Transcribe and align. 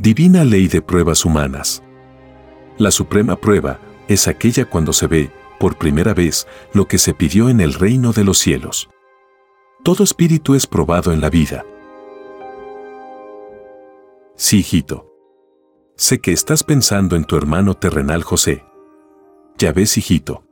Divina 0.00 0.44
ley 0.44 0.66
de 0.66 0.80
pruebas 0.80 1.26
humanas. 1.26 1.82
La 2.78 2.90
suprema 2.90 3.36
prueba 3.36 3.78
es 4.08 4.28
aquella 4.28 4.64
cuando 4.64 4.94
se 4.94 5.06
ve, 5.06 5.30
por 5.58 5.76
primera 5.76 6.14
vez, 6.14 6.48
lo 6.72 6.88
que 6.88 6.96
se 6.96 7.12
pidió 7.12 7.50
en 7.50 7.60
el 7.60 7.74
reino 7.74 8.14
de 8.14 8.24
los 8.24 8.38
cielos. 8.38 8.88
Todo 9.84 10.02
espíritu 10.02 10.54
es 10.54 10.66
probado 10.66 11.12
en 11.12 11.20
la 11.20 11.28
vida. 11.28 11.66
Sí, 14.36 14.60
hijito. 14.60 15.06
Sé 15.96 16.18
que 16.18 16.32
estás 16.32 16.64
pensando 16.64 17.14
en 17.14 17.26
tu 17.26 17.36
hermano 17.36 17.74
terrenal 17.74 18.22
José. 18.22 18.64
Ya 19.58 19.70
ves, 19.74 19.98
hijito. 19.98 20.44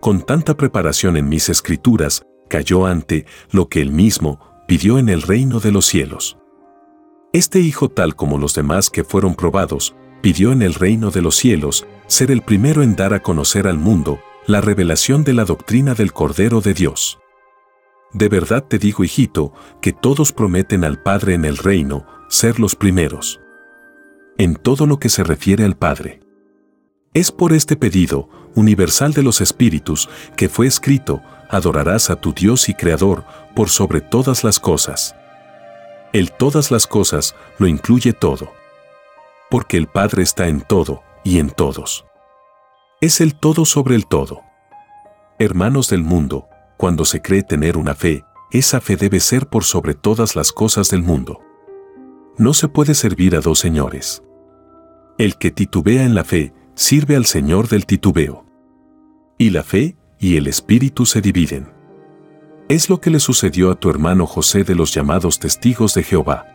Con 0.00 0.22
tanta 0.22 0.56
preparación 0.56 1.16
en 1.16 1.28
mis 1.28 1.50
escrituras, 1.50 2.26
cayó 2.48 2.86
ante 2.86 3.26
lo 3.52 3.68
que 3.68 3.80
él 3.80 3.92
mismo 3.92 4.40
pidió 4.66 4.98
en 4.98 5.08
el 5.08 5.22
reino 5.22 5.60
de 5.60 5.70
los 5.70 5.86
cielos. 5.86 6.36
Este 7.36 7.60
hijo, 7.60 7.90
tal 7.90 8.16
como 8.16 8.38
los 8.38 8.54
demás 8.54 8.88
que 8.88 9.04
fueron 9.04 9.34
probados, 9.34 9.94
pidió 10.22 10.52
en 10.52 10.62
el 10.62 10.72
reino 10.72 11.10
de 11.10 11.20
los 11.20 11.36
cielos 11.36 11.86
ser 12.06 12.30
el 12.30 12.40
primero 12.40 12.82
en 12.82 12.96
dar 12.96 13.12
a 13.12 13.20
conocer 13.20 13.66
al 13.66 13.76
mundo 13.76 14.20
la 14.46 14.62
revelación 14.62 15.22
de 15.22 15.34
la 15.34 15.44
doctrina 15.44 15.92
del 15.92 16.14
Cordero 16.14 16.62
de 16.62 16.72
Dios. 16.72 17.18
De 18.14 18.30
verdad 18.30 18.64
te 18.64 18.78
digo, 18.78 19.04
hijito, 19.04 19.52
que 19.82 19.92
todos 19.92 20.32
prometen 20.32 20.82
al 20.82 21.02
Padre 21.02 21.34
en 21.34 21.44
el 21.44 21.58
reino 21.58 22.06
ser 22.30 22.58
los 22.58 22.74
primeros. 22.74 23.38
En 24.38 24.56
todo 24.56 24.86
lo 24.86 24.98
que 24.98 25.10
se 25.10 25.22
refiere 25.22 25.66
al 25.66 25.76
Padre. 25.76 26.20
Es 27.12 27.32
por 27.32 27.52
este 27.52 27.76
pedido, 27.76 28.30
universal 28.54 29.12
de 29.12 29.22
los 29.22 29.42
espíritus, 29.42 30.08
que 30.38 30.48
fue 30.48 30.66
escrito, 30.66 31.20
adorarás 31.50 32.08
a 32.08 32.16
tu 32.16 32.32
Dios 32.32 32.70
y 32.70 32.72
Creador 32.72 33.24
por 33.54 33.68
sobre 33.68 34.00
todas 34.00 34.42
las 34.42 34.58
cosas. 34.58 35.14
El 36.16 36.32
todas 36.32 36.70
las 36.70 36.86
cosas 36.86 37.36
lo 37.58 37.66
incluye 37.66 38.14
todo. 38.14 38.50
Porque 39.50 39.76
el 39.76 39.86
Padre 39.86 40.22
está 40.22 40.48
en 40.48 40.62
todo 40.62 41.02
y 41.24 41.38
en 41.38 41.50
todos. 41.50 42.06
Es 43.02 43.20
el 43.20 43.38
todo 43.38 43.66
sobre 43.66 43.96
el 43.96 44.06
todo. 44.06 44.40
Hermanos 45.38 45.90
del 45.90 46.02
mundo, 46.02 46.48
cuando 46.78 47.04
se 47.04 47.20
cree 47.20 47.42
tener 47.42 47.76
una 47.76 47.94
fe, 47.94 48.24
esa 48.50 48.80
fe 48.80 48.96
debe 48.96 49.20
ser 49.20 49.48
por 49.48 49.64
sobre 49.64 49.92
todas 49.92 50.36
las 50.36 50.52
cosas 50.52 50.88
del 50.88 51.02
mundo. 51.02 51.42
No 52.38 52.54
se 52.54 52.68
puede 52.68 52.94
servir 52.94 53.36
a 53.36 53.40
dos 53.40 53.58
señores. 53.58 54.22
El 55.18 55.36
que 55.36 55.50
titubea 55.50 56.04
en 56.04 56.14
la 56.14 56.24
fe, 56.24 56.54
sirve 56.74 57.16
al 57.16 57.26
Señor 57.26 57.68
del 57.68 57.84
titubeo. 57.84 58.46
Y 59.36 59.50
la 59.50 59.62
fe 59.62 59.98
y 60.18 60.38
el 60.38 60.46
espíritu 60.46 61.04
se 61.04 61.20
dividen. 61.20 61.75
Es 62.68 62.90
lo 62.90 63.00
que 63.00 63.10
le 63.10 63.20
sucedió 63.20 63.70
a 63.70 63.76
tu 63.76 63.90
hermano 63.90 64.26
José 64.26 64.64
de 64.64 64.74
los 64.74 64.92
llamados 64.92 65.38
testigos 65.38 65.94
de 65.94 66.02
Jehová. 66.02 66.46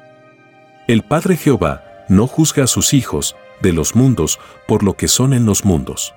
El 0.89 1.03
Padre 1.03 1.38
Jehová 1.38 1.85
no 2.09 2.27
juzga 2.27 2.66
a 2.66 2.67
sus 2.67 2.94
hijos 2.94 3.38
de 3.61 3.72
los 3.72 3.95
mundos 3.95 4.38
por 4.67 4.83
lo 4.83 4.97
que 4.97 5.07
son 5.07 5.33
en 5.33 5.45
los 5.45 5.63
mundos. 5.63 6.13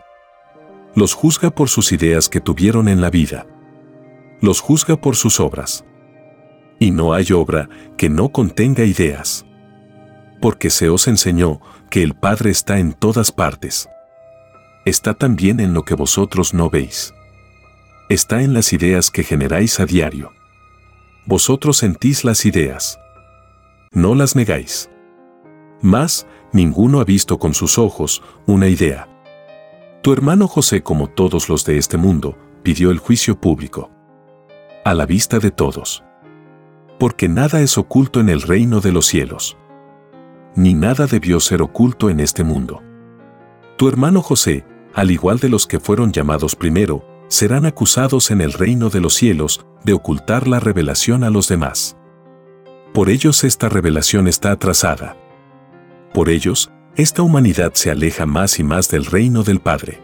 Los 0.97 1.15
juzga 1.15 1.50
por 1.50 1.69
sus 1.69 1.93
ideas 1.93 2.28
que 2.28 2.41
tuvieron 2.41 2.88
en 2.88 3.00
la 3.00 3.09
vida. 3.09 3.47
Los 4.41 4.60
juzga 4.60 4.97
por 4.97 5.15
sus 5.15 5.38
obras. 5.38 5.84
Y 6.81 6.91
no 6.91 7.12
hay 7.12 7.31
obra 7.31 7.69
que 7.97 8.09
no 8.09 8.31
contenga 8.31 8.84
ideas. 8.84 9.47
Porque 10.41 10.71
se 10.71 10.88
os 10.88 11.06
enseñó 11.06 11.61
que 11.88 12.03
el 12.03 12.15
Padre 12.15 12.50
está 12.50 12.81
en 12.81 12.94
todas 12.94 13.31
partes. 13.31 13.88
Está 14.84 15.15
también 15.15 15.61
en 15.61 15.72
lo 15.72 15.84
que 15.84 15.94
vosotros 15.94 16.53
no 16.53 16.69
veis 16.69 17.15
está 18.14 18.42
en 18.42 18.54
las 18.54 18.72
ideas 18.72 19.10
que 19.10 19.22
generáis 19.22 19.80
a 19.80 19.86
diario. 19.86 20.32
Vosotros 21.26 21.78
sentís 21.78 22.25
las 22.25 22.47
ideas. 22.47 22.98
No 23.92 24.14
las 24.14 24.36
negáis. 24.36 24.91
Mas, 25.80 26.26
ninguno 26.52 27.00
ha 27.00 27.04
visto 27.04 27.38
con 27.38 27.54
sus 27.54 27.78
ojos 27.78 28.22
una 28.47 28.69
idea. 28.69 29.08
Tu 30.02 30.12
hermano 30.12 30.48
José, 30.48 30.82
como 30.82 31.08
todos 31.08 31.48
los 31.48 31.64
de 31.64 31.78
este 31.78 31.97
mundo, 31.97 32.36
pidió 32.62 32.91
el 32.91 32.98
juicio 32.98 33.41
público. 33.41 33.91
A 34.84 34.94
la 34.94 35.06
vista 35.06 35.38
de 35.38 35.50
todos. 35.50 36.04
Porque 36.98 37.28
nada 37.28 37.60
es 37.60 37.78
oculto 37.78 38.20
en 38.20 38.28
el 38.28 38.42
reino 38.42 38.81
de 38.81 38.92
los 38.92 39.06
cielos. 39.06 39.56
Ni 40.56 40.75
nada 40.75 41.06
debió 41.06 41.41
ser 41.41 41.62
oculto 41.62 42.10
en 42.10 42.20
este 42.20 42.44
mundo. 42.44 42.82
Tu 43.76 43.88
hermano 43.88 44.22
José, 44.22 44.64
al 44.94 45.10
igual 45.10 45.38
de 45.38 45.48
los 45.48 45.66
que 45.66 45.81
fueron 45.81 46.12
llamados 46.12 46.54
primero, 46.54 47.04
serán 47.29 47.67
acusados 47.67 48.31
en 48.31 48.41
el 48.41 48.53
reino 48.53 48.91
de 48.91 49.01
los 49.01 49.15
cielos 49.15 49.67
de 49.85 49.93
ocultar 49.93 50.49
la 50.49 50.61
revelación 50.61 51.25
a 51.25 51.31
los 51.31 51.49
demás. 51.49 51.97
Por 52.93 53.11
ellos 53.11 53.43
esta 53.45 53.69
revelación 53.69 54.29
está 54.29 54.53
atrasada. 54.53 55.17
Por 56.12 56.29
ellos, 56.29 56.71
esta 56.95 57.23
humanidad 57.23 57.73
se 57.75 57.91
aleja 57.91 58.25
más 58.25 58.61
y 58.61 58.62
más 58.62 58.89
del 58.89 59.05
reino 59.05 59.43
del 59.43 59.61
Padre. 59.61 60.01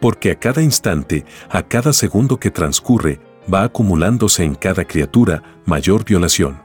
Porque 0.00 0.30
a 0.30 0.38
cada 0.38 0.62
instante, 0.62 1.26
a 1.50 1.62
cada 1.62 1.92
segundo 1.92 2.40
que 2.40 2.50
transcurre, 2.50 3.20
va 3.52 3.64
acumulándose 3.64 4.44
en 4.44 4.54
cada 4.54 4.86
criatura 4.86 5.60
mayor 5.66 6.06
violación. 6.06 6.62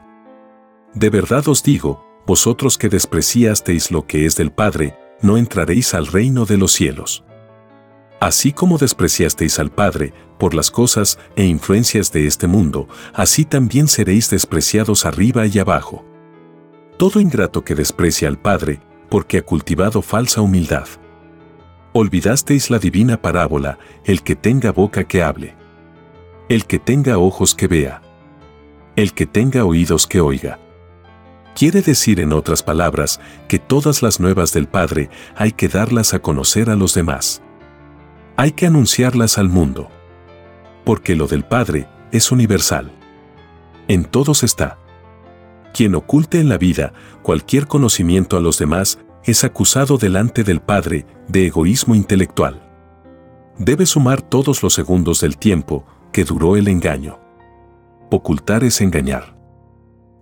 De 0.94 1.10
verdad 1.10 1.46
os 1.48 1.62
digo, 1.62 2.02
vosotros 2.26 2.78
que 2.78 2.88
despreciasteis 2.88 3.90
lo 3.90 4.06
que 4.06 4.24
es 4.24 4.36
del 4.36 4.52
Padre, 4.52 4.96
no 5.20 5.36
entraréis 5.36 5.92
al 5.92 6.06
reino 6.06 6.46
de 6.46 6.56
los 6.56 6.72
cielos. 6.72 7.25
Así 8.20 8.52
como 8.52 8.78
despreciasteis 8.78 9.58
al 9.58 9.70
Padre 9.70 10.14
por 10.38 10.54
las 10.54 10.70
cosas 10.70 11.18
e 11.36 11.44
influencias 11.44 12.12
de 12.12 12.26
este 12.26 12.46
mundo, 12.46 12.88
así 13.12 13.44
también 13.44 13.88
seréis 13.88 14.30
despreciados 14.30 15.04
arriba 15.04 15.46
y 15.46 15.58
abajo. 15.58 16.04
Todo 16.98 17.20
ingrato 17.20 17.62
que 17.62 17.74
desprecia 17.74 18.28
al 18.28 18.38
Padre, 18.38 18.80
porque 19.10 19.38
ha 19.38 19.42
cultivado 19.42 20.00
falsa 20.00 20.40
humildad. 20.40 20.86
Olvidasteis 21.92 22.70
la 22.70 22.78
divina 22.78 23.20
parábola, 23.20 23.78
el 24.04 24.22
que 24.22 24.34
tenga 24.34 24.72
boca 24.72 25.04
que 25.04 25.22
hable. 25.22 25.54
El 26.48 26.64
que 26.66 26.78
tenga 26.78 27.18
ojos 27.18 27.54
que 27.54 27.66
vea. 27.66 28.02
El 28.96 29.12
que 29.12 29.26
tenga 29.26 29.64
oídos 29.64 30.06
que 30.06 30.20
oiga. 30.20 30.58
Quiere 31.54 31.82
decir 31.82 32.20
en 32.20 32.32
otras 32.32 32.62
palabras 32.62 33.20
que 33.48 33.58
todas 33.58 34.02
las 34.02 34.20
nuevas 34.20 34.52
del 34.52 34.68
Padre 34.68 35.10
hay 35.34 35.52
que 35.52 35.68
darlas 35.68 36.14
a 36.14 36.18
conocer 36.18 36.70
a 36.70 36.76
los 36.76 36.94
demás 36.94 37.42
hay 38.36 38.52
que 38.52 38.66
anunciarlas 38.66 39.38
al 39.38 39.48
mundo. 39.48 39.88
Porque 40.84 41.16
lo 41.16 41.26
del 41.26 41.44
Padre 41.44 41.88
es 42.12 42.30
universal. 42.30 42.92
En 43.88 44.04
todos 44.04 44.42
está. 44.42 44.78
Quien 45.72 45.94
oculte 45.94 46.38
en 46.38 46.48
la 46.48 46.58
vida 46.58 46.92
cualquier 47.22 47.66
conocimiento 47.66 48.36
a 48.36 48.40
los 48.40 48.58
demás 48.58 48.98
es 49.24 49.42
acusado 49.42 49.98
delante 49.98 50.44
del 50.44 50.60
Padre 50.60 51.06
de 51.28 51.46
egoísmo 51.46 51.94
intelectual. 51.94 52.62
Debe 53.58 53.86
sumar 53.86 54.22
todos 54.22 54.62
los 54.62 54.74
segundos 54.74 55.20
del 55.20 55.38
tiempo 55.38 55.86
que 56.12 56.24
duró 56.24 56.56
el 56.56 56.68
engaño. 56.68 57.18
Ocultar 58.10 58.64
es 58.64 58.80
engañar. 58.80 59.36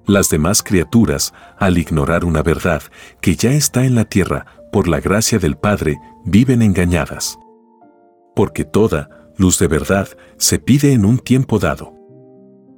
Las 0.06 0.30
demás 0.30 0.62
criaturas, 0.62 1.34
al 1.58 1.78
ignorar 1.78 2.24
una 2.24 2.42
verdad 2.42 2.82
que 3.20 3.36
ya 3.36 3.52
está 3.52 3.84
en 3.84 3.94
la 3.94 4.04
tierra 4.04 4.46
por 4.70 4.86
la 4.86 5.00
gracia 5.00 5.38
del 5.38 5.56
Padre, 5.56 5.98
viven 6.24 6.62
engañadas 6.62 7.38
porque 8.34 8.64
toda 8.64 9.32
luz 9.36 9.58
de 9.58 9.68
verdad 9.68 10.08
se 10.36 10.58
pide 10.58 10.92
en 10.92 11.04
un 11.04 11.18
tiempo 11.18 11.58
dado. 11.58 11.94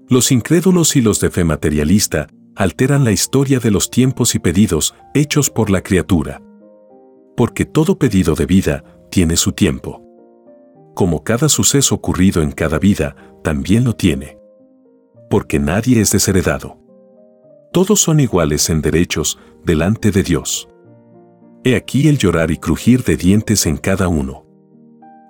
Los 0.08 0.30
incrédulos 0.30 0.96
y 0.96 1.00
los 1.00 1.20
de 1.20 1.30
fe 1.30 1.44
materialista 1.44 2.28
alteran 2.54 3.04
la 3.04 3.12
historia 3.12 3.58
de 3.58 3.70
los 3.70 3.90
tiempos 3.90 4.34
y 4.34 4.38
pedidos 4.38 4.94
hechos 5.14 5.50
por 5.50 5.68
la 5.68 5.82
criatura. 5.82 6.40
Porque 7.36 7.64
todo 7.64 7.98
pedido 7.98 8.34
de 8.34 8.46
vida 8.46 8.84
tiene 9.10 9.36
su 9.36 9.52
tiempo. 9.52 10.02
Como 10.94 11.22
cada 11.22 11.48
suceso 11.50 11.94
ocurrido 11.94 12.40
en 12.40 12.52
cada 12.52 12.78
vida, 12.78 13.16
también 13.42 13.84
lo 13.84 13.94
tiene. 13.94 14.38
Porque 15.28 15.58
nadie 15.58 16.00
es 16.00 16.12
desheredado. 16.12 16.78
Todos 17.72 18.00
son 18.00 18.20
iguales 18.20 18.70
en 18.70 18.80
derechos 18.80 19.38
delante 19.62 20.10
de 20.10 20.22
Dios. 20.22 20.68
He 21.64 21.76
aquí 21.76 22.08
el 22.08 22.16
llorar 22.16 22.50
y 22.50 22.56
crujir 22.56 23.04
de 23.04 23.16
dientes 23.16 23.66
en 23.66 23.76
cada 23.76 24.08
uno. 24.08 24.45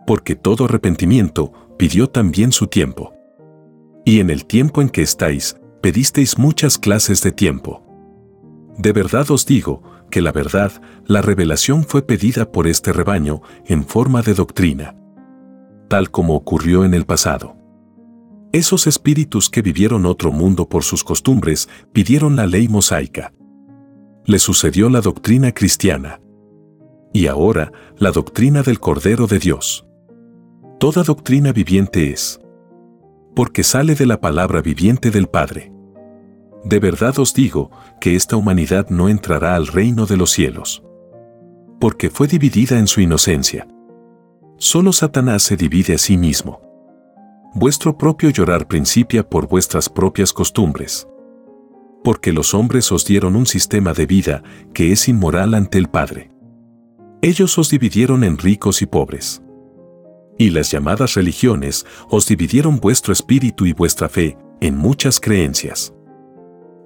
Porque 0.06 0.37
todo 0.37 0.67
arrepentimiento 0.67 1.53
pidió 1.76 2.08
también 2.08 2.53
su 2.53 2.67
tiempo. 2.67 3.12
Y 4.05 4.20
en 4.20 4.31
el 4.31 4.47
tiempo 4.47 4.81
en 4.81 4.88
que 4.88 5.03
estáis, 5.03 5.56
pedisteis 5.82 6.38
muchas 6.38 6.79
clases 6.79 7.23
de 7.23 7.32
tiempo. 7.32 7.82
De 8.79 8.93
verdad 8.93 9.31
os 9.31 9.47
digo 9.47 9.82
que 10.11 10.20
la 10.20 10.32
verdad, 10.32 10.73
la 11.06 11.23
revelación 11.23 11.85
fue 11.85 12.03
pedida 12.03 12.53
por 12.53 12.67
este 12.67 12.93
rebaño 12.93 13.43
en 13.67 13.85
forma 13.85 14.23
de 14.23 14.35
doctrina, 14.35 14.97
tal 15.88 16.11
como 16.11 16.35
ocurrió 16.35 16.85
en 16.85 16.94
el 16.94 17.05
pasado. 17.05 17.56
Esos 18.53 18.87
espíritus 18.87 19.50
que 19.50 19.62
vivieron 19.62 20.06
otro 20.06 20.32
mundo 20.32 20.69
por 20.69 20.85
sus 20.85 21.05
costumbres 21.05 21.69
pidieron 21.93 22.37
la 22.37 22.47
ley 22.47 22.69
mosaica. 22.69 23.32
Le 24.25 24.38
sucedió 24.38 24.88
la 24.88 25.00
doctrina 25.00 25.53
cristiana. 25.53 26.20
Y 27.12 27.26
ahora 27.26 27.73
la 27.99 28.12
doctrina 28.12 28.62
del 28.62 28.81
Cordero 28.81 29.26
de 29.26 29.38
Dios. 29.38 29.86
Toda 30.78 31.02
doctrina 31.02 31.52
viviente 31.52 32.11
es. 32.11 32.40
Porque 33.34 33.62
sale 33.62 33.94
de 33.94 34.06
la 34.06 34.20
palabra 34.20 34.62
viviente 34.62 35.11
del 35.11 35.26
Padre. 35.26 35.73
De 36.64 36.78
verdad 36.81 37.19
os 37.19 37.34
digo 37.34 37.70
que 38.00 38.17
esta 38.17 38.37
humanidad 38.37 38.88
no 38.90 39.08
entrará 39.08 39.55
al 39.55 39.67
reino 39.67 40.06
de 40.06 40.17
los 40.17 40.31
cielos. 40.31 40.82
Porque 41.81 42.11
fue 42.11 42.26
dividida 42.26 42.78
en 42.78 42.87
su 42.87 43.00
inocencia. 43.00 43.67
Solo 44.58 44.93
Satanás 44.93 45.43
se 45.43 45.56
divide 45.56 45.94
a 45.94 45.99
sí 45.99 46.17
mismo 46.17 46.67
vuestro 47.56 47.96
propio 47.96 48.29
llorar 48.29 48.69
principia 48.69 49.26
por 49.26 49.49
vuestras 49.49 49.88
propias 49.88 50.31
costumbres. 50.31 51.08
Porque 52.05 52.31
los 52.31 52.52
hombres 52.52 52.93
os 52.93 53.06
dieron 53.06 53.34
un 53.34 53.46
sistema 53.46 53.94
de 53.94 54.05
vida 54.05 54.43
que 54.75 54.93
es 54.93 55.08
inmoral 55.08 55.55
ante 55.55 55.79
el 55.79 55.88
Padre. 55.88 56.31
Ellos 57.22 57.56
os 57.56 57.70
dividieron 57.70 58.25
en 58.25 58.37
ricos 58.37 58.82
y 58.82 58.87
pobres. 58.87 59.43
Y 60.38 60.50
las 60.50 60.71
llamadas 60.71 61.15
religiones 61.15 61.87
os 62.11 62.27
dividieron 62.27 62.79
vuestro 62.79 63.12
espíritu 63.12 63.67
y 63.67 63.73
vuestra 63.73 64.09
fe 64.09 64.37
en 64.61 64.77
muchas 64.77 65.21
creencias. 65.21 65.94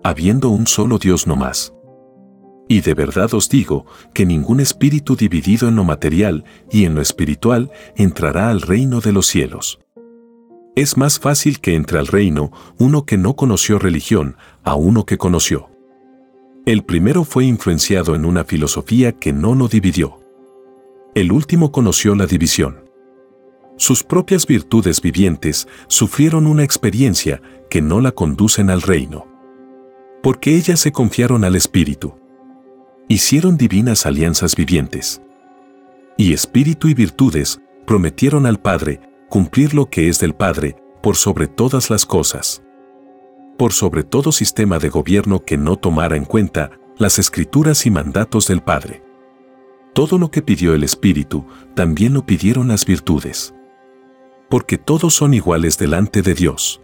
Habiendo 0.04 0.50
un 0.50 0.66
solo 0.66 0.98
Dios 0.98 1.26
no 1.26 1.36
más. 1.36 1.74
Y 2.68 2.82
de 2.82 2.94
verdad 2.94 3.34
os 3.34 3.48
digo 3.48 3.84
que 4.14 4.24
ningún 4.24 4.60
espíritu 4.60 5.16
dividido 5.16 5.68
en 5.68 5.74
lo 5.74 5.82
material 5.82 6.44
y 6.70 6.84
en 6.84 6.94
lo 6.94 7.02
espiritual 7.02 7.70
entrará 7.96 8.50
al 8.50 8.60
reino 8.60 9.00
de 9.00 9.12
los 9.12 9.26
cielos. 9.26 9.80
Es 10.76 10.96
más 10.96 11.18
fácil 11.18 11.60
que 11.60 11.74
entre 11.74 11.98
al 11.98 12.06
reino 12.06 12.52
uno 12.78 13.04
que 13.04 13.18
no 13.18 13.34
conoció 13.34 13.80
religión 13.80 14.36
a 14.62 14.76
uno 14.76 15.04
que 15.04 15.18
conoció. 15.18 15.68
El 16.64 16.84
primero 16.84 17.24
fue 17.24 17.44
influenciado 17.44 18.14
en 18.14 18.24
una 18.24 18.44
filosofía 18.44 19.12
que 19.12 19.32
no 19.32 19.56
lo 19.56 19.66
dividió. 19.66 20.20
El 21.14 21.32
último 21.32 21.72
conoció 21.72 22.14
la 22.14 22.26
división. 22.26 22.79
Sus 23.80 24.04
propias 24.04 24.46
virtudes 24.46 25.00
vivientes 25.00 25.66
sufrieron 25.86 26.46
una 26.46 26.64
experiencia 26.64 27.40
que 27.70 27.80
no 27.80 28.02
la 28.02 28.12
conducen 28.12 28.68
al 28.68 28.82
reino. 28.82 29.26
Porque 30.22 30.54
ellas 30.54 30.80
se 30.80 30.92
confiaron 30.92 31.44
al 31.44 31.56
Espíritu. 31.56 32.12
Hicieron 33.08 33.56
divinas 33.56 34.04
alianzas 34.04 34.54
vivientes. 34.54 35.22
Y 36.18 36.34
Espíritu 36.34 36.88
y 36.88 36.94
virtudes 36.94 37.62
prometieron 37.86 38.44
al 38.44 38.60
Padre 38.60 39.00
cumplir 39.30 39.72
lo 39.72 39.86
que 39.86 40.10
es 40.10 40.20
del 40.20 40.34
Padre, 40.34 40.76
por 41.02 41.16
sobre 41.16 41.46
todas 41.46 41.88
las 41.88 42.04
cosas. 42.04 42.62
Por 43.56 43.72
sobre 43.72 44.04
todo 44.04 44.30
sistema 44.30 44.78
de 44.78 44.90
gobierno 44.90 45.42
que 45.42 45.56
no 45.56 45.76
tomara 45.76 46.16
en 46.16 46.26
cuenta 46.26 46.72
las 46.98 47.18
escrituras 47.18 47.86
y 47.86 47.90
mandatos 47.90 48.46
del 48.46 48.60
Padre. 48.60 49.02
Todo 49.94 50.18
lo 50.18 50.30
que 50.30 50.42
pidió 50.42 50.74
el 50.74 50.84
Espíritu, 50.84 51.46
también 51.74 52.12
lo 52.12 52.26
pidieron 52.26 52.68
las 52.68 52.84
virtudes. 52.84 53.54
Porque 54.50 54.76
todos 54.76 55.14
son 55.14 55.32
iguales 55.32 55.78
delante 55.78 56.20
de 56.20 56.34
Dios. 56.34 56.82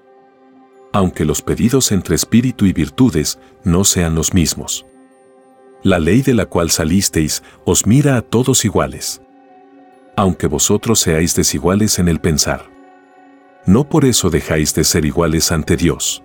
Aunque 0.94 1.26
los 1.26 1.42
pedidos 1.42 1.92
entre 1.92 2.14
Espíritu 2.14 2.64
y 2.64 2.72
virtudes 2.72 3.38
no 3.64 3.84
sean 3.84 4.14
los 4.14 4.32
mismos. 4.32 4.86
La 5.82 5.98
ley 5.98 6.22
de 6.22 6.32
la 6.32 6.46
cual 6.46 6.70
salisteis 6.70 7.42
os 7.66 7.86
mira 7.86 8.16
a 8.16 8.22
todos 8.22 8.64
iguales 8.64 9.20
aunque 10.16 10.46
vosotros 10.46 10.98
seáis 10.98 11.36
desiguales 11.36 11.98
en 11.98 12.08
el 12.08 12.20
pensar. 12.20 12.70
No 13.66 13.88
por 13.88 14.04
eso 14.04 14.30
dejáis 14.30 14.74
de 14.74 14.84
ser 14.84 15.04
iguales 15.04 15.52
ante 15.52 15.76
Dios. 15.76 16.22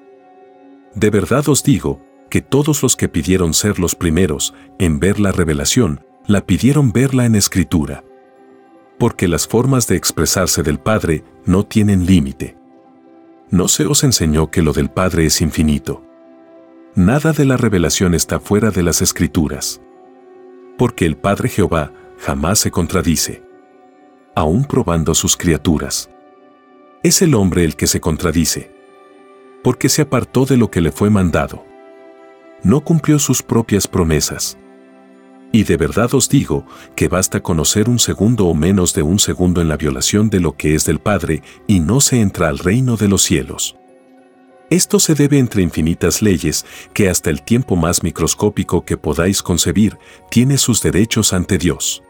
De 0.95 1.09
verdad 1.09 1.47
os 1.49 1.63
digo, 1.63 2.01
que 2.29 2.41
todos 2.41 2.81
los 2.81 2.95
que 2.95 3.09
pidieron 3.09 3.53
ser 3.53 3.77
los 3.77 3.93
primeros 3.95 4.53
en 4.79 4.99
ver 4.99 5.19
la 5.19 5.33
revelación, 5.33 6.05
la 6.27 6.45
pidieron 6.45 6.93
verla 6.93 7.25
en 7.25 7.35
escritura. 7.35 8.05
Porque 9.01 9.27
las 9.27 9.47
formas 9.47 9.87
de 9.87 9.95
expresarse 9.95 10.61
del 10.61 10.79
Padre 10.79 11.23
no 11.45 11.65
tienen 11.65 12.05
límite. 12.05 12.55
No 13.49 13.67
se 13.67 13.87
os 13.87 14.03
enseñó 14.03 14.51
que 14.51 14.61
lo 14.61 14.73
del 14.73 14.91
Padre 14.91 15.25
es 15.25 15.41
infinito. 15.41 16.03
Nada 16.93 17.33
de 17.33 17.45
la 17.45 17.57
revelación 17.57 18.13
está 18.13 18.39
fuera 18.39 18.69
de 18.69 18.83
las 18.83 19.01
escrituras. 19.01 19.81
Porque 20.77 21.07
el 21.07 21.17
Padre 21.17 21.49
Jehová 21.49 21.91
jamás 22.19 22.59
se 22.59 22.69
contradice 22.69 23.41
aún 24.35 24.63
probando 24.65 25.13
sus 25.13 25.35
criaturas. 25.35 26.09
Es 27.03 27.21
el 27.21 27.35
hombre 27.35 27.63
el 27.63 27.75
que 27.75 27.87
se 27.87 27.99
contradice, 27.99 28.71
porque 29.63 29.89
se 29.89 30.03
apartó 30.03 30.45
de 30.45 30.57
lo 30.57 30.69
que 30.71 30.81
le 30.81 30.91
fue 30.91 31.09
mandado. 31.09 31.65
No 32.63 32.81
cumplió 32.81 33.19
sus 33.19 33.41
propias 33.41 33.87
promesas. 33.87 34.57
Y 35.51 35.63
de 35.63 35.77
verdad 35.77 36.13
os 36.13 36.29
digo 36.29 36.65
que 36.95 37.09
basta 37.09 37.41
conocer 37.41 37.89
un 37.89 37.99
segundo 37.99 38.47
o 38.47 38.53
menos 38.53 38.93
de 38.93 39.03
un 39.03 39.19
segundo 39.19 39.61
en 39.61 39.67
la 39.67 39.77
violación 39.77 40.29
de 40.29 40.39
lo 40.39 40.55
que 40.55 40.75
es 40.75 40.85
del 40.85 40.99
Padre 40.99 41.43
y 41.67 41.81
no 41.81 41.99
se 41.99 42.21
entra 42.21 42.47
al 42.47 42.59
reino 42.59 42.95
de 42.95 43.09
los 43.09 43.21
cielos. 43.21 43.75
Esto 44.69 45.01
se 45.01 45.15
debe 45.15 45.37
entre 45.37 45.61
infinitas 45.61 46.21
leyes 46.21 46.65
que 46.93 47.09
hasta 47.09 47.29
el 47.29 47.41
tiempo 47.43 47.75
más 47.75 48.03
microscópico 48.03 48.85
que 48.85 48.95
podáis 48.95 49.43
concebir 49.43 49.97
tiene 50.29 50.57
sus 50.57 50.81
derechos 50.81 51.33
ante 51.33 51.57
Dios. 51.57 52.01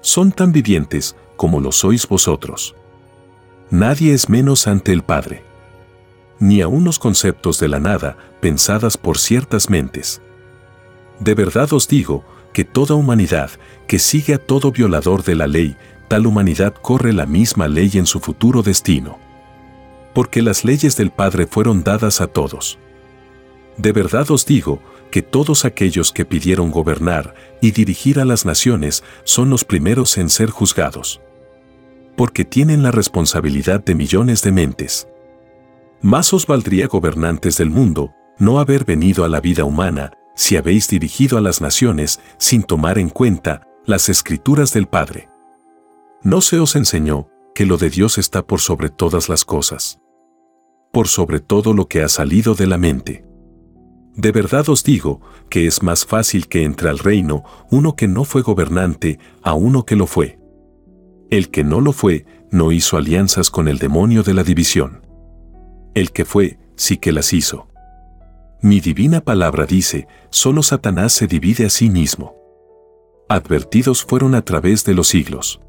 Son 0.00 0.32
tan 0.32 0.52
vivientes 0.52 1.14
como 1.36 1.60
lo 1.60 1.72
sois 1.72 2.08
vosotros. 2.08 2.74
Nadie 3.68 4.14
es 4.14 4.30
menos 4.30 4.66
ante 4.66 4.92
el 4.92 5.02
Padre. 5.02 5.44
Ni 6.38 6.62
a 6.62 6.68
unos 6.68 6.98
conceptos 6.98 7.60
de 7.60 7.68
la 7.68 7.80
nada 7.80 8.16
pensadas 8.40 8.96
por 8.96 9.18
ciertas 9.18 9.68
mentes. 9.68 10.22
De 11.20 11.34
verdad 11.34 11.72
os 11.72 11.88
digo 11.88 12.24
que 12.52 12.64
toda 12.64 12.94
humanidad 12.94 13.50
que 13.86 13.98
sigue 13.98 14.34
a 14.34 14.38
todo 14.38 14.72
violador 14.72 15.22
de 15.24 15.34
la 15.34 15.46
ley, 15.46 15.76
tal 16.08 16.26
humanidad 16.26 16.74
corre 16.74 17.12
la 17.12 17.26
misma 17.26 17.68
ley 17.68 17.90
en 17.94 18.06
su 18.06 18.20
futuro 18.20 18.62
destino. 18.62 19.18
Porque 20.14 20.42
las 20.42 20.64
leyes 20.64 20.96
del 20.96 21.10
Padre 21.10 21.46
fueron 21.46 21.84
dadas 21.84 22.20
a 22.20 22.26
todos. 22.26 22.78
De 23.76 23.92
verdad 23.92 24.30
os 24.30 24.46
digo 24.46 24.80
que 25.10 25.22
todos 25.22 25.64
aquellos 25.64 26.12
que 26.12 26.24
pidieron 26.24 26.70
gobernar 26.70 27.34
y 27.60 27.70
dirigir 27.72 28.18
a 28.20 28.24
las 28.24 28.46
naciones 28.46 29.04
son 29.24 29.50
los 29.50 29.64
primeros 29.64 30.16
en 30.18 30.30
ser 30.30 30.50
juzgados 30.50 31.20
porque 32.16 32.44
tienen 32.44 32.82
la 32.82 32.90
responsabilidad 32.90 33.84
de 33.84 33.94
millones 33.94 34.42
de 34.42 34.50
mentes. 34.50 35.06
Más 36.00 36.32
os 36.32 36.46
valdría 36.46 36.88
gobernantes 36.88 37.58
del 37.58 37.70
mundo 37.70 38.12
no 38.38 38.58
haber 38.58 38.84
venido 38.84 39.24
a 39.24 39.28
la 39.28 39.40
vida 39.40 39.64
humana 39.64 40.12
si 40.36 40.56
habéis 40.56 40.88
dirigido 40.88 41.38
a 41.38 41.40
las 41.40 41.60
naciones 41.60 42.20
sin 42.38 42.62
tomar 42.62 42.98
en 42.98 43.08
cuenta 43.08 43.66
las 43.84 44.08
escrituras 44.08 44.72
del 44.72 44.86
Padre. 44.86 45.28
No 46.22 46.40
se 46.40 46.60
os 46.60 46.76
enseñó 46.76 47.28
que 47.54 47.66
lo 47.66 47.78
de 47.78 47.90
Dios 47.90 48.18
está 48.18 48.46
por 48.46 48.60
sobre 48.60 48.90
todas 48.90 49.28
las 49.28 49.44
cosas. 49.44 49.98
Por 50.92 51.08
sobre 51.08 51.40
todo 51.40 51.72
lo 51.72 51.88
que 51.88 52.02
ha 52.02 52.08
salido 52.08 52.54
de 52.54 52.66
la 52.66 52.78
mente. 52.78 53.24
De 54.14 54.32
verdad 54.32 54.68
os 54.68 54.84
digo 54.84 55.20
que 55.50 55.66
es 55.66 55.82
más 55.82 56.06
fácil 56.06 56.48
que 56.48 56.64
entre 56.64 56.88
al 56.88 56.98
reino 56.98 57.44
uno 57.70 57.96
que 57.96 58.08
no 58.08 58.24
fue 58.24 58.42
gobernante 58.42 59.18
a 59.42 59.54
uno 59.54 59.84
que 59.84 59.96
lo 59.96 60.06
fue. 60.06 60.38
El 61.30 61.50
que 61.50 61.64
no 61.64 61.80
lo 61.80 61.92
fue, 61.92 62.24
no 62.50 62.72
hizo 62.72 62.96
alianzas 62.96 63.50
con 63.50 63.68
el 63.68 63.78
demonio 63.78 64.22
de 64.22 64.34
la 64.34 64.44
división. 64.44 65.06
El 65.94 66.12
que 66.12 66.24
fue, 66.24 66.58
sí 66.76 66.98
que 66.98 67.12
las 67.12 67.32
hizo. 67.32 67.68
Mi 68.66 68.80
divina 68.80 69.20
palabra 69.20 69.64
dice, 69.64 70.08
solo 70.28 70.60
Satanás 70.60 71.12
se 71.12 71.28
divide 71.28 71.66
a 71.66 71.70
sí 71.70 71.88
mismo. 71.88 72.34
Advertidos 73.28 74.02
fueron 74.02 74.34
a 74.34 74.42
través 74.42 74.84
de 74.84 74.92
los 74.92 75.06
siglos. 75.06 75.60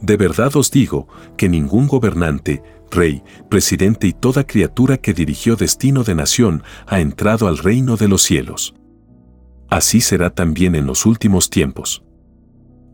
De 0.00 0.16
verdad 0.16 0.56
os 0.56 0.72
digo 0.72 1.06
que 1.36 1.48
ningún 1.48 1.86
gobernante, 1.86 2.64
rey, 2.90 3.22
presidente 3.48 4.08
y 4.08 4.12
toda 4.12 4.44
criatura 4.44 4.96
que 4.96 5.14
dirigió 5.14 5.54
destino 5.54 6.02
de 6.02 6.16
nación 6.16 6.64
ha 6.88 6.98
entrado 6.98 7.46
al 7.46 7.58
reino 7.58 7.96
de 7.96 8.08
los 8.08 8.22
cielos. 8.22 8.74
Así 9.68 10.00
será 10.00 10.30
también 10.30 10.74
en 10.74 10.86
los 10.86 11.06
últimos 11.06 11.48
tiempos. 11.48 12.02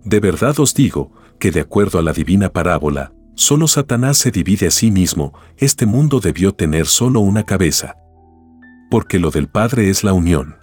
De 0.04 0.20
verdad 0.20 0.60
os 0.60 0.74
digo, 0.74 1.10
que 1.38 1.50
de 1.50 1.60
acuerdo 1.60 1.98
a 1.98 2.02
la 2.02 2.12
divina 2.12 2.50
parábola, 2.50 3.14
solo 3.34 3.66
Satanás 3.66 4.18
se 4.18 4.30
divide 4.30 4.66
a 4.66 4.70
sí 4.70 4.90
mismo, 4.90 5.32
este 5.56 5.86
mundo 5.86 6.20
debió 6.20 6.52
tener 6.52 6.84
solo 6.84 7.20
una 7.20 7.44
cabeza. 7.44 7.96
Porque 8.90 9.18
lo 9.18 9.30
del 9.30 9.48
Padre 9.48 9.90
es 9.90 10.04
la 10.04 10.12
unión. 10.12 10.56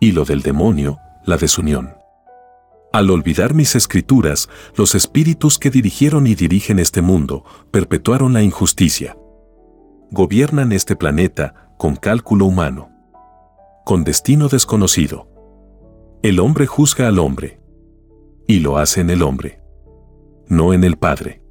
Y 0.00 0.12
lo 0.12 0.24
del 0.24 0.42
demonio, 0.42 0.98
la 1.24 1.36
desunión. 1.36 1.94
Al 2.92 3.10
olvidar 3.10 3.54
mis 3.54 3.74
escrituras, 3.74 4.48
los 4.76 4.94
espíritus 4.94 5.58
que 5.58 5.70
dirigieron 5.70 6.28
y 6.28 6.36
dirigen 6.36 6.78
este 6.78 7.02
mundo 7.02 7.44
perpetuaron 7.72 8.32
la 8.32 8.42
injusticia. 8.42 9.16
Gobiernan 10.12 10.70
este 10.70 10.94
planeta 10.94 11.72
con 11.76 11.96
cálculo 11.96 12.46
humano. 12.46 12.90
Con 13.84 14.04
destino 14.04 14.48
desconocido. 14.48 15.28
El 16.22 16.38
hombre 16.38 16.66
juzga 16.66 17.08
al 17.08 17.18
hombre. 17.18 17.60
Y 18.46 18.60
lo 18.60 18.78
hace 18.78 19.00
en 19.00 19.10
el 19.10 19.22
hombre. 19.22 19.60
No 20.46 20.72
en 20.72 20.84
el 20.84 20.96
Padre. 20.96 21.42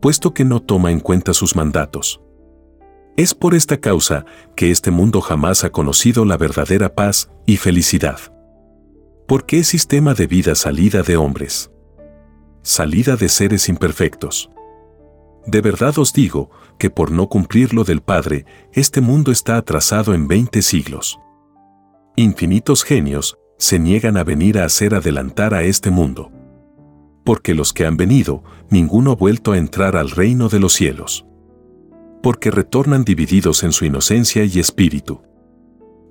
Puesto 0.00 0.32
que 0.32 0.46
no 0.46 0.60
toma 0.60 0.92
en 0.92 1.00
cuenta 1.00 1.34
sus 1.34 1.56
mandatos. 1.56 2.22
Es 3.16 3.32
por 3.32 3.54
esta 3.54 3.76
causa 3.76 4.24
que 4.56 4.72
este 4.72 4.90
mundo 4.90 5.20
jamás 5.20 5.62
ha 5.62 5.70
conocido 5.70 6.24
la 6.24 6.36
verdadera 6.36 6.96
paz 6.96 7.30
y 7.46 7.58
felicidad. 7.58 8.18
¿Por 9.28 9.46
qué 9.46 9.62
sistema 9.62 10.14
de 10.14 10.26
vida 10.26 10.56
salida 10.56 11.02
de 11.02 11.16
hombres? 11.16 11.70
Salida 12.62 13.14
de 13.16 13.28
seres 13.28 13.68
imperfectos. 13.68 14.50
De 15.46 15.60
verdad 15.60 15.96
os 15.98 16.12
digo 16.12 16.50
que 16.76 16.90
por 16.90 17.12
no 17.12 17.28
cumplir 17.28 17.72
lo 17.72 17.84
del 17.84 18.00
Padre, 18.00 18.46
este 18.72 19.00
mundo 19.00 19.30
está 19.30 19.58
atrasado 19.58 20.12
en 20.12 20.26
20 20.26 20.60
siglos. 20.60 21.20
Infinitos 22.16 22.82
genios 22.82 23.38
se 23.58 23.78
niegan 23.78 24.16
a 24.16 24.24
venir 24.24 24.58
a 24.58 24.64
hacer 24.64 24.92
adelantar 24.92 25.54
a 25.54 25.62
este 25.62 25.90
mundo. 25.90 26.32
Porque 27.24 27.54
los 27.54 27.72
que 27.72 27.86
han 27.86 27.96
venido, 27.96 28.42
ninguno 28.70 29.12
ha 29.12 29.16
vuelto 29.16 29.52
a 29.52 29.58
entrar 29.58 29.94
al 29.96 30.10
reino 30.10 30.48
de 30.48 30.58
los 30.58 30.72
cielos. 30.72 31.26
Porque 32.24 32.50
retornan 32.50 33.04
divididos 33.04 33.64
en 33.64 33.72
su 33.72 33.84
inocencia 33.84 34.44
y 34.44 34.58
espíritu. 34.58 35.20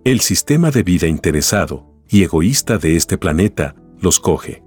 El 0.04 0.20
sistema 0.20 0.70
de 0.70 0.84
vida 0.84 1.08
interesado, 1.08 1.88
y 2.08 2.22
egoísta 2.22 2.78
de 2.78 2.96
este 2.96 3.18
planeta, 3.18 3.74
los 4.00 4.20
coge. 4.20 4.64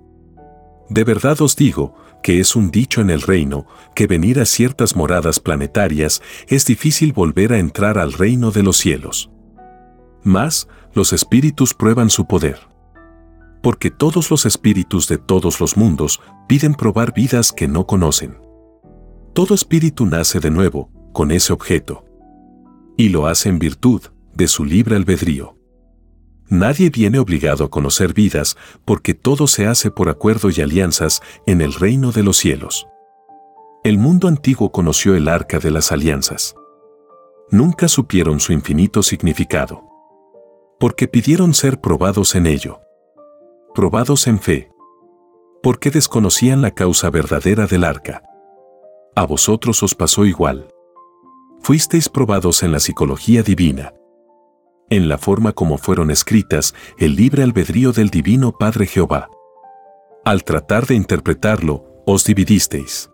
De 0.89 1.05
verdad 1.05 1.41
os 1.41 1.55
digo 1.55 1.95
que 2.21 2.41
es 2.41 2.57
un 2.57 2.73
dicho 2.73 3.01
en 3.01 3.11
el 3.11 3.21
reino 3.21 3.65
que 3.95 4.09
venir 4.09 4.41
a 4.41 4.45
ciertas 4.45 4.97
moradas 4.97 5.39
planetarias 5.39 6.21
es 6.49 6.67
difícil 6.67 7.13
volver 7.13 7.53
a 7.53 7.61
entrar 7.61 7.97
al 7.97 8.13
reino 8.13 8.51
de 8.51 8.65
los 8.65 8.77
cielos. 8.77 9.31
Mas, 10.25 10.67
los 10.95 11.13
espíritus 11.13 11.75
prueban 11.75 12.11
su 12.11 12.27
poder. 12.27 12.59
Porque 13.63 13.93
todos 13.93 14.33
los 14.33 14.47
espíritus 14.47 15.07
de 15.07 15.19
todos 15.19 15.61
los 15.61 15.77
mundos 15.77 16.21
piden 16.49 16.75
probar 16.75 17.15
vidas 17.15 17.53
que 17.53 17.69
no 17.69 17.87
conocen. 17.87 18.37
Todo 19.33 19.55
espíritu 19.55 20.07
nace 20.07 20.41
de 20.41 20.51
nuevo 20.51 20.91
con 21.17 21.31
ese 21.31 21.55
objeto. 21.55 22.05
Y 22.99 23.09
lo 23.09 23.27
hace 23.27 23.49
en 23.49 23.59
virtud 23.59 24.03
de 24.35 24.49
su 24.49 24.67
libre 24.67 24.97
albedrío. 24.97 25.57
Nadie 26.51 26.91
viene 26.91 27.19
obligado 27.19 27.65
a 27.65 27.71
conocer 27.71 28.13
vidas 28.13 28.55
porque 28.85 29.15
todo 29.15 29.47
se 29.47 29.67
hace 29.67 29.91
por 29.91 30.11
acuerdo 30.11 30.51
y 30.51 30.61
alianzas 30.61 31.23
en 31.47 31.63
el 31.63 31.73
reino 31.73 32.13
de 32.13 32.23
los 32.23 32.37
cielos. 32.37 32.87
El 33.83 33.97
mundo 33.97 34.29
antiguo 34.29 34.71
conoció 34.73 35.15
el 35.15 35.29
arca 35.29 35.59
de 35.59 35.71
las 35.71 35.91
alianzas. 35.91 36.55
Nunca 37.51 37.89
supieron 37.89 38.39
su 38.39 38.53
infinito 38.53 39.03
significado. 39.03 39.85
Porque 40.79 41.09
pidieron 41.09 41.55
ser 41.55 41.81
probados 41.81 42.35
en 42.35 42.47
ello. 42.47 42.81
Probados 43.75 44.27
en 44.27 44.39
fe. 44.39 44.71
Porque 45.63 45.91
desconocían 45.91 46.61
la 46.61 46.73
causa 46.73 47.09
verdadera 47.09 47.67
del 47.67 47.85
arca. 47.85 48.23
A 49.15 49.25
vosotros 49.25 49.83
os 49.83 49.95
pasó 49.95 50.27
igual. 50.27 50.69
Fuisteis 51.67 52.09
probados 52.09 52.63
en 52.63 52.71
la 52.71 52.79
psicología 52.79 53.43
divina 53.43 53.93
en 54.89 55.09
la 55.09 55.19
forma 55.19 55.51
como 55.51 55.79
fueron 55.79 56.13
escritas, 56.13 56.77
el 56.97 57.17
libre 57.17 57.43
albedrío 57.43 57.91
del 57.91 58.09
Divino 58.09 58.57
Padre 58.57 58.87
Jehová. 58.87 59.29
Al 60.25 60.45
tratar 60.45 60.87
de 60.87 60.95
interpretarlo, 60.95 62.05
os 62.07 62.25
dividisteis. 62.25 63.11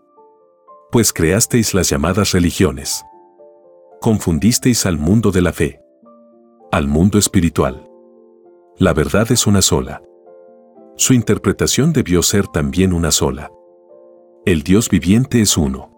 Pues 0.90 1.14
creasteis 1.14 1.72
las 1.72 1.88
llamadas 1.88 2.32
religiones. 2.32 3.02
Confundisteis 4.02 4.84
al 4.84 4.98
mundo 4.98 5.30
de 5.30 5.40
la 5.40 5.54
fe. 5.54 5.80
Al 6.70 6.88
mundo 6.88 7.18
espiritual. 7.18 7.88
La 8.76 8.92
verdad 8.92 9.32
es 9.32 9.46
una 9.46 9.62
sola. 9.62 10.02
Su 10.98 11.14
interpretación 11.14 11.94
debió 11.94 12.22
ser 12.22 12.48
también 12.48 12.92
una 12.92 13.12
sola. 13.12 13.50
El 14.44 14.62
Dios 14.62 14.90
viviente 14.90 15.40
es 15.40 15.56
uno. 15.56 15.88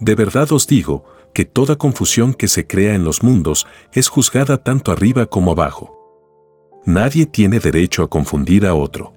De 0.00 0.14
verdad 0.14 0.50
os 0.52 0.66
digo, 0.66 1.04
que 1.38 1.44
toda 1.44 1.76
confusión 1.76 2.34
que 2.34 2.48
se 2.48 2.66
crea 2.66 2.96
en 2.96 3.04
los 3.04 3.22
mundos 3.22 3.68
es 3.92 4.08
juzgada 4.08 4.64
tanto 4.64 4.90
arriba 4.90 5.26
como 5.26 5.52
abajo. 5.52 5.94
Nadie 6.84 7.26
tiene 7.26 7.60
derecho 7.60 8.02
a 8.02 8.10
confundir 8.10 8.66
a 8.66 8.74
otro. 8.74 9.12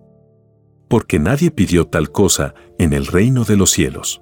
Porque 0.87 1.17
nadie 1.17 1.49
pidió 1.49 1.87
tal 1.87 2.11
cosa 2.11 2.53
en 2.77 2.93
el 2.93 3.07
reino 3.07 3.43
de 3.43 3.57
los 3.57 3.71
cielos. 3.71 4.21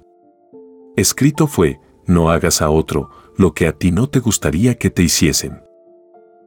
Escrito 0.96 1.46
fue, 1.46 1.82
no 2.06 2.32
hagas 2.32 2.62
a 2.62 2.70
otro 2.70 3.10
lo 3.36 3.54
que 3.54 3.68
a 3.68 3.74
ti 3.74 3.92
no 3.92 4.08
te 4.08 4.20
gustaría 4.20 4.78
que 4.78 4.90
te 4.90 5.04
hiciesen. 5.04 5.62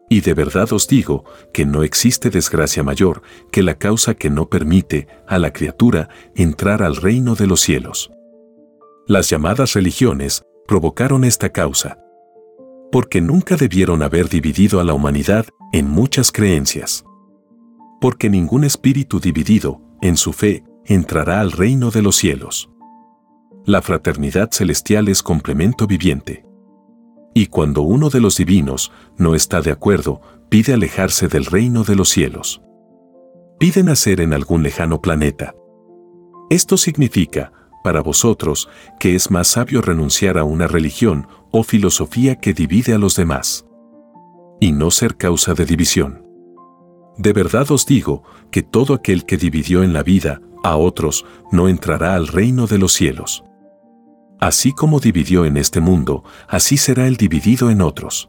Y 0.09 0.23
de 0.23 0.33
verdad 0.33 0.73
os 0.73 0.89
digo 0.89 1.27
que 1.53 1.67
no 1.67 1.83
existe 1.83 2.31
desgracia 2.31 2.83
mayor 2.83 3.21
que 3.51 3.63
la 3.63 3.75
causa 3.75 4.15
que 4.15 4.31
no 4.31 4.49
permite 4.49 5.07
a 5.29 5.39
la 5.39 5.53
criatura 5.53 6.09
entrar 6.35 6.83
al 6.83 6.97
reino 6.97 7.35
de 7.35 7.47
los 7.47 7.61
cielos. 7.61 8.11
Las 9.07 9.29
llamadas 9.29 9.75
religiones 9.75 10.45
provocaron 10.67 11.25
esta 11.25 11.51
causa. 11.51 11.99
Porque 12.91 13.21
nunca 13.21 13.57
debieron 13.57 14.03
haber 14.03 14.29
dividido 14.29 14.81
a 14.81 14.85
la 14.85 14.95
humanidad 14.95 15.47
en 15.73 15.89
muchas 15.89 16.31
creencias. 16.31 17.05
Porque 18.01 18.29
ningún 18.29 18.65
espíritu 18.65 19.21
dividido, 19.21 19.81
en 20.01 20.17
su 20.17 20.33
fe, 20.33 20.65
entrará 20.85 21.41
al 21.41 21.53
reino 21.53 21.91
de 21.91 22.03
los 22.03 22.17
cielos. 22.17 22.71
La 23.65 23.81
fraternidad 23.81 24.51
celestial 24.51 25.09
es 25.09 25.23
complemento 25.23 25.87
viviente. 25.87 26.45
Y 27.35 27.47
cuando 27.47 27.83
uno 27.83 28.11
de 28.11 28.21
los 28.21 28.37
divinos 28.37 28.93
no 29.17 29.35
está 29.35 29.63
de 29.63 29.71
acuerdo, 29.71 30.21
pide 30.49 30.75
alejarse 30.75 31.29
del 31.29 31.47
reino 31.47 31.85
de 31.85 31.97
los 31.97 32.09
cielos. 32.09 32.61
Pide 33.59 33.83
nacer 33.85 34.21
en 34.21 34.33
algún 34.33 34.63
lejano 34.63 35.01
planeta. 35.01 35.55
Esto 36.51 36.77
significa, 36.77 37.53
para 37.83 38.01
vosotros 38.01 38.69
que 38.99 39.15
es 39.15 39.31
más 39.31 39.49
sabio 39.49 39.83
renunciar 39.83 40.39
a 40.39 40.45
una 40.45 40.67
religión 40.67 41.27
o 41.51 41.63
filosofía 41.63 42.37
que 42.37 42.55
divide 42.55 42.95
a 42.95 42.99
los 42.99 43.17
demás. 43.17 43.67
Y 44.61 44.73
no 44.73 44.91
ser 44.91 45.17
causa 45.17 45.55
de 45.55 45.67
división. 45.67 46.25
De 47.19 47.33
verdad 47.33 47.71
os 47.71 47.85
digo 47.87 48.23
que 48.51 48.63
todo 48.63 48.95
aquel 48.95 49.27
que 49.27 49.37
dividió 49.37 49.83
en 49.83 49.93
la 49.93 50.03
vida 50.03 50.41
a 50.63 50.77
otros 50.77 51.27
no 51.51 51.69
entrará 51.69 52.15
al 52.15 52.29
reino 52.29 52.67
de 52.67 52.79
los 52.79 52.93
cielos. 52.93 53.45
Así 54.41 54.73
como 54.73 54.99
dividió 54.99 55.45
en 55.45 55.57
este 55.57 55.81
mundo, 55.81 56.25
así 56.49 56.77
será 56.77 57.07
el 57.07 57.17
dividido 57.17 57.71
en 57.71 57.81
otros. 57.81 58.29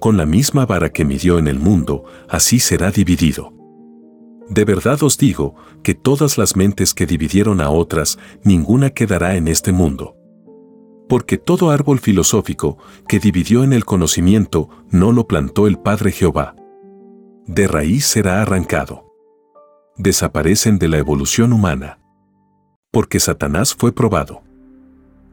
Con 0.00 0.16
la 0.16 0.26
misma 0.26 0.66
vara 0.66 0.90
que 0.90 1.04
midió 1.04 1.38
en 1.38 1.48
el 1.48 1.58
mundo, 1.58 2.04
así 2.28 2.60
será 2.60 2.90
dividido. 2.90 3.55
De 4.48 4.64
verdad 4.64 5.02
os 5.02 5.18
digo 5.18 5.54
que 5.82 5.94
todas 5.94 6.38
las 6.38 6.56
mentes 6.56 6.94
que 6.94 7.06
dividieron 7.06 7.60
a 7.60 7.70
otras, 7.70 8.18
ninguna 8.44 8.90
quedará 8.90 9.36
en 9.36 9.48
este 9.48 9.72
mundo. 9.72 10.16
Porque 11.08 11.36
todo 11.36 11.70
árbol 11.70 11.98
filosófico 11.98 12.78
que 13.08 13.18
dividió 13.18 13.64
en 13.64 13.72
el 13.72 13.84
conocimiento 13.84 14.68
no 14.90 15.12
lo 15.12 15.26
plantó 15.26 15.66
el 15.66 15.78
Padre 15.78 16.12
Jehová. 16.12 16.56
De 17.46 17.68
raíz 17.68 18.06
será 18.06 18.42
arrancado. 18.42 19.04
Desaparecen 19.96 20.78
de 20.78 20.88
la 20.88 20.98
evolución 20.98 21.52
humana. 21.52 21.98
Porque 22.90 23.20
Satanás 23.20 23.74
fue 23.74 23.92
probado. 23.92 24.42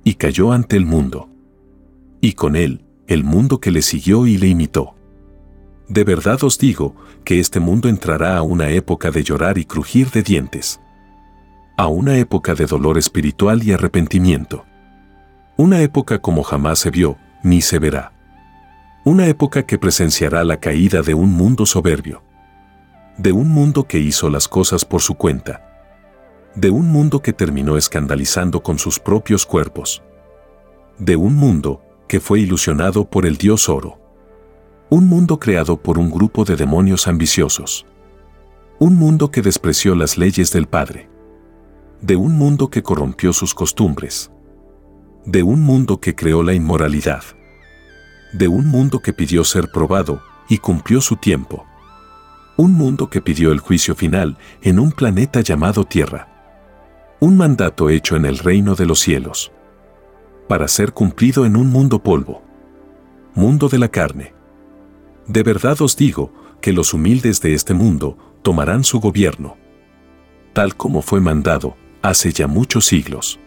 Y 0.03 0.15
cayó 0.15 0.51
ante 0.51 0.75
el 0.75 0.85
mundo. 0.85 1.29
Y 2.21 2.33
con 2.33 2.55
él, 2.55 2.85
el 3.07 3.23
mundo 3.23 3.59
que 3.59 3.71
le 3.71 3.81
siguió 3.81 4.27
y 4.27 4.37
le 4.37 4.47
imitó. 4.47 4.95
De 5.93 6.03
verdad 6.03 6.43
os 6.43 6.57
digo 6.57 6.95
que 7.23 7.39
este 7.39 7.59
mundo 7.59 7.87
entrará 7.87 8.35
a 8.35 8.41
una 8.41 8.69
época 8.69 9.11
de 9.11 9.23
llorar 9.23 9.59
y 9.59 9.65
crujir 9.65 10.09
de 10.09 10.23
dientes. 10.23 10.81
A 11.77 11.85
una 11.85 12.17
época 12.17 12.55
de 12.55 12.65
dolor 12.65 12.97
espiritual 12.97 13.61
y 13.61 13.73
arrepentimiento. 13.73 14.65
Una 15.55 15.81
época 15.81 16.17
como 16.17 16.41
jamás 16.41 16.79
se 16.79 16.89
vio, 16.89 17.19
ni 17.43 17.61
se 17.61 17.77
verá. 17.77 18.11
Una 19.05 19.27
época 19.27 19.67
que 19.67 19.77
presenciará 19.77 20.43
la 20.43 20.57
caída 20.59 21.03
de 21.03 21.13
un 21.13 21.29
mundo 21.29 21.67
soberbio. 21.67 22.23
De 23.19 23.31
un 23.31 23.49
mundo 23.49 23.83
que 23.83 23.99
hizo 23.99 24.31
las 24.31 24.47
cosas 24.47 24.85
por 24.85 25.01
su 25.01 25.13
cuenta. 25.13 25.61
De 26.55 26.71
un 26.71 26.87
mundo 26.87 27.21
que 27.21 27.33
terminó 27.33 27.77
escandalizando 27.77 28.63
con 28.63 28.79
sus 28.79 28.99
propios 28.99 29.45
cuerpos. 29.45 30.01
De 30.97 31.17
un 31.17 31.35
mundo 31.35 31.83
que 32.07 32.19
fue 32.19 32.39
ilusionado 32.39 33.07
por 33.07 33.27
el 33.27 33.37
dios 33.37 33.69
oro 33.69 34.02
un 34.89 35.07
mundo 35.07 35.39
creado 35.39 35.77
por 35.81 35.97
un 35.97 36.11
grupo 36.11 36.45
de 36.45 36.55
demonios 36.55 37.07
ambiciosos. 37.07 37.85
Un 38.79 38.95
mundo 38.95 39.31
que 39.31 39.41
despreció 39.41 39.95
las 39.95 40.17
leyes 40.17 40.51
del 40.51 40.67
Padre. 40.67 41.09
De 42.01 42.15
un 42.15 42.37
mundo 42.37 42.69
que 42.69 42.83
corrompió 42.83 43.33
sus 43.33 43.53
costumbres. 43.53 44.31
De 45.25 45.41
un 45.41 45.61
mundo 45.61 45.99
que 45.99 46.15
creó 46.15 46.43
la 46.43 46.53
inmoralidad. 46.53 47.23
De 48.33 48.47
un 48.47 48.67
mundo 48.67 48.99
que 48.99 49.13
pidió 49.13 49.43
ser 49.43 49.69
probado 49.71 50.21
y 50.49 50.57
cumplió 50.57 51.01
su 51.01 51.15
tiempo. 51.15 51.65
Un 52.57 52.73
mundo 52.73 53.09
que 53.09 53.21
pidió 53.21 53.51
el 53.51 53.59
juicio 53.59 53.95
final 53.95 54.37
en 54.61 54.79
un 54.79 54.91
planeta 54.91 55.41
llamado 55.41 55.85
Tierra. 55.85 56.27
Un 57.19 57.37
mandato 57.37 57.89
hecho 57.89 58.15
en 58.15 58.25
el 58.25 58.37
reino 58.37 58.75
de 58.75 58.85
los 58.85 58.99
cielos. 58.99 59.51
Para 60.47 60.67
ser 60.67 60.93
cumplido 60.93 61.45
en 61.45 61.55
un 61.55 61.69
mundo 61.69 62.03
polvo. 62.03 62.43
Mundo 63.33 63.69
de 63.69 63.79
la 63.79 63.87
carne. 63.87 64.33
De 65.27 65.43
verdad 65.43 65.81
os 65.81 65.95
digo 65.95 66.33
que 66.61 66.73
los 66.73 66.93
humildes 66.93 67.41
de 67.41 67.53
este 67.53 67.73
mundo 67.73 68.17
tomarán 68.41 68.83
su 68.83 68.99
gobierno. 68.99 69.57
Tal 70.53 70.75
como 70.75 71.01
fue 71.01 71.19
mandado 71.21 71.75
hace 72.01 72.31
ya 72.31 72.47
muchos 72.47 72.85
siglos. 72.85 73.39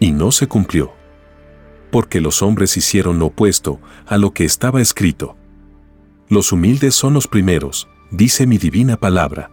Y 0.00 0.12
no 0.12 0.32
se 0.32 0.48
cumplió. 0.48 0.92
Porque 1.90 2.20
los 2.20 2.42
hombres 2.42 2.76
hicieron 2.76 3.18
lo 3.18 3.26
opuesto 3.26 3.80
a 4.06 4.18
lo 4.18 4.32
que 4.32 4.44
estaba 4.44 4.80
escrito. 4.80 5.36
Los 6.28 6.52
humildes 6.52 6.94
son 6.94 7.14
los 7.14 7.26
primeros, 7.26 7.88
dice 8.10 8.46
mi 8.46 8.58
divina 8.58 8.98
palabra. 8.98 9.50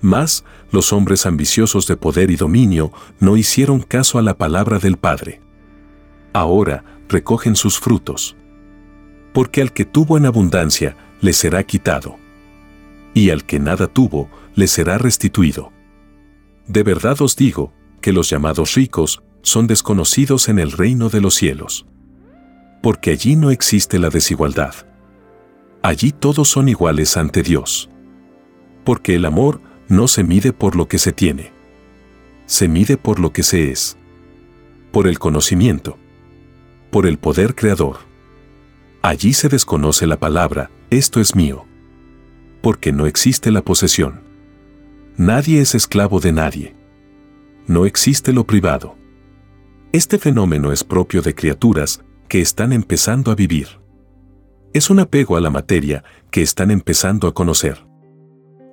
Mas, 0.00 0.44
los 0.70 0.92
hombres 0.92 1.26
ambiciosos 1.26 1.86
de 1.86 1.96
poder 1.96 2.30
y 2.30 2.36
dominio 2.36 2.92
no 3.18 3.36
hicieron 3.36 3.80
caso 3.80 4.18
a 4.18 4.22
la 4.22 4.36
palabra 4.36 4.78
del 4.78 4.96
Padre. 4.96 5.40
Ahora 6.32 6.84
recogen 7.08 7.56
sus 7.56 7.78
frutos. 7.78 8.36
Porque 9.36 9.60
al 9.60 9.74
que 9.74 9.84
tuvo 9.84 10.16
en 10.16 10.24
abundancia, 10.24 10.96
le 11.20 11.34
será 11.34 11.62
quitado. 11.62 12.16
Y 13.12 13.28
al 13.28 13.44
que 13.44 13.58
nada 13.58 13.86
tuvo, 13.86 14.30
le 14.54 14.66
será 14.66 14.96
restituido. 14.96 15.74
De 16.66 16.82
verdad 16.82 17.20
os 17.20 17.36
digo, 17.36 17.70
que 18.00 18.14
los 18.14 18.30
llamados 18.30 18.72
ricos 18.76 19.22
son 19.42 19.66
desconocidos 19.66 20.48
en 20.48 20.58
el 20.58 20.72
reino 20.72 21.10
de 21.10 21.20
los 21.20 21.34
cielos. 21.34 21.84
Porque 22.82 23.10
allí 23.10 23.36
no 23.36 23.50
existe 23.50 23.98
la 23.98 24.08
desigualdad. 24.08 24.74
Allí 25.82 26.12
todos 26.12 26.48
son 26.48 26.70
iguales 26.70 27.18
ante 27.18 27.42
Dios. 27.42 27.90
Porque 28.84 29.16
el 29.16 29.26
amor 29.26 29.60
no 29.86 30.08
se 30.08 30.24
mide 30.24 30.54
por 30.54 30.76
lo 30.76 30.88
que 30.88 30.98
se 30.98 31.12
tiene. 31.12 31.52
Se 32.46 32.68
mide 32.68 32.96
por 32.96 33.20
lo 33.20 33.34
que 33.34 33.42
se 33.42 33.70
es. 33.70 33.98
Por 34.92 35.06
el 35.06 35.18
conocimiento. 35.18 35.98
Por 36.90 37.06
el 37.06 37.18
poder 37.18 37.54
creador. 37.54 38.05
Allí 39.06 39.34
se 39.34 39.48
desconoce 39.48 40.04
la 40.04 40.18
palabra, 40.18 40.68
esto 40.90 41.20
es 41.20 41.36
mío. 41.36 41.64
Porque 42.60 42.90
no 42.90 43.06
existe 43.06 43.52
la 43.52 43.62
posesión. 43.62 44.22
Nadie 45.16 45.60
es 45.60 45.76
esclavo 45.76 46.18
de 46.18 46.32
nadie. 46.32 46.74
No 47.68 47.86
existe 47.86 48.32
lo 48.32 48.48
privado. 48.48 48.96
Este 49.92 50.18
fenómeno 50.18 50.72
es 50.72 50.82
propio 50.82 51.22
de 51.22 51.36
criaturas 51.36 52.02
que 52.26 52.40
están 52.40 52.72
empezando 52.72 53.30
a 53.30 53.36
vivir. 53.36 53.68
Es 54.74 54.90
un 54.90 54.98
apego 54.98 55.36
a 55.36 55.40
la 55.40 55.50
materia 55.50 56.02
que 56.32 56.42
están 56.42 56.72
empezando 56.72 57.28
a 57.28 57.32
conocer. 57.32 57.86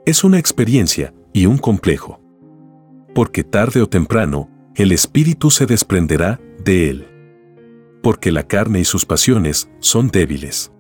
Es 0.07 0.23
una 0.23 0.39
experiencia 0.39 1.13
y 1.31 1.45
un 1.45 1.59
complejo. 1.59 2.19
Porque 3.13 3.43
tarde 3.43 3.83
o 3.83 3.87
temprano, 3.87 4.49
el 4.73 4.93
espíritu 4.93 5.51
se 5.51 5.67
desprenderá 5.67 6.41
de 6.65 6.89
él. 6.89 7.12
Porque 8.03 8.33
la 8.33 8.43
carne 8.43 8.81
y 8.81 8.85
sus 8.85 9.05
pasiones 9.05 9.69
son 9.79 10.09
débiles. 10.09 10.73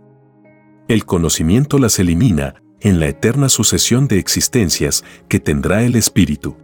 El 0.89 1.05
conocimiento 1.05 1.79
las 1.79 1.97
elimina 1.97 2.55
en 2.81 2.99
la 2.99 3.07
eterna 3.07 3.47
sucesión 3.47 4.09
de 4.09 4.19
existencias 4.19 5.05
que 5.29 5.39
tendrá 5.39 5.83
el 5.83 5.95
espíritu. 5.95 6.57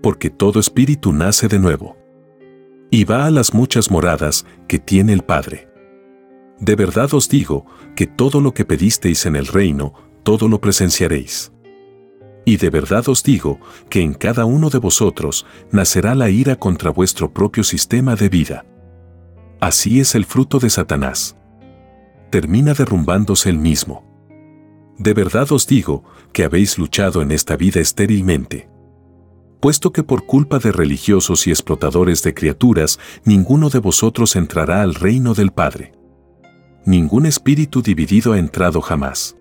Porque 0.00 0.30
todo 0.30 0.60
espíritu 0.60 1.12
nace 1.12 1.48
de 1.48 1.58
nuevo. 1.58 1.96
Y 2.92 3.02
va 3.04 3.26
a 3.26 3.30
las 3.32 3.52
muchas 3.52 3.90
moradas 3.90 4.46
que 4.68 4.78
tiene 4.78 5.12
el 5.12 5.22
Padre. 5.22 5.68
De 6.60 6.76
verdad 6.76 7.12
os 7.12 7.28
digo 7.28 7.66
que 7.96 8.06
todo 8.06 8.40
lo 8.40 8.54
que 8.54 8.64
pedisteis 8.64 9.26
en 9.26 9.34
el 9.34 9.48
reino, 9.48 9.92
todo 10.22 10.46
lo 10.46 10.60
presenciaréis. 10.60 11.52
Y 12.44 12.58
de 12.58 12.70
verdad 12.70 13.08
os 13.08 13.24
digo 13.24 13.58
que 13.88 14.02
en 14.02 14.14
cada 14.14 14.44
uno 14.44 14.70
de 14.70 14.78
vosotros 14.78 15.46
nacerá 15.72 16.14
la 16.14 16.30
ira 16.30 16.54
contra 16.54 16.90
vuestro 16.90 17.32
propio 17.32 17.64
sistema 17.64 18.14
de 18.14 18.28
vida. 18.28 18.64
Así 19.60 20.00
es 20.00 20.14
el 20.14 20.24
fruto 20.24 20.58
de 20.58 20.70
Satanás. 20.70 21.36
Termina 22.30 22.74
derrumbándose 22.74 23.50
el 23.50 23.58
mismo. 23.58 24.04
De 24.98 25.14
verdad 25.14 25.50
os 25.52 25.66
digo 25.66 26.04
que 26.32 26.44
habéis 26.44 26.78
luchado 26.78 27.22
en 27.22 27.32
esta 27.32 27.56
vida 27.56 27.80
estérilmente. 27.80 28.68
Puesto 29.60 29.92
que 29.92 30.02
por 30.02 30.26
culpa 30.26 30.58
de 30.58 30.72
religiosos 30.72 31.46
y 31.46 31.50
explotadores 31.50 32.22
de 32.22 32.34
criaturas, 32.34 32.98
ninguno 33.24 33.70
de 33.70 33.78
vosotros 33.78 34.36
entrará 34.36 34.82
al 34.82 34.94
reino 34.94 35.34
del 35.34 35.52
Padre. 35.52 35.92
Ningún 36.84 37.24
espíritu 37.24 37.80
dividido 37.80 38.34
ha 38.34 38.38
entrado 38.38 38.82
jamás. 38.82 39.36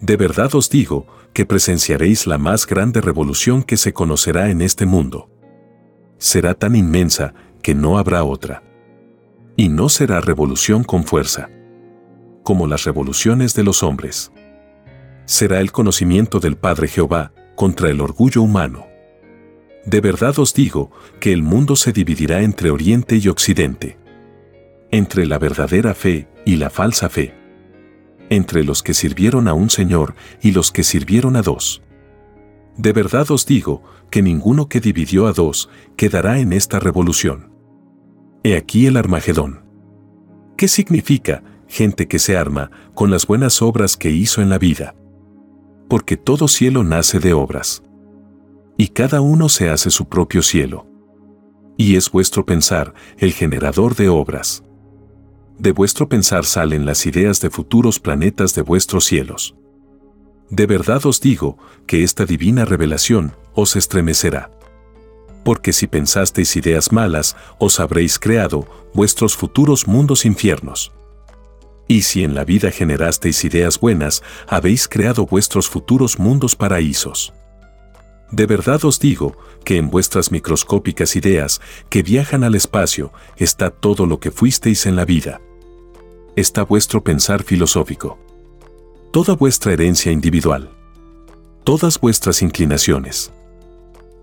De 0.00 0.16
verdad 0.16 0.54
os 0.54 0.70
digo 0.70 1.06
que 1.32 1.46
presenciaréis 1.46 2.26
la 2.26 2.38
más 2.38 2.66
grande 2.66 3.00
revolución 3.00 3.62
que 3.64 3.76
se 3.76 3.92
conocerá 3.92 4.50
en 4.50 4.62
este 4.62 4.86
mundo. 4.86 5.30
Será 6.18 6.54
tan 6.54 6.76
inmensa 6.76 7.34
que 7.60 7.74
no 7.74 7.98
habrá 7.98 8.22
otra. 8.22 8.62
Y 9.56 9.68
no 9.68 9.88
será 9.88 10.20
revolución 10.20 10.84
con 10.84 11.04
fuerza, 11.04 11.48
como 12.42 12.66
las 12.66 12.84
revoluciones 12.84 13.54
de 13.54 13.62
los 13.62 13.82
hombres. 13.82 14.32
Será 15.26 15.60
el 15.60 15.72
conocimiento 15.72 16.40
del 16.40 16.56
Padre 16.56 16.88
Jehová 16.88 17.32
contra 17.54 17.90
el 17.90 18.00
orgullo 18.00 18.42
humano. 18.42 18.86
De 19.86 20.00
verdad 20.00 20.38
os 20.38 20.54
digo 20.54 20.90
que 21.20 21.32
el 21.32 21.42
mundo 21.42 21.76
se 21.76 21.92
dividirá 21.92 22.42
entre 22.42 22.70
Oriente 22.70 23.16
y 23.16 23.28
Occidente. 23.28 23.98
Entre 24.90 25.26
la 25.26 25.38
verdadera 25.38 25.94
fe 25.94 26.28
y 26.44 26.56
la 26.56 26.70
falsa 26.70 27.08
fe 27.08 27.44
entre 28.30 28.64
los 28.64 28.82
que 28.82 28.94
sirvieron 28.94 29.48
a 29.48 29.54
un 29.54 29.70
Señor 29.70 30.14
y 30.42 30.52
los 30.52 30.72
que 30.72 30.84
sirvieron 30.84 31.36
a 31.36 31.42
dos. 31.42 31.82
De 32.76 32.92
verdad 32.92 33.30
os 33.30 33.46
digo 33.46 33.82
que 34.10 34.22
ninguno 34.22 34.68
que 34.68 34.80
dividió 34.80 35.26
a 35.26 35.32
dos 35.32 35.68
quedará 35.96 36.38
en 36.38 36.52
esta 36.52 36.80
revolución. 36.80 37.53
He 38.44 38.56
aquí 38.56 38.86
el 38.86 38.96
Armagedón. 38.96 39.64
¿Qué 40.56 40.68
significa 40.68 41.42
gente 41.66 42.06
que 42.06 42.20
se 42.20 42.36
arma 42.36 42.70
con 42.94 43.10
las 43.10 43.26
buenas 43.26 43.60
obras 43.62 43.96
que 43.96 44.10
hizo 44.10 44.40
en 44.40 44.50
la 44.50 44.58
vida? 44.58 44.94
Porque 45.88 46.16
todo 46.16 46.46
cielo 46.46 46.84
nace 46.84 47.18
de 47.18 47.32
obras. 47.32 47.82
Y 48.76 48.88
cada 48.88 49.20
uno 49.20 49.48
se 49.48 49.70
hace 49.70 49.90
su 49.90 50.08
propio 50.08 50.42
cielo. 50.42 50.86
Y 51.76 51.96
es 51.96 52.08
vuestro 52.12 52.46
pensar 52.46 52.94
el 53.18 53.32
generador 53.32 53.96
de 53.96 54.08
obras 54.08 54.62
de 55.58 55.72
vuestro 55.72 56.08
pensar 56.08 56.44
salen 56.44 56.84
las 56.84 57.06
ideas 57.06 57.40
de 57.40 57.50
futuros 57.50 58.00
planetas 58.00 58.54
de 58.54 58.62
vuestros 58.62 59.04
cielos. 59.04 59.54
De 60.50 60.66
verdad 60.66 61.04
os 61.06 61.20
digo 61.20 61.58
que 61.86 62.02
esta 62.02 62.26
divina 62.26 62.64
revelación 62.64 63.34
os 63.54 63.76
estremecerá. 63.76 64.50
Porque 65.44 65.72
si 65.72 65.86
pensasteis 65.86 66.56
ideas 66.56 66.90
malas, 66.90 67.36
os 67.58 67.78
habréis 67.78 68.18
creado 68.18 68.66
vuestros 68.94 69.36
futuros 69.36 69.86
mundos 69.86 70.24
infiernos. 70.24 70.92
Y 71.86 72.02
si 72.02 72.24
en 72.24 72.34
la 72.34 72.44
vida 72.44 72.70
generasteis 72.70 73.44
ideas 73.44 73.78
buenas, 73.78 74.22
habéis 74.48 74.88
creado 74.88 75.26
vuestros 75.26 75.68
futuros 75.68 76.18
mundos 76.18 76.56
paraísos. 76.56 77.34
De 78.30 78.46
verdad 78.46 78.84
os 78.84 78.98
digo 78.98 79.36
que 79.64 79.76
en 79.76 79.90
vuestras 79.90 80.32
microscópicas 80.32 81.14
ideas 81.14 81.60
que 81.90 82.02
viajan 82.02 82.42
al 82.42 82.54
espacio 82.54 83.12
está 83.36 83.70
todo 83.70 84.06
lo 84.06 84.18
que 84.18 84.30
fuisteis 84.30 84.86
en 84.86 84.96
la 84.96 85.04
vida. 85.04 85.40
Está 86.36 86.64
vuestro 86.64 87.04
pensar 87.04 87.42
filosófico. 87.42 88.18
Toda 89.12 89.36
vuestra 89.36 89.74
herencia 89.74 90.10
individual. 90.10 90.70
Todas 91.64 92.00
vuestras 92.00 92.42
inclinaciones. 92.42 93.32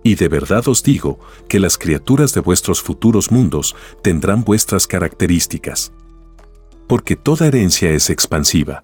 Y 0.04 0.16
de 0.16 0.28
verdad 0.28 0.68
os 0.68 0.84
digo 0.84 1.20
que 1.48 1.60
las 1.60 1.78
criaturas 1.78 2.34
de 2.34 2.42
vuestros 2.42 2.82
futuros 2.82 3.32
mundos 3.32 3.76
tendrán 4.02 4.44
vuestras 4.44 4.88
características. 4.88 5.94
Porque 6.88 7.16
toda 7.16 7.48
herencia 7.48 7.92
es 7.92 8.10
expansiva. 8.10 8.84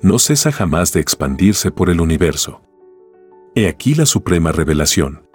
No 0.00 0.18
cesa 0.18 0.50
jamás 0.52 0.92
de 0.92 1.00
expandirse 1.00 1.70
por 1.70 1.90
el 1.90 2.00
universo. 2.00 2.62
He 3.54 3.68
aquí 3.68 3.94
la 3.94 4.06
suprema 4.06 4.50
revelación. 4.50 5.28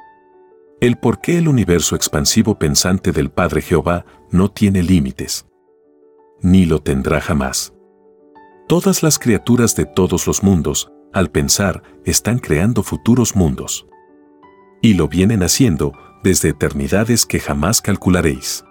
El 0.81 0.97
por 0.97 1.21
qué 1.21 1.37
el 1.37 1.47
universo 1.47 1.95
expansivo 1.95 2.57
pensante 2.57 3.11
del 3.11 3.29
Padre 3.29 3.61
Jehová 3.61 4.05
no 4.31 4.49
tiene 4.49 4.81
límites. 4.81 5.45
Ni 6.41 6.65
lo 6.65 6.81
tendrá 6.81 7.19
jamás. 7.19 7.73
Todas 8.67 9.03
las 9.03 9.19
criaturas 9.19 9.75
de 9.75 9.85
todos 9.85 10.25
los 10.25 10.41
mundos, 10.43 10.91
al 11.11 11.31
pensar, 11.31 11.83
están 12.05 12.39
creando 12.39 12.83
futuros 12.83 13.35
mundos. 13.35 13.88
Y 14.81 14.93
lo 14.93 15.07
vienen 15.07 15.43
haciendo 15.43 15.93
desde 16.23 16.49
eternidades 16.49 17.25
que 17.25 17.39
jamás 17.39 17.81
calcularéis. 17.81 18.63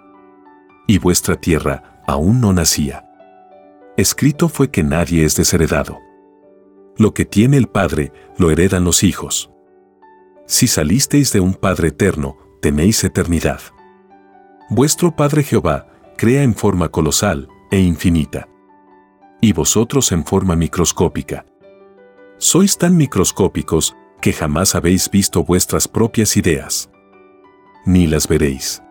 Y 0.87 0.97
vuestra 0.97 1.35
tierra 1.35 2.01
aún 2.07 2.41
no 2.41 2.53
nacía. 2.53 3.05
Escrito 3.97 4.49
fue 4.49 4.71
que 4.71 4.83
nadie 4.83 5.25
es 5.25 5.35
desheredado 5.35 5.99
lo 6.99 7.13
que 7.13 7.23
tiene 7.23 7.55
el 7.55 7.67
Padre, 7.67 8.11
lo 8.37 8.51
heredan 8.51 8.83
los 8.83 9.03
hijos. 9.03 9.49
Si 10.45 10.67
salisteis 10.67 11.31
de 11.31 11.39
un 11.39 11.53
Padre 11.53 11.87
eterno, 11.87 12.37
tenéis 12.61 13.03
eternidad. 13.05 13.61
Vuestro 14.69 15.15
Padre 15.15 15.43
Jehová 15.43 15.87
crea 16.17 16.43
en 16.43 16.53
forma 16.53 16.89
colosal 16.89 17.47
e 17.71 17.79
infinita. 17.79 18.49
Y 19.39 19.53
vosotros 19.53 20.11
en 20.11 20.25
forma 20.25 20.57
microscópica. 20.57 21.45
Sois 22.37 22.77
tan 22.77 22.97
microscópicos 22.97 23.95
que 24.21 24.33
jamás 24.33 24.75
habéis 24.75 25.09
visto 25.09 25.43
vuestras 25.43 25.87
propias 25.87 26.37
ideas. 26.37 26.89
Ni 27.85 28.07
las 28.07 28.27
veréis. 28.27 28.81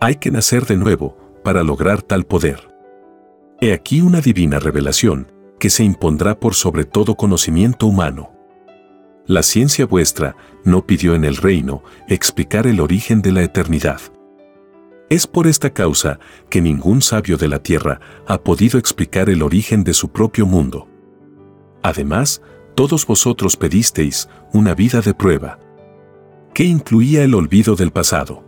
Hay 0.00 0.16
que 0.16 0.30
nacer 0.30 0.66
de 0.66 0.76
nuevo 0.76 1.16
para 1.42 1.62
lograr 1.62 2.02
tal 2.02 2.24
poder. 2.24 2.74
He 3.60 3.72
aquí 3.72 4.00
una 4.00 4.20
divina 4.20 4.58
revelación 4.58 5.32
que 5.58 5.70
se 5.70 5.84
impondrá 5.84 6.38
por 6.38 6.54
sobre 6.54 6.84
todo 6.84 7.14
conocimiento 7.14 7.86
humano. 7.86 8.32
La 9.26 9.42
ciencia 9.42 9.86
vuestra 9.86 10.36
no 10.64 10.86
pidió 10.86 11.14
en 11.14 11.24
el 11.24 11.36
reino 11.36 11.82
explicar 12.08 12.66
el 12.66 12.80
origen 12.80 13.22
de 13.22 13.32
la 13.32 13.42
eternidad. 13.42 14.00
Es 15.08 15.26
por 15.26 15.46
esta 15.46 15.70
causa 15.70 16.18
que 16.50 16.60
ningún 16.60 17.00
sabio 17.00 17.36
de 17.36 17.48
la 17.48 17.62
tierra 17.62 18.00
ha 18.26 18.38
podido 18.42 18.78
explicar 18.78 19.30
el 19.30 19.42
origen 19.42 19.84
de 19.84 19.94
su 19.94 20.10
propio 20.10 20.44
mundo. 20.44 20.88
Además, 21.82 22.42
todos 22.74 23.06
vosotros 23.06 23.56
pedisteis 23.56 24.28
una 24.52 24.74
vida 24.74 25.00
de 25.00 25.14
prueba, 25.14 25.58
que 26.52 26.64
incluía 26.64 27.22
el 27.22 27.34
olvido 27.34 27.76
del 27.76 27.90
pasado, 27.90 28.44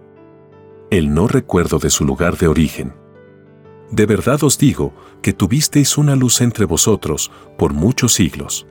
el 0.90 1.12
no 1.12 1.28
recuerdo 1.28 1.78
de 1.78 1.90
su 1.90 2.04
lugar 2.04 2.36
de 2.36 2.48
origen. 2.48 2.94
De 3.90 4.06
verdad 4.06 4.42
os 4.42 4.58
digo 4.58 4.92
que 5.22 5.32
tuvisteis 5.32 5.96
una 5.96 6.16
luz 6.16 6.40
entre 6.40 6.64
vosotros 6.64 7.30
por 7.56 7.72
muchos 7.72 8.12
siglos. 8.12 8.66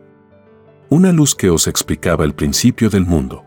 Una 0.90 1.12
luz 1.12 1.36
que 1.36 1.50
os 1.50 1.68
explicaba 1.68 2.26
el 2.26 2.36
principio 2.36 2.90
del 2.90 3.06
mundo. 3.06 3.44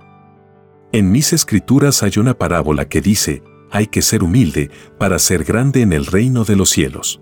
En 0.92 1.12
mis 1.12 1.32
escrituras 1.32 2.02
hay 2.02 2.12
una 2.18 2.34
parábola 2.34 2.88
que 2.88 3.00
dice, 3.00 3.42
hay 3.70 3.86
que 3.86 4.02
ser 4.02 4.22
humilde 4.22 4.70
para 4.98 5.18
ser 5.18 5.44
grande 5.44 5.82
en 5.82 5.92
el 5.92 6.06
reino 6.06 6.44
de 6.44 6.56
los 6.56 6.70
cielos. 6.70 7.20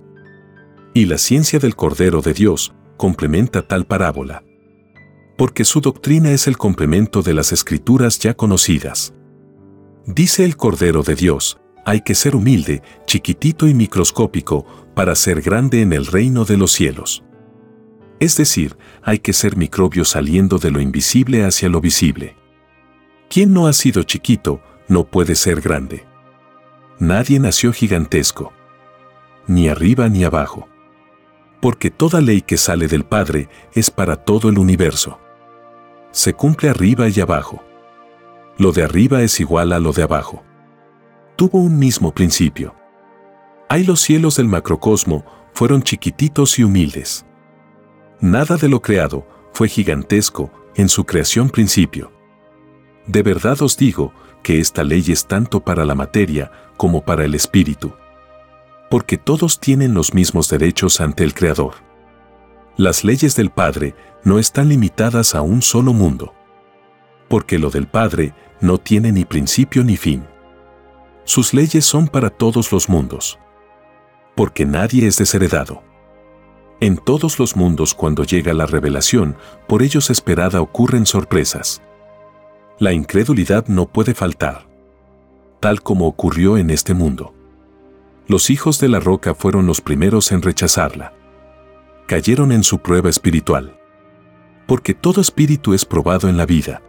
Y 0.94 1.06
la 1.06 1.18
ciencia 1.18 1.58
del 1.58 1.74
Cordero 1.74 2.22
de 2.22 2.32
Dios 2.32 2.72
complementa 2.96 3.66
tal 3.66 3.84
parábola. 3.84 4.44
Porque 5.36 5.64
su 5.64 5.80
doctrina 5.80 6.30
es 6.30 6.46
el 6.46 6.56
complemento 6.56 7.22
de 7.22 7.34
las 7.34 7.52
escrituras 7.52 8.18
ya 8.18 8.34
conocidas. 8.34 9.14
Dice 10.06 10.44
el 10.44 10.56
Cordero 10.56 11.02
de 11.02 11.14
Dios, 11.14 11.58
hay 11.84 12.00
que 12.00 12.14
ser 12.14 12.34
humilde, 12.34 12.82
chiquitito 13.06 13.68
y 13.68 13.74
microscópico 13.74 14.66
para 14.94 15.14
ser 15.14 15.42
grande 15.42 15.82
en 15.82 15.92
el 15.92 16.06
reino 16.06 16.44
de 16.44 16.56
los 16.56 16.72
cielos. 16.72 17.22
Es 18.18 18.36
decir, 18.36 18.76
hay 19.02 19.18
que 19.18 19.32
ser 19.32 19.56
microbio 19.56 20.04
saliendo 20.04 20.58
de 20.58 20.70
lo 20.70 20.80
invisible 20.80 21.44
hacia 21.44 21.68
lo 21.68 21.80
visible. 21.80 22.34
Quien 23.28 23.52
no 23.52 23.66
ha 23.66 23.72
sido 23.72 24.04
chiquito 24.04 24.60
no 24.88 25.04
puede 25.04 25.34
ser 25.34 25.60
grande. 25.60 26.04
Nadie 26.98 27.38
nació 27.38 27.72
gigantesco. 27.72 28.52
Ni 29.46 29.68
arriba 29.68 30.08
ni 30.08 30.24
abajo. 30.24 30.68
Porque 31.60 31.90
toda 31.90 32.20
ley 32.20 32.40
que 32.40 32.56
sale 32.56 32.88
del 32.88 33.04
Padre 33.04 33.48
es 33.74 33.90
para 33.90 34.16
todo 34.16 34.48
el 34.48 34.58
universo. 34.58 35.18
Se 36.16 36.32
cumple 36.32 36.70
arriba 36.70 37.08
y 37.08 37.20
abajo. 37.20 37.62
Lo 38.58 38.72
de 38.72 38.82
arriba 38.82 39.22
es 39.22 39.38
igual 39.38 39.72
a 39.72 39.78
lo 39.78 39.92
de 39.92 40.02
abajo 40.02 40.42
tuvo 41.36 41.58
un 41.58 41.78
mismo 41.78 42.12
principio. 42.12 42.74
Hay 43.68 43.84
los 43.84 44.00
cielos 44.00 44.36
del 44.36 44.48
macrocosmo 44.48 45.24
fueron 45.52 45.82
chiquititos 45.82 46.58
y 46.58 46.64
humildes. 46.64 47.26
Nada 48.20 48.56
de 48.56 48.68
lo 48.68 48.80
creado 48.80 49.26
fue 49.52 49.68
gigantesco 49.68 50.50
en 50.74 50.88
su 50.88 51.04
creación 51.04 51.50
principio. 51.50 52.10
De 53.06 53.22
verdad 53.22 53.60
os 53.62 53.76
digo 53.76 54.12
que 54.42 54.60
esta 54.60 54.82
ley 54.82 55.04
es 55.08 55.26
tanto 55.26 55.60
para 55.60 55.84
la 55.84 55.94
materia 55.94 56.50
como 56.76 57.04
para 57.04 57.24
el 57.24 57.34
espíritu. 57.34 57.92
Porque 58.90 59.18
todos 59.18 59.60
tienen 59.60 59.94
los 59.94 60.14
mismos 60.14 60.48
derechos 60.48 61.00
ante 61.00 61.24
el 61.24 61.34
Creador. 61.34 61.74
Las 62.76 63.04
leyes 63.04 63.36
del 63.36 63.50
Padre 63.50 63.94
no 64.26 64.40
están 64.40 64.68
limitadas 64.68 65.36
a 65.36 65.40
un 65.40 65.62
solo 65.62 65.92
mundo. 65.92 66.34
Porque 67.28 67.60
lo 67.60 67.70
del 67.70 67.86
Padre 67.86 68.34
no 68.60 68.76
tiene 68.76 69.12
ni 69.12 69.24
principio 69.24 69.84
ni 69.84 69.96
fin. 69.96 70.26
Sus 71.22 71.54
leyes 71.54 71.84
son 71.84 72.08
para 72.08 72.28
todos 72.28 72.72
los 72.72 72.88
mundos. 72.88 73.38
Porque 74.34 74.66
nadie 74.66 75.06
es 75.06 75.16
desheredado. 75.16 75.84
En 76.80 76.96
todos 76.96 77.38
los 77.38 77.54
mundos 77.54 77.94
cuando 77.94 78.24
llega 78.24 78.52
la 78.52 78.66
revelación, 78.66 79.36
por 79.68 79.84
ellos 79.84 80.10
esperada 80.10 80.60
ocurren 80.60 81.06
sorpresas. 81.06 81.80
La 82.80 82.92
incredulidad 82.92 83.68
no 83.68 83.86
puede 83.86 84.12
faltar. 84.12 84.66
Tal 85.60 85.82
como 85.82 86.08
ocurrió 86.08 86.58
en 86.58 86.70
este 86.70 86.94
mundo. 86.94 87.32
Los 88.26 88.50
hijos 88.50 88.80
de 88.80 88.88
la 88.88 88.98
roca 88.98 89.36
fueron 89.36 89.66
los 89.66 89.80
primeros 89.80 90.32
en 90.32 90.42
rechazarla. 90.42 91.12
Cayeron 92.08 92.50
en 92.50 92.64
su 92.64 92.80
prueba 92.80 93.08
espiritual. 93.08 93.78
Porque 94.66 94.94
todo 94.94 95.20
espíritu 95.20 95.74
es 95.74 95.84
probado 95.84 96.28
en 96.28 96.36
la 96.36 96.46
vida. 96.46 96.82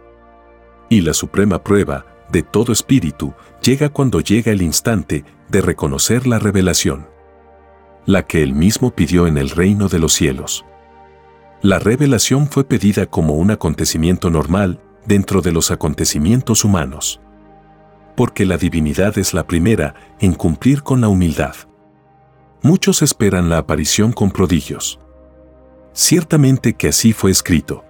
Y 0.88 1.00
la 1.00 1.14
suprema 1.14 1.62
prueba, 1.62 2.06
de 2.30 2.42
todo 2.42 2.72
espíritu 2.72 3.32
llega 3.62 3.88
cuando 3.88 4.20
llega 4.20 4.52
el 4.52 4.62
instante 4.62 5.24
de 5.48 5.60
reconocer 5.60 6.26
la 6.26 6.38
revelación, 6.38 7.08
la 8.06 8.26
que 8.26 8.42
él 8.42 8.52
mismo 8.52 8.90
pidió 8.90 9.26
en 9.26 9.38
el 9.38 9.50
reino 9.50 9.88
de 9.88 9.98
los 9.98 10.12
cielos. 10.12 10.64
La 11.62 11.78
revelación 11.78 12.48
fue 12.48 12.64
pedida 12.64 13.06
como 13.06 13.34
un 13.34 13.50
acontecimiento 13.50 14.30
normal 14.30 14.80
dentro 15.06 15.40
de 15.40 15.52
los 15.52 15.70
acontecimientos 15.70 16.64
humanos. 16.64 17.20
Porque 18.14 18.46
la 18.46 18.58
divinidad 18.58 19.18
es 19.18 19.34
la 19.34 19.46
primera 19.46 19.94
en 20.20 20.34
cumplir 20.34 20.82
con 20.82 21.00
la 21.00 21.08
humildad. 21.08 21.54
Muchos 22.62 23.02
esperan 23.02 23.48
la 23.48 23.58
aparición 23.58 24.12
con 24.12 24.30
prodigios. 24.30 25.00
Ciertamente 25.98 26.74
que 26.74 26.88
así 26.88 27.12
fue 27.12 27.32
escrito. 27.32 27.84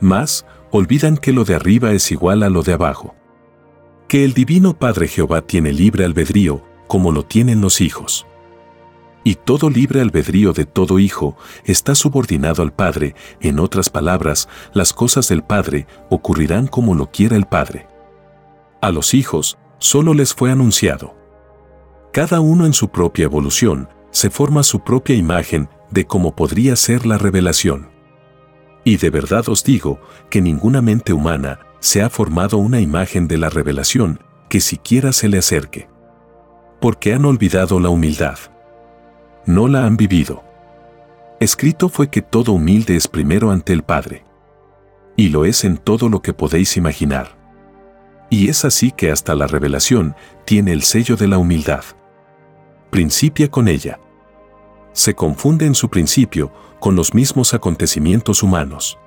Mas, 0.00 0.44
olvidan 0.72 1.16
que 1.16 1.32
lo 1.32 1.44
de 1.44 1.54
arriba 1.54 1.92
es 1.92 2.10
igual 2.10 2.42
a 2.42 2.50
lo 2.50 2.64
de 2.64 2.72
abajo 2.72 3.14
que 4.08 4.24
el 4.24 4.34
Divino 4.34 4.76
Padre 4.76 5.08
Jehová 5.08 5.40
tiene 5.40 5.72
libre 5.72 6.04
albedrío, 6.04 6.62
como 6.86 7.12
lo 7.12 7.24
tienen 7.24 7.62
los 7.62 7.80
hijos. 7.80 8.26
Y 9.24 9.36
todo 9.36 9.70
libre 9.70 10.02
albedrío 10.02 10.52
de 10.52 10.66
todo 10.66 10.98
hijo 10.98 11.34
está 11.64 11.94
subordinado 11.94 12.62
al 12.62 12.74
Padre, 12.74 13.14
en 13.40 13.58
otras 13.58 13.88
palabras, 13.88 14.50
las 14.74 14.92
cosas 14.92 15.28
del 15.28 15.42
Padre 15.42 15.86
ocurrirán 16.10 16.66
como 16.66 16.94
lo 16.94 17.10
quiera 17.10 17.36
el 17.36 17.46
Padre. 17.46 17.86
A 18.82 18.90
los 18.90 19.14
hijos 19.14 19.56
solo 19.78 20.12
les 20.12 20.34
fue 20.34 20.50
anunciado. 20.50 21.14
Cada 22.12 22.40
uno 22.40 22.66
en 22.66 22.74
su 22.74 22.88
propia 22.88 23.24
evolución 23.24 23.88
se 24.10 24.28
forma 24.28 24.62
su 24.62 24.80
propia 24.80 25.16
imagen 25.16 25.70
de 25.92 26.06
cómo 26.06 26.34
podría 26.34 26.76
ser 26.76 27.06
la 27.06 27.18
revelación. 27.18 27.90
Y 28.84 28.96
de 28.96 29.10
verdad 29.10 29.48
os 29.48 29.62
digo 29.62 30.00
que 30.30 30.40
ninguna 30.40 30.82
mente 30.82 31.12
humana 31.12 31.60
se 31.78 32.02
ha 32.02 32.10
formado 32.10 32.58
una 32.58 32.80
imagen 32.80 33.28
de 33.28 33.38
la 33.38 33.50
revelación 33.50 34.20
que 34.48 34.60
siquiera 34.60 35.12
se 35.12 35.28
le 35.28 35.38
acerque. 35.38 35.88
Porque 36.80 37.14
han 37.14 37.24
olvidado 37.24 37.78
la 37.78 37.90
humildad. 37.90 38.38
No 39.46 39.68
la 39.68 39.86
han 39.86 39.96
vivido. 39.96 40.42
Escrito 41.40 41.88
fue 41.88 42.08
que 42.08 42.22
todo 42.22 42.52
humilde 42.52 42.96
es 42.96 43.08
primero 43.08 43.50
ante 43.50 43.72
el 43.72 43.82
Padre. 43.82 44.24
Y 45.16 45.28
lo 45.28 45.44
es 45.44 45.64
en 45.64 45.76
todo 45.76 46.08
lo 46.08 46.22
que 46.22 46.32
podéis 46.32 46.76
imaginar. 46.76 47.36
Y 48.30 48.48
es 48.48 48.64
así 48.64 48.92
que 48.92 49.10
hasta 49.10 49.34
la 49.34 49.46
revelación 49.46 50.16
tiene 50.44 50.72
el 50.72 50.82
sello 50.82 51.16
de 51.16 51.28
la 51.28 51.38
humildad. 51.38 51.84
Principia 52.90 53.50
con 53.50 53.68
ella. 53.68 53.98
Se 54.92 55.14
confunde 55.14 55.66
en 55.66 55.74
su 55.74 55.88
principio 55.88 56.52
con 56.80 56.96
los 56.96 57.14
mismos 57.14 57.54
acontecimientos 57.54 58.42
humanos 58.42 58.98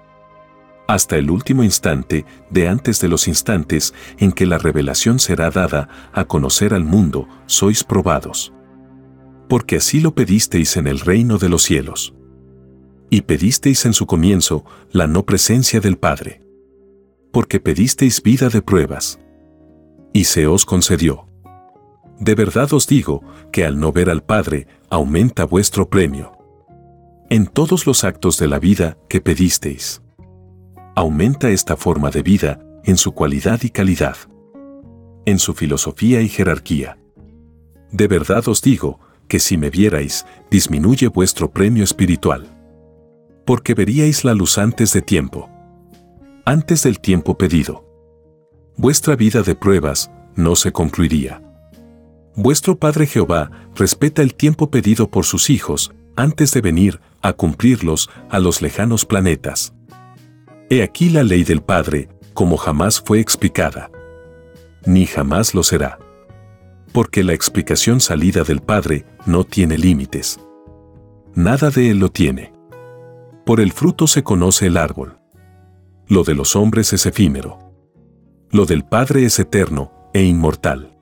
hasta 0.88 1.17
el 1.17 1.32
último 1.32 1.63
instante 1.63 2.26
de 2.50 2.67
antes 2.67 3.00
de 3.02 3.08
los 3.08 3.28
instantes 3.28 3.93
en 4.17 4.32
que 4.32 4.45
la 4.45 4.58
revelación 4.58 5.19
será 5.19 5.50
dada 5.50 5.89
a 6.13 6.26
conocer 6.26 6.74
al 6.74 6.84
mundo, 6.84 7.28
sois 7.45 7.84
probados. 7.84 8.54
Porque 9.50 9.78
así 9.78 10.00
lo 10.00 10.13
pedisteis 10.15 10.78
en 10.78 10.88
el 10.88 11.00
reino 11.00 11.38
de 11.38 11.50
los 11.50 11.63
cielos. 11.63 12.13
Y 13.10 13.21
pedisteis 13.21 13.86
en 13.86 13.93
su 13.93 14.06
comienzo 14.06 14.65
la 14.91 15.08
no 15.08 15.26
presencia 15.26 15.80
del 15.80 15.98
Padre. 15.98 16.41
Porque 17.32 17.60
pedisteis 17.60 18.21
vida 18.21 18.50
de 18.50 18.62
pruebas. 18.62 19.19
Y 20.13 20.26
se 20.26 20.48
os 20.48 20.65
concedió. 20.65 21.28
De 22.19 22.36
verdad 22.36 22.73
os 22.73 22.88
digo 22.88 23.23
que 23.51 23.65
al 23.65 23.80
no 23.80 23.91
ver 23.91 24.10
al 24.10 24.23
Padre, 24.23 24.67
aumenta 24.89 25.45
vuestro 25.45 25.89
premio. 25.89 26.32
En 27.30 27.47
todos 27.47 27.86
los 27.86 28.04
actos 28.04 28.38
de 28.38 28.47
la 28.47 28.60
vida 28.60 28.97
que 29.10 29.19
pedisteis 29.21 30.01
aumenta 30.95 31.49
esta 31.49 31.75
forma 31.75 32.10
de 32.10 32.23
vida 32.23 32.60
en 32.86 32.97
su 32.97 33.12
cualidad 33.12 33.62
y 33.63 33.69
calidad, 33.69 34.15
en 35.25 35.39
su 35.39 35.54
filosofía 35.54 36.21
y 36.21 36.30
jerarquía. 36.30 36.97
De 37.91 38.08
verdad 38.08 38.47
os 38.47 38.62
digo 38.62 38.99
que 39.28 39.39
si 39.39 39.58
me 39.58 39.69
vierais, 39.69 40.25
disminuye 40.49 41.08
vuestro 41.08 41.51
premio 41.51 41.84
espiritual. 41.84 42.47
Porque 43.45 43.73
veríais 43.73 44.23
la 44.23 44.34
luz 44.34 44.58
antes 44.58 44.93
de 44.93 45.01
tiempo. 45.01 45.49
Antes 46.45 46.84
del 46.84 46.99
tiempo 46.99 47.38
pedido. 47.38 47.84
Vuestra 48.78 49.15
vida 49.15 49.41
de 49.41 49.56
pruebas 49.56 50.12
no 50.36 50.56
se 50.56 50.71
concluiría. 50.71 51.41
Vuestro 52.36 52.78
Padre 52.78 53.08
Jehová 53.08 53.50
respeta 53.76 54.21
el 54.21 54.36
tiempo 54.36 54.69
pedido 54.69 55.10
por 55.10 55.24
sus 55.24 55.50
hijos 55.50 55.93
antes 56.17 56.52
de 56.52 56.62
venir 56.62 57.00
a 57.21 57.34
cumplirlos 57.34 58.10
a 58.30 58.39
los 58.39 58.62
lejanos 58.62 59.06
planetas. 59.06 59.74
He 60.69 60.84
aquí 60.84 61.10
la 61.10 61.24
ley 61.24 61.43
del 61.43 61.62
Padre, 61.62 62.10
como 62.34 62.58
jamás 62.58 63.00
fue 63.00 63.19
explicada. 63.21 63.89
Ni 64.86 65.06
jamás 65.06 65.54
lo 65.54 65.63
será. 65.63 65.98
Porque 66.91 67.24
la 67.24 67.34
explicación 67.34 68.02
salida 68.02 68.43
del 68.43 68.62
Padre 68.62 69.06
no 69.26 69.45
tiene 69.45 69.78
límites. 69.78 70.39
Nada 71.36 71.69
de 71.69 71.89
él 71.89 72.00
lo 72.00 72.10
tiene. 72.10 72.54
Por 73.45 73.62
el 73.62 73.71
fruto 73.71 74.08
se 74.08 74.24
conoce 74.24 74.67
el 74.67 74.78
árbol. 74.78 75.19
Lo 76.08 76.24
de 76.24 76.36
los 76.36 76.56
hombres 76.56 76.91
es 76.93 77.06
efímero. 77.06 77.60
Lo 78.52 78.65
del 78.65 78.84
Padre 78.84 79.26
es 79.26 79.39
eterno 79.39 79.91
e 80.13 80.24
inmortal. 80.24 80.94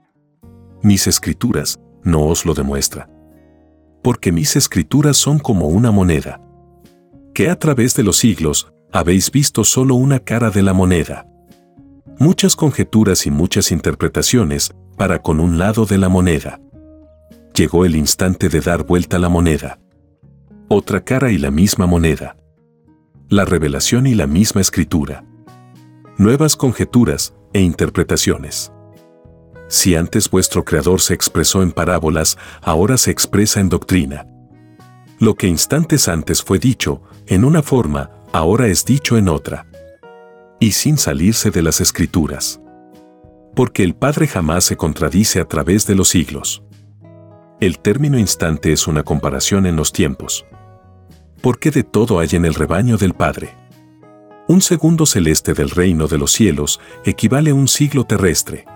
Mis 0.84 1.08
escrituras 1.08 1.80
no 2.04 2.26
os 2.26 2.46
lo 2.46 2.54
demuestra. 2.54 3.10
Porque 4.04 4.34
mis 4.34 4.58
escrituras 4.58 5.16
son 5.16 5.40
como 5.40 5.70
una 5.70 5.92
moneda. 5.92 6.42
Que 7.34 7.50
a 7.50 7.58
través 7.58 7.96
de 7.96 8.04
los 8.04 8.18
siglos 8.18 8.74
habéis 8.92 9.32
visto 9.32 9.64
solo 9.64 9.96
una 9.96 10.20
cara 10.20 10.50
de 10.50 10.62
la 10.62 10.74
moneda. 10.74 11.26
Muchas 12.20 12.58
conjeturas 12.58 13.26
y 13.26 13.32
muchas 13.32 13.72
interpretaciones 13.72 14.76
para 14.98 15.22
con 15.22 15.40
un 15.40 15.58
lado 15.58 15.86
de 15.86 15.98
la 15.98 16.10
moneda. 16.10 16.60
Llegó 17.56 17.86
el 17.86 17.96
instante 17.96 18.50
de 18.50 18.60
dar 18.60 18.86
vuelta 18.86 19.20
la 19.20 19.30
moneda. 19.30 19.80
Otra 20.68 21.06
cara 21.06 21.32
y 21.32 21.38
la 21.38 21.50
misma 21.50 21.88
moneda. 21.88 22.36
La 23.30 23.46
revelación 23.46 24.06
y 24.06 24.16
la 24.16 24.28
misma 24.28 24.60
escritura. 24.60 25.24
Nuevas 26.18 26.58
conjeturas 26.58 27.34
e 27.54 27.62
interpretaciones. 27.62 28.73
Si 29.74 29.96
antes 29.96 30.30
vuestro 30.30 30.64
Creador 30.64 31.02
se 31.02 31.16
expresó 31.16 31.64
en 31.64 31.72
parábolas, 31.72 32.38
ahora 32.62 32.96
se 32.96 33.10
expresa 33.10 33.60
en 33.60 33.70
doctrina. 33.70 34.28
Lo 35.18 35.34
que 35.34 35.48
instantes 35.48 36.08
antes 36.08 36.44
fue 36.44 36.60
dicho, 36.60 37.02
en 37.26 37.44
una 37.44 37.64
forma, 37.64 38.12
ahora 38.34 38.68
es 38.68 38.86
dicho 38.86 39.18
en 39.18 39.30
otra. 39.30 39.66
Y 40.60 40.74
sin 40.74 41.00
salirse 41.00 41.50
de 41.50 41.64
las 41.64 41.82
escrituras. 41.82 42.62
Porque 43.56 43.82
el 43.84 43.96
Padre 43.96 44.28
jamás 44.28 44.64
se 44.64 44.78
contradice 44.78 45.40
a 45.40 45.46
través 45.46 45.88
de 45.88 45.96
los 45.96 46.10
siglos. 46.10 46.62
El 47.60 47.80
término 47.80 48.20
instante 48.20 48.74
es 48.74 48.86
una 48.86 49.02
comparación 49.02 49.66
en 49.66 49.76
los 49.76 49.92
tiempos. 49.92 50.46
Porque 51.42 51.72
de 51.72 51.82
todo 51.82 52.20
hay 52.20 52.30
en 52.34 52.46
el 52.46 52.54
rebaño 52.54 52.98
del 52.98 53.16
Padre. 53.16 53.58
Un 54.48 54.62
segundo 54.62 55.08
celeste 55.08 55.56
del 55.56 55.72
reino 55.72 56.06
de 56.06 56.20
los 56.20 56.32
cielos 56.32 56.80
equivale 57.06 57.50
a 57.50 57.56
un 57.56 57.68
siglo 57.68 58.04
terrestre. 58.04 58.68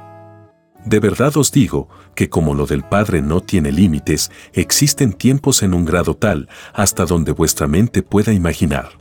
De 0.88 1.02
verdad 1.02 1.36
os 1.36 1.52
digo 1.52 1.90
que 2.16 2.30
como 2.30 2.54
lo 2.54 2.66
del 2.66 2.82
Padre 2.82 3.22
no 3.22 3.42
tiene 3.42 3.74
límites, 3.74 4.32
existen 4.54 5.12
tiempos 5.12 5.62
en 5.62 5.74
un 5.74 5.84
grado 5.84 6.16
tal 6.16 6.48
hasta 6.74 7.06
donde 7.06 7.34
vuestra 7.34 7.68
mente 7.68 8.04
pueda 8.04 8.32
imaginar. 8.32 8.92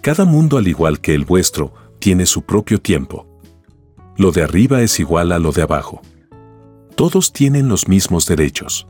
Cada 0.00 0.24
mundo 0.24 0.58
al 0.58 0.66
igual 0.66 1.00
que 1.00 1.14
el 1.14 1.24
vuestro, 1.24 1.72
tiene 2.00 2.26
su 2.26 2.42
propio 2.42 2.80
tiempo. 2.80 3.28
Lo 4.16 4.32
de 4.32 4.42
arriba 4.42 4.82
es 4.82 4.98
igual 4.98 5.30
a 5.30 5.38
lo 5.38 5.52
de 5.52 5.62
abajo. 5.62 6.02
Todos 6.96 7.32
tienen 7.32 7.68
los 7.68 7.86
mismos 7.86 8.26
derechos. 8.26 8.88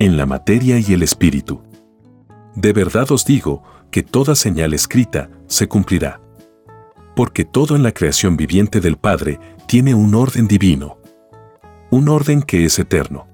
En 0.00 0.16
la 0.16 0.26
materia 0.26 0.80
y 0.80 0.94
el 0.94 1.04
espíritu. 1.04 1.62
De 2.56 2.72
verdad 2.72 3.12
os 3.12 3.24
digo 3.24 3.62
que 3.92 4.02
toda 4.02 4.34
señal 4.34 4.74
escrita 4.74 5.30
se 5.46 5.68
cumplirá. 5.68 6.20
Porque 7.14 7.44
todo 7.44 7.76
en 7.76 7.84
la 7.84 7.92
creación 7.92 8.36
viviente 8.36 8.80
del 8.80 8.96
Padre 8.96 9.38
tiene 9.68 9.94
un 9.94 10.16
orden 10.16 10.48
divino. 10.48 11.03
Un 11.94 12.08
orden 12.08 12.42
que 12.42 12.64
es 12.64 12.80
eterno. 12.80 13.28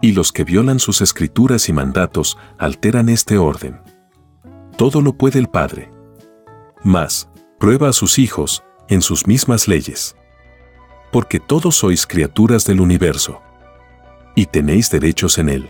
Y 0.00 0.12
los 0.12 0.32
que 0.32 0.44
violan 0.44 0.78
sus 0.78 1.02
escrituras 1.02 1.68
y 1.68 1.74
mandatos 1.74 2.38
alteran 2.56 3.10
este 3.10 3.36
orden. 3.36 3.82
Todo 4.78 5.02
lo 5.02 5.12
puede 5.18 5.38
el 5.38 5.48
Padre. 5.48 5.90
Mas, 6.82 7.28
prueba 7.58 7.90
a 7.90 7.92
sus 7.92 8.18
hijos 8.18 8.64
en 8.88 9.02
sus 9.02 9.26
mismas 9.26 9.68
leyes. 9.68 10.16
Porque 11.12 11.38
todos 11.38 11.76
sois 11.76 12.06
criaturas 12.06 12.64
del 12.64 12.80
universo. 12.80 13.42
Y 14.34 14.46
tenéis 14.46 14.90
derechos 14.90 15.36
en 15.36 15.50
él. 15.50 15.68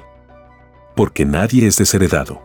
Porque 0.95 1.25
nadie 1.25 1.67
es 1.67 1.77
desheredado. 1.77 2.41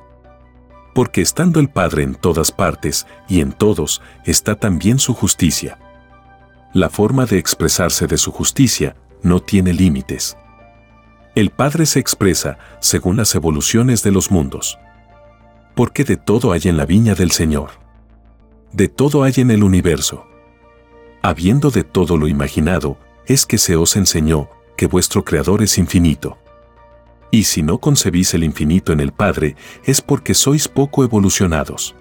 Porque 0.95 1.21
estando 1.21 1.59
el 1.59 1.69
Padre 1.69 2.01
en 2.01 2.15
todas 2.15 2.51
partes 2.51 3.05
y 3.29 3.41
en 3.41 3.51
todos, 3.51 4.01
está 4.25 4.55
también 4.55 4.97
su 4.97 5.13
justicia. 5.13 5.77
La 6.73 6.89
forma 6.89 7.27
de 7.27 7.37
expresarse 7.37 8.07
de 8.07 8.17
su 8.17 8.31
justicia 8.31 8.95
no 9.23 9.39
tiene 9.39 9.73
límites. 9.73 10.37
El 11.35 11.49
Padre 11.49 11.85
se 11.85 11.99
expresa 11.99 12.57
según 12.79 13.17
las 13.17 13.33
evoluciones 13.35 14.03
de 14.03 14.11
los 14.11 14.31
mundos. 14.31 14.77
Porque 15.75 16.03
de 16.03 16.17
todo 16.17 16.51
hay 16.51 16.61
en 16.65 16.77
la 16.77 16.85
viña 16.85 17.15
del 17.15 17.31
Señor. 17.31 17.71
De 18.73 18.89
todo 18.89 19.23
hay 19.23 19.33
en 19.37 19.51
el 19.51 19.63
universo. 19.63 20.25
Habiendo 21.21 21.69
de 21.71 21.83
todo 21.83 22.17
lo 22.17 22.27
imaginado, 22.27 22.97
es 23.27 23.45
que 23.45 23.57
se 23.57 23.75
os 23.75 23.95
enseñó 23.95 24.49
que 24.75 24.87
vuestro 24.87 25.23
Creador 25.23 25.61
es 25.61 25.77
infinito. 25.77 26.37
Y 27.29 27.43
si 27.43 27.63
no 27.63 27.77
concebís 27.77 28.33
el 28.33 28.43
infinito 28.43 28.91
en 28.91 28.99
el 28.99 29.13
Padre, 29.13 29.55
es 29.85 30.01
porque 30.01 30.33
sois 30.33 30.67
poco 30.67 31.03
evolucionados. 31.03 31.95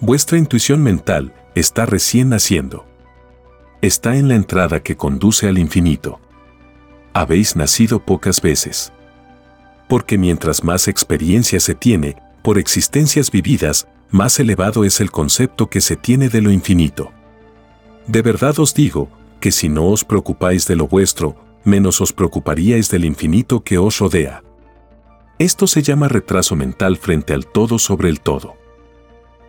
Vuestra 0.00 0.38
intuición 0.38 0.82
mental 0.82 1.34
está 1.54 1.84
recién 1.84 2.30
naciendo. 2.30 2.86
Está 3.82 4.16
en 4.16 4.28
la 4.28 4.34
entrada 4.34 4.82
que 4.82 4.96
conduce 4.96 5.48
al 5.48 5.56
infinito. 5.56 6.20
Habéis 7.14 7.56
nacido 7.56 7.98
pocas 7.98 8.42
veces. 8.42 8.92
Porque 9.88 10.18
mientras 10.18 10.62
más 10.64 10.86
experiencia 10.86 11.60
se 11.60 11.74
tiene, 11.74 12.16
por 12.42 12.58
existencias 12.58 13.30
vividas, 13.30 13.88
más 14.10 14.38
elevado 14.38 14.84
es 14.84 15.00
el 15.00 15.10
concepto 15.10 15.70
que 15.70 15.80
se 15.80 15.96
tiene 15.96 16.28
de 16.28 16.42
lo 16.42 16.50
infinito. 16.50 17.10
De 18.06 18.20
verdad 18.20 18.58
os 18.58 18.74
digo, 18.74 19.08
que 19.40 19.50
si 19.50 19.70
no 19.70 19.86
os 19.86 20.04
preocupáis 20.04 20.66
de 20.66 20.76
lo 20.76 20.86
vuestro, 20.86 21.36
menos 21.64 22.02
os 22.02 22.12
preocuparíais 22.12 22.90
del 22.90 23.06
infinito 23.06 23.64
que 23.64 23.78
os 23.78 23.98
rodea. 23.98 24.42
Esto 25.38 25.66
se 25.66 25.80
llama 25.80 26.06
retraso 26.08 26.54
mental 26.54 26.98
frente 26.98 27.32
al 27.32 27.46
todo 27.46 27.78
sobre 27.78 28.10
el 28.10 28.20
todo. 28.20 28.56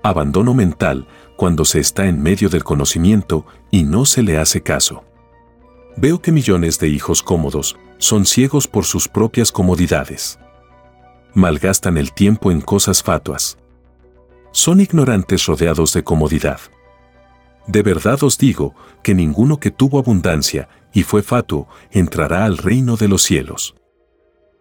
Abandono 0.03 0.53
mental 0.53 1.05
cuando 1.41 1.65
se 1.65 1.79
está 1.79 2.05
en 2.05 2.21
medio 2.21 2.49
del 2.49 2.63
conocimiento 2.63 3.47
y 3.71 3.81
no 3.81 4.05
se 4.05 4.21
le 4.21 4.37
hace 4.37 4.61
caso. 4.61 5.03
Veo 5.97 6.21
que 6.21 6.31
millones 6.31 6.77
de 6.77 6.87
hijos 6.87 7.23
cómodos 7.23 7.77
son 7.97 8.27
ciegos 8.27 8.67
por 8.67 8.85
sus 8.85 9.07
propias 9.07 9.51
comodidades. 9.51 10.37
Malgastan 11.33 11.97
el 11.97 12.13
tiempo 12.13 12.51
en 12.51 12.61
cosas 12.61 13.01
fatuas. 13.01 13.57
Son 14.51 14.81
ignorantes 14.81 15.47
rodeados 15.47 15.93
de 15.93 16.03
comodidad. 16.03 16.59
De 17.65 17.81
verdad 17.81 18.23
os 18.23 18.37
digo 18.37 18.75
que 19.01 19.15
ninguno 19.15 19.59
que 19.59 19.71
tuvo 19.71 19.97
abundancia 19.97 20.69
y 20.93 21.01
fue 21.01 21.23
fatuo 21.23 21.67
entrará 21.89 22.45
al 22.45 22.59
reino 22.59 22.97
de 22.97 23.07
los 23.07 23.23
cielos. 23.23 23.73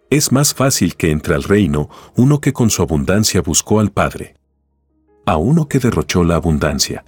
Es 0.09 0.33
más 0.33 0.55
fácil 0.55 0.97
que 0.97 1.11
entre 1.11 1.35
al 1.35 1.43
reino 1.43 1.91
uno 2.17 2.41
que 2.41 2.55
con 2.55 2.71
su 2.71 2.81
abundancia 2.81 3.43
buscó 3.43 3.81
al 3.81 3.93
Padre. 3.93 4.40
A 5.27 5.37
uno 5.37 5.69
que 5.69 5.79
derrochó 5.79 6.25
la 6.25 6.37
abundancia. 6.37 7.05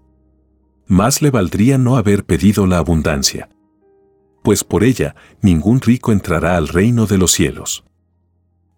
Más 0.87 1.22
le 1.22 1.31
valdría 1.31 1.79
no 1.79 1.96
haber 1.96 2.25
pedido 2.25 2.66
la 2.66 2.79
abundancia. 2.79 3.48
Pues 4.42 4.64
por 4.64 4.85
ella 4.85 5.14
ningún 5.40 5.81
rico 5.81 6.12
entrará 6.12 6.57
al 6.57 6.68
reino 6.68 7.07
de 7.07 7.18
los 7.18 7.33
cielos. 7.33 7.85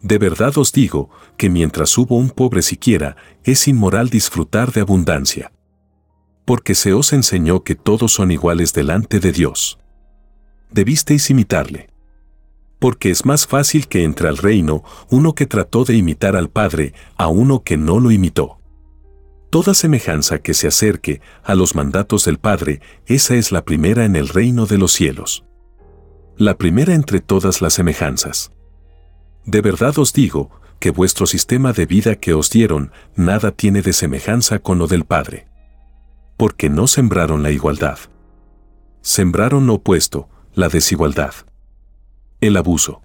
De 0.00 0.18
verdad 0.18 0.56
os 0.58 0.70
digo 0.70 1.08
que 1.38 1.48
mientras 1.48 1.96
hubo 1.96 2.18
un 2.18 2.28
pobre 2.28 2.60
siquiera, 2.60 3.16
es 3.42 3.66
inmoral 3.66 4.10
disfrutar 4.10 4.70
de 4.70 4.82
abundancia. 4.82 5.50
Porque 6.44 6.74
se 6.74 6.92
os 6.92 7.14
enseñó 7.14 7.64
que 7.64 7.74
todos 7.74 8.12
son 8.12 8.30
iguales 8.30 8.74
delante 8.74 9.18
de 9.18 9.32
Dios. 9.32 9.78
Debisteis 10.70 11.30
imitarle. 11.30 11.88
Porque 12.78 13.10
es 13.10 13.24
más 13.24 13.46
fácil 13.46 13.88
que 13.88 14.04
entre 14.04 14.28
al 14.28 14.36
reino 14.36 14.84
uno 15.08 15.34
que 15.34 15.46
trató 15.46 15.84
de 15.84 15.96
imitar 15.96 16.36
al 16.36 16.50
Padre 16.50 16.92
a 17.16 17.28
uno 17.28 17.62
que 17.62 17.78
no 17.78 17.98
lo 17.98 18.10
imitó. 18.10 18.58
Toda 19.54 19.72
semejanza 19.72 20.40
que 20.40 20.52
se 20.52 20.66
acerque 20.66 21.20
a 21.44 21.54
los 21.54 21.76
mandatos 21.76 22.24
del 22.24 22.38
Padre, 22.38 22.80
esa 23.06 23.36
es 23.36 23.52
la 23.52 23.64
primera 23.64 24.04
en 24.04 24.16
el 24.16 24.28
reino 24.28 24.66
de 24.66 24.78
los 24.78 24.90
cielos. 24.90 25.44
La 26.36 26.58
primera 26.58 26.92
entre 26.92 27.20
todas 27.20 27.62
las 27.62 27.74
semejanzas. 27.74 28.50
De 29.44 29.60
verdad 29.60 29.96
os 30.00 30.12
digo, 30.12 30.50
que 30.80 30.90
vuestro 30.90 31.26
sistema 31.26 31.72
de 31.72 31.86
vida 31.86 32.16
que 32.16 32.34
os 32.34 32.50
dieron 32.50 32.90
nada 33.14 33.52
tiene 33.52 33.80
de 33.80 33.92
semejanza 33.92 34.58
con 34.58 34.78
lo 34.78 34.88
del 34.88 35.04
Padre. 35.04 35.46
Porque 36.36 36.68
no 36.68 36.88
sembraron 36.88 37.44
la 37.44 37.52
igualdad. 37.52 38.00
Sembraron 39.02 39.68
lo 39.68 39.74
opuesto, 39.74 40.28
la 40.54 40.68
desigualdad. 40.68 41.32
El 42.40 42.56
abuso. 42.56 43.02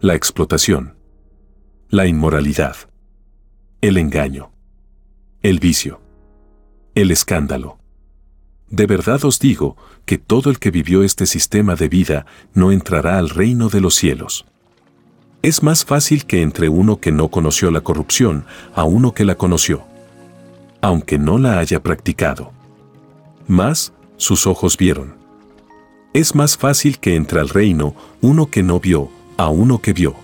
La 0.00 0.16
explotación. 0.16 0.96
La 1.88 2.08
inmoralidad. 2.08 2.74
El 3.80 3.96
engaño. 3.96 4.51
El 5.42 5.58
vicio. 5.58 6.00
El 6.94 7.10
escándalo. 7.10 7.78
De 8.70 8.86
verdad 8.86 9.24
os 9.24 9.40
digo 9.40 9.76
que 10.06 10.16
todo 10.16 10.50
el 10.50 10.60
que 10.60 10.70
vivió 10.70 11.02
este 11.02 11.26
sistema 11.26 11.74
de 11.74 11.88
vida 11.88 12.26
no 12.54 12.70
entrará 12.70 13.18
al 13.18 13.28
reino 13.28 13.68
de 13.68 13.80
los 13.80 13.96
cielos. 13.96 14.44
Es 15.42 15.64
más 15.64 15.84
fácil 15.84 16.26
que 16.26 16.42
entre 16.42 16.68
uno 16.68 17.00
que 17.00 17.10
no 17.10 17.26
conoció 17.26 17.72
la 17.72 17.80
corrupción 17.80 18.44
a 18.72 18.84
uno 18.84 19.14
que 19.14 19.24
la 19.24 19.34
conoció, 19.34 19.82
aunque 20.80 21.18
no 21.18 21.38
la 21.38 21.58
haya 21.58 21.82
practicado. 21.82 22.52
Más, 23.48 23.92
sus 24.18 24.46
ojos 24.46 24.76
vieron. 24.76 25.16
Es 26.12 26.36
más 26.36 26.56
fácil 26.56 27.00
que 27.00 27.16
entre 27.16 27.40
al 27.40 27.48
reino 27.48 27.96
uno 28.20 28.46
que 28.46 28.62
no 28.62 28.78
vio 28.78 29.10
a 29.36 29.48
uno 29.48 29.80
que 29.82 29.92
vio. 29.92 30.14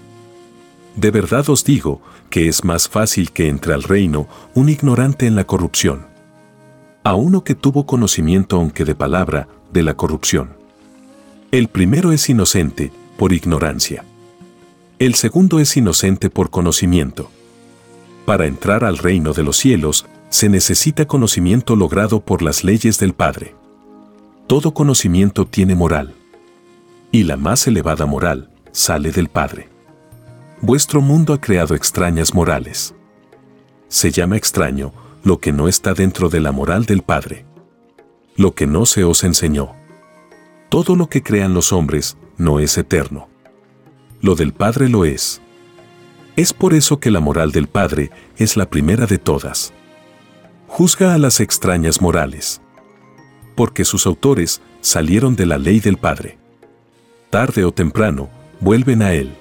De 0.95 1.11
verdad 1.11 1.51
os 1.51 1.65
digo 1.65 2.03
que 2.31 2.49
es 2.49 2.65
más 2.65 2.89
fácil 2.89 3.33
que 3.33 3.49
entre 3.49 3.75
al 3.75 3.83
reino 3.83 4.29
un 4.55 4.69
ignorante 4.69 5.27
en 5.27 5.35
la 5.35 5.45
corrupción, 5.45 6.07
a 7.05 7.15
uno 7.15 7.45
que 7.45 7.55
tuvo 7.55 7.87
conocimiento 7.87 8.57
aunque 8.57 8.85
de 8.85 8.95
palabra 8.95 9.49
de 9.73 9.83
la 9.83 9.95
corrupción. 9.95 10.51
El 11.51 11.69
primero 11.69 12.13
es 12.13 12.29
inocente 12.29 12.93
por 13.17 13.33
ignorancia. 13.33 14.05
El 14.99 15.15
segundo 15.15 15.61
es 15.61 15.77
inocente 15.77 16.29
por 16.29 16.51
conocimiento. 16.51 17.31
Para 18.27 18.47
entrar 18.47 18.85
al 18.85 18.99
reino 18.99 19.33
de 19.33 19.43
los 19.43 19.57
cielos 19.57 20.07
se 20.29 20.49
necesita 20.49 21.07
conocimiento 21.07 21.77
logrado 21.77 22.21
por 22.21 22.43
las 22.43 22.65
leyes 22.65 22.99
del 22.99 23.15
Padre. 23.15 23.55
Todo 24.47 24.75
conocimiento 24.75 25.47
tiene 25.47 25.75
moral. 25.75 26.15
Y 27.11 27.25
la 27.25 27.37
más 27.39 27.67
elevada 27.67 28.05
moral 28.05 28.51
sale 28.73 29.13
del 29.13 29.29
Padre. 29.29 29.69
Vuestro 30.61 31.01
mundo 31.01 31.33
ha 31.33 31.41
creado 31.41 31.77
extrañas 31.77 32.35
morales. 32.35 32.95
Se 33.87 34.11
llama 34.11 34.37
extraño 34.37 34.93
lo 35.23 35.39
que 35.39 35.53
no 35.53 35.69
está 35.69 35.95
dentro 35.95 36.29
de 36.29 36.41
la 36.41 36.51
moral 36.51 36.85
del 36.85 37.03
Padre. 37.03 37.47
Lo 38.37 38.55
que 38.55 38.67
no 38.67 38.85
se 38.85 39.05
os 39.05 39.23
enseñó. 39.23 39.77
Todo 40.69 40.97
lo 40.97 41.09
que 41.09 41.23
crean 41.23 41.55
los 41.55 41.73
hombres 41.73 42.17
no 42.37 42.59
es 42.59 42.77
eterno. 42.77 43.29
Lo 44.21 44.35
del 44.35 44.53
Padre 44.53 44.89
lo 44.89 45.05
es. 45.05 45.41
Es 46.35 46.53
por 46.53 46.75
eso 46.75 46.99
que 46.99 47.13
la 47.13 47.21
moral 47.21 47.53
del 47.53 47.69
Padre 47.69 48.11
es 48.37 48.57
la 48.57 48.69
primera 48.69 49.07
de 49.07 49.19
todas. 49.19 49.73
Juzga 50.67 51.15
a 51.15 51.19
las 51.19 51.39
extrañas 51.39 52.01
morales. 52.01 52.61
Porque 53.55 53.85
sus 53.85 54.07
autores 54.07 54.61
salieron 54.81 55.37
de 55.37 55.47
la 55.47 55.57
ley 55.57 55.79
del 55.79 55.99
Padre. 55.99 56.37
Tarde 57.31 57.65
o 57.65 57.71
temprano, 57.71 58.29
vuelven 58.61 59.03
a 59.03 59.13
Él. 59.15 59.37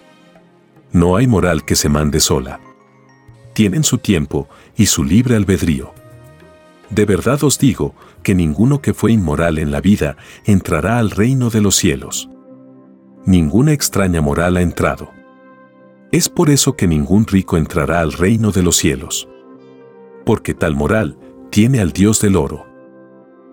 No 0.98 1.16
hay 1.16 1.28
moral 1.28 1.64
que 1.64 1.76
se 1.76 1.90
mande 1.90 2.20
sola. 2.20 2.60
Tienen 3.54 3.84
su 3.84 4.00
tiempo 4.00 4.50
y 4.76 4.88
su 4.88 5.04
libre 5.04 5.36
albedrío. 5.36 5.94
De 6.90 7.06
verdad 7.06 7.44
os 7.44 7.60
digo 7.60 7.94
que 8.24 8.34
ninguno 8.34 8.82
que 8.82 8.96
fue 8.96 9.12
inmoral 9.12 9.60
en 9.60 9.70
la 9.70 9.80
vida 9.80 10.18
entrará 10.44 10.98
al 10.98 11.12
reino 11.12 11.52
de 11.52 11.62
los 11.62 11.76
cielos. 11.76 12.32
Ninguna 13.28 13.74
extraña 13.74 14.22
moral 14.22 14.58
ha 14.58 14.64
entrado. 14.64 15.12
Es 16.12 16.30
por 16.30 16.50
eso 16.50 16.76
que 16.76 16.88
ningún 16.88 17.28
rico 17.28 17.58
entrará 17.58 18.00
al 18.00 18.12
reino 18.12 18.50
de 18.52 18.64
los 18.64 18.78
cielos. 18.78 19.30
Porque 20.26 20.56
tal 20.56 20.74
moral 20.74 21.16
tiene 21.52 21.80
al 21.80 21.92
Dios 21.92 22.22
del 22.22 22.36
oro, 22.36 22.66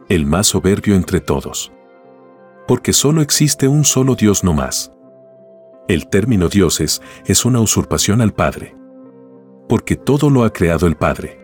el 0.08 0.24
más 0.24 0.46
soberbio 0.46 0.94
entre 0.94 1.20
todos. 1.20 1.70
Porque 2.66 2.94
solo 2.94 3.20
existe 3.20 3.68
un 3.68 3.84
solo 3.84 4.14
Dios 4.14 4.44
no 4.44 4.54
más. 4.54 4.93
El 5.86 6.08
término 6.08 6.48
dioses 6.48 7.02
es 7.26 7.44
una 7.44 7.60
usurpación 7.60 8.22
al 8.22 8.32
Padre. 8.32 8.74
Porque 9.68 9.96
todo 9.96 10.30
lo 10.30 10.44
ha 10.44 10.52
creado 10.52 10.86
el 10.86 10.96
Padre. 10.96 11.38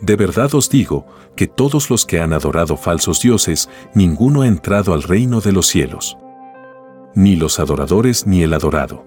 De 0.00 0.16
verdad 0.16 0.54
os 0.54 0.70
digo 0.70 1.06
que 1.36 1.46
todos 1.46 1.90
los 1.90 2.06
que 2.06 2.20
han 2.20 2.32
adorado 2.32 2.78
falsos 2.78 3.20
dioses, 3.20 3.68
ninguno 3.94 4.42
ha 4.42 4.46
entrado 4.46 4.94
al 4.94 5.02
reino 5.02 5.42
de 5.42 5.52
los 5.52 5.66
cielos. 5.66 6.16
Ni 7.14 7.36
los 7.36 7.60
adoradores 7.60 8.26
ni 8.26 8.42
el 8.42 8.54
adorado. 8.54 9.04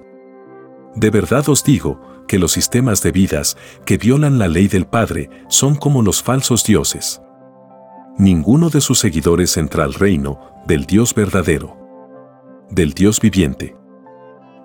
De 0.95 1.09
verdad 1.09 1.49
os 1.49 1.63
digo 1.63 1.99
que 2.27 2.37
los 2.37 2.51
sistemas 2.51 3.01
de 3.01 3.11
vidas 3.11 3.57
que 3.83 3.97
violan 3.97 4.37
la 4.37 4.47
ley 4.47 4.67
del 4.67 4.85
Padre 4.85 5.31
son 5.47 5.75
como 5.75 6.03
los 6.03 6.21
falsos 6.21 6.63
dioses. 6.63 7.19
Ninguno 8.19 8.69
de 8.69 8.79
sus 8.79 8.99
seguidores 8.99 9.57
entra 9.57 9.83
al 9.83 9.95
reino 9.95 10.39
del 10.67 10.85
Dios 10.85 11.15
verdadero, 11.15 11.75
del 12.69 12.93
Dios 12.93 13.19
viviente. 13.19 13.75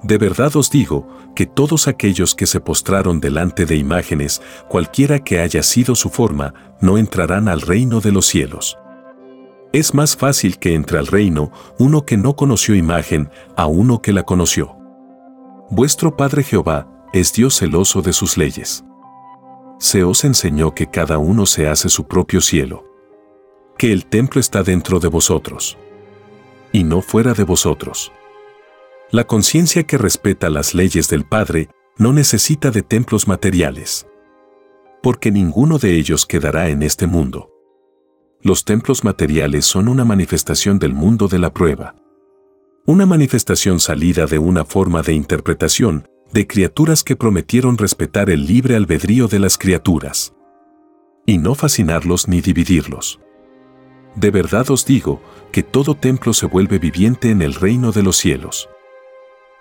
De 0.03 0.17
verdad 0.17 0.57
os 0.57 0.71
digo 0.71 1.07
que 1.35 1.47
todos 1.47 1.87
aquellos 1.87 2.35
que 2.35 2.47
se 2.47 2.61
postraron 2.61 3.21
delante 3.21 3.67
de 3.67 3.77
imágenes, 3.77 4.41
cualquiera 4.69 5.19
que 5.19 5.41
haya 5.41 5.63
sido 5.63 5.95
su 5.95 6.09
forma, 6.09 6.55
no 6.81 6.97
entrarán 6.97 7.49
al 7.49 7.61
reino 7.61 8.01
de 8.01 8.13
los 8.13 8.27
cielos. 8.27 8.79
Es 9.73 9.95
más 9.95 10.17
fácil 10.17 10.59
que 10.59 10.75
entre 10.75 10.99
al 10.99 11.07
reino 11.07 11.53
uno 11.79 12.05
que 12.05 12.17
no 12.17 12.35
conoció 12.35 12.75
imagen 12.75 13.31
a 13.57 13.67
uno 13.67 14.03
que 14.03 14.13
la 14.13 14.25
conoció. 14.25 14.77
Vuestro 15.69 16.17
Padre 16.17 16.43
Jehová 16.43 16.89
es 17.13 17.33
Dios 17.33 17.59
celoso 17.59 18.03
de 18.03 18.13
sus 18.13 18.37
leyes. 18.37 18.85
Se 19.79 20.03
os 20.03 20.25
enseñó 20.25 20.75
que 20.75 20.89
cada 20.89 21.19
uno 21.19 21.47
se 21.47 21.69
hace 21.69 21.89
su 21.89 22.05
propio 22.05 22.41
cielo. 22.41 22.85
Que 23.79 23.93
el 23.93 24.07
templo 24.07 24.41
está 24.41 24.63
dentro 24.63 24.99
de 24.99 25.09
vosotros. 25.09 25.79
Y 26.73 26.85
no 26.85 27.01
fuera 27.01 27.33
de 27.33 27.45
vosotros. 27.45 28.13
La 29.13 29.27
conciencia 29.27 29.83
que 29.83 29.99
respeta 29.99 30.49
las 30.51 30.73
leyes 30.73 31.09
del 31.09 31.25
Padre 31.25 31.69
no 31.99 32.13
necesita 32.13 32.71
de 32.71 32.83
templos 32.83 33.27
materiales. 33.27 34.07
Porque 35.03 35.33
ninguno 35.33 35.79
de 35.79 35.97
ellos 35.97 36.27
quedará 36.27 36.69
en 36.69 36.85
este 36.85 37.09
mundo. 37.09 37.51
Los 38.41 38.65
templos 38.65 39.03
materiales 39.03 39.65
son 39.65 39.89
una 39.89 40.05
manifestación 40.05 40.79
del 40.79 40.95
mundo 40.95 41.27
de 41.27 41.41
la 41.41 41.53
prueba. 41.53 41.97
Una 42.87 43.05
manifestación 43.05 43.81
salida 43.81 44.27
de 44.27 44.39
una 44.39 44.65
forma 44.65 45.03
de 45.03 45.13
interpretación 45.13 46.07
de 46.33 46.47
criaturas 46.47 47.03
que 47.03 47.17
prometieron 47.17 47.79
respetar 47.79 48.31
el 48.31 48.47
libre 48.47 48.77
albedrío 48.77 49.27
de 49.27 49.41
las 49.41 49.59
criaturas. 49.59 50.35
Y 51.27 51.39
no 51.39 51.57
fascinarlos 51.57 52.29
ni 52.29 52.41
dividirlos. 52.41 53.19
De 54.15 54.31
verdad 54.31 54.71
os 54.71 54.87
digo 54.87 55.21
que 55.51 55.65
todo 55.65 55.97
templo 55.97 56.33
se 56.33 56.47
vuelve 56.47 56.79
viviente 56.79 57.31
en 57.31 57.43
el 57.43 57.55
reino 57.55 57.91
de 57.91 58.05
los 58.05 58.17
cielos. 58.17 58.69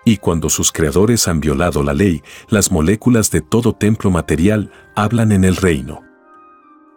Y 0.04 0.16
cuando 0.16 0.48
sus 0.48 0.72
creadores 0.72 1.28
han 1.28 1.40
violado 1.40 1.82
la 1.82 1.92
ley, 1.92 2.22
las 2.48 2.70
moléculas 2.70 3.30
de 3.30 3.40
todo 3.40 3.74
templo 3.74 4.10
material 4.10 4.70
hablan 4.96 5.32
en 5.32 5.44
el 5.44 5.56
reino. 5.56 6.02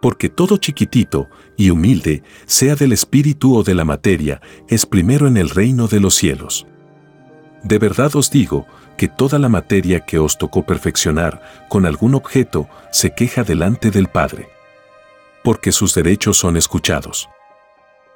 Porque 0.00 0.28
todo 0.28 0.56
chiquitito 0.56 1.28
y 1.56 1.70
humilde, 1.70 2.22
sea 2.46 2.76
del 2.76 2.92
espíritu 2.92 3.56
o 3.56 3.62
de 3.62 3.74
la 3.74 3.84
materia, 3.84 4.40
es 4.68 4.86
primero 4.86 5.26
en 5.26 5.36
el 5.36 5.50
reino 5.50 5.86
de 5.86 6.00
los 6.00 6.14
cielos. 6.14 6.66
De 7.62 7.78
verdad 7.78 8.14
os 8.16 8.30
digo 8.30 8.66
que 8.96 9.08
toda 9.08 9.38
la 9.38 9.48
materia 9.48 10.00
que 10.00 10.18
os 10.18 10.38
tocó 10.38 10.64
perfeccionar 10.64 11.66
con 11.68 11.86
algún 11.86 12.14
objeto 12.14 12.68
se 12.92 13.14
queja 13.14 13.44
delante 13.44 13.90
del 13.90 14.08
Padre. 14.08 14.48
Porque 15.42 15.72
sus 15.72 15.94
derechos 15.94 16.38
son 16.38 16.56
escuchados. 16.56 17.28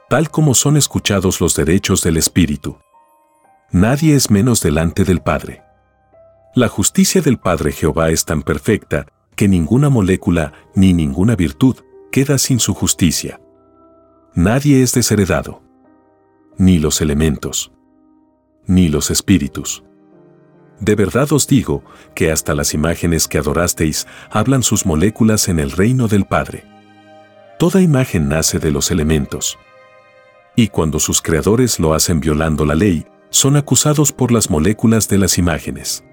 Tal 0.09 0.31
como 0.31 0.55
son 0.55 0.77
escuchados 0.77 1.40
los 1.40 1.55
derechos 1.55 2.03
del 2.03 2.16
Espíritu. 2.16 2.79
Nadie 3.70 4.14
es 4.14 4.31
menos 4.31 4.62
delante 4.62 5.04
del 5.04 5.20
Padre. 5.20 5.62
La 6.54 6.68
justicia 6.68 7.20
del 7.20 7.38
Padre 7.38 7.70
Jehová 7.72 8.09
es 8.09 8.24
tan 8.24 8.42
perfecta 8.42 9.07
que 9.37 9.46
ninguna 9.46 9.90
molécula 9.90 10.54
ni 10.74 10.94
ninguna 10.94 11.37
virtud 11.37 11.76
queda 12.11 12.38
sin 12.38 12.61
su 12.61 12.72
justicia. 12.72 13.42
Nadie 14.35 14.83
es 14.83 14.94
desheredado. 14.94 15.62
Ni 16.57 16.78
los 16.78 17.02
elementos. 17.02 17.70
Ni 18.66 18.88
los 18.88 19.10
espíritus. 19.10 19.85
De 20.81 20.94
verdad 20.94 21.31
os 21.35 21.46
digo 21.46 21.85
que 22.14 22.33
hasta 22.33 22.54
las 22.54 22.73
imágenes 22.73 23.29
que 23.29 23.37
adorasteis 23.37 24.06
hablan 24.31 24.62
sus 24.62 24.87
moléculas 24.87 25.46
en 25.48 25.58
el 25.58 25.73
reino 25.73 26.08
del 26.08 26.25
Padre. 26.25 26.64
Toda 27.58 27.83
imagen 27.83 28.31
nace 28.31 28.60
de 28.60 28.71
los 28.71 28.90
elementos. 28.90 29.58
Y 30.56 30.69
cuando 30.69 30.98
sus 30.98 31.21
creadores 31.21 31.79
lo 31.79 31.92
hacen 31.92 32.21
violando 32.21 32.64
la 32.64 32.75
ley, 32.75 33.06
son 33.31 33.56
acusados 33.56 34.12
por 34.12 34.33
las 34.33 34.50
moléculas 34.50 35.08
de 35.08 35.18
las 35.18 35.38
imágenes. 35.38 36.04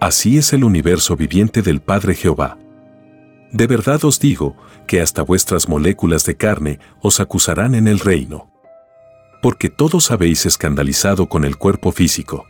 Así 0.00 0.38
es 0.38 0.52
el 0.52 0.64
universo 0.64 1.16
viviente 1.16 1.62
del 1.62 1.80
Padre 1.80 2.14
Jehová. 2.14 2.58
De 3.50 3.66
verdad 3.66 4.04
os 4.04 4.20
digo 4.20 4.56
que 4.86 5.00
hasta 5.00 5.22
vuestras 5.22 5.68
moléculas 5.68 6.24
de 6.24 6.36
carne 6.36 6.78
os 7.00 7.18
acusarán 7.18 7.74
en 7.74 7.88
el 7.88 7.98
reino. 7.98 8.50
Porque 9.42 9.70
todos 9.70 10.10
habéis 10.10 10.46
escandalizado 10.46 11.28
con 11.28 11.44
el 11.44 11.56
cuerpo 11.56 11.92
físico. 11.92 12.44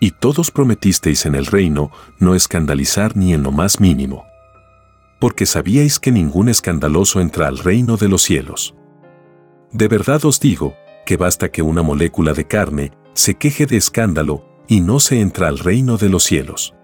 Y 0.00 0.12
todos 0.12 0.50
prometisteis 0.50 1.26
en 1.26 1.34
el 1.34 1.46
reino 1.46 1.90
no 2.18 2.34
escandalizar 2.34 3.16
ni 3.16 3.34
en 3.34 3.42
lo 3.42 3.52
más 3.52 3.80
mínimo. 3.80 4.24
Porque 5.20 5.44
sabíais 5.44 5.98
que 5.98 6.12
ningún 6.12 6.48
escandaloso 6.48 7.20
entra 7.20 7.48
al 7.48 7.58
reino 7.58 7.96
de 7.96 8.08
los 8.08 8.22
cielos. 8.22 8.74
De 9.72 9.88
verdad 9.88 10.24
os 10.24 10.40
digo 10.40 10.74
que 11.08 11.16
basta 11.16 11.50
que 11.50 11.62
una 11.62 11.80
molécula 11.80 12.34
de 12.34 12.46
carne 12.46 12.92
se 13.14 13.36
queje 13.36 13.64
de 13.64 13.78
escándalo 13.78 14.44
y 14.68 14.82
no 14.82 15.00
se 15.00 15.22
entra 15.22 15.48
al 15.48 15.58
reino 15.58 15.96
de 15.96 16.10
los 16.10 16.22
cielos. 16.22 16.74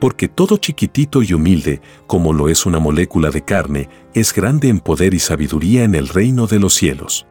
Porque 0.00 0.26
todo 0.26 0.56
chiquitito 0.56 1.22
y 1.22 1.34
humilde, 1.34 1.80
como 2.08 2.32
lo 2.32 2.48
es 2.48 2.66
una 2.66 2.80
molécula 2.80 3.30
de 3.30 3.44
carne, 3.44 3.88
es 4.12 4.34
grande 4.34 4.66
en 4.68 4.80
poder 4.80 5.14
y 5.14 5.20
sabiduría 5.20 5.84
en 5.84 5.94
el 5.94 6.08
reino 6.08 6.48
de 6.48 6.58
los 6.58 6.74
cielos. 6.74 7.28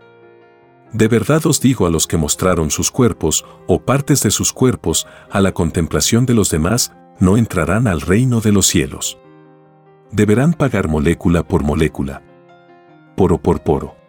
De 0.94 1.10
verdad 1.10 1.46
os 1.46 1.60
digo 1.60 1.86
a 1.86 1.90
los 1.90 2.08
que 2.08 2.16
mostraron 2.16 2.72
sus 2.72 2.90
cuerpos 2.90 3.44
o 3.68 3.82
partes 3.82 4.24
de 4.24 4.32
sus 4.32 4.54
cuerpos 4.54 5.08
a 5.30 5.42
la 5.42 5.52
contemplación 5.52 6.26
de 6.26 6.36
los 6.36 6.50
demás, 6.50 6.94
no 7.20 7.36
entrarán 7.36 7.86
al 7.86 8.00
reino 8.00 8.40
de 8.40 8.54
los 8.54 8.66
cielos. 8.66 9.20
Deberán 10.14 10.54
pagar 10.54 10.88
molécula 10.88 11.46
por 11.46 11.64
molécula, 11.64 12.24
poro 13.18 13.40
por 13.40 13.62
poro. 13.62 14.07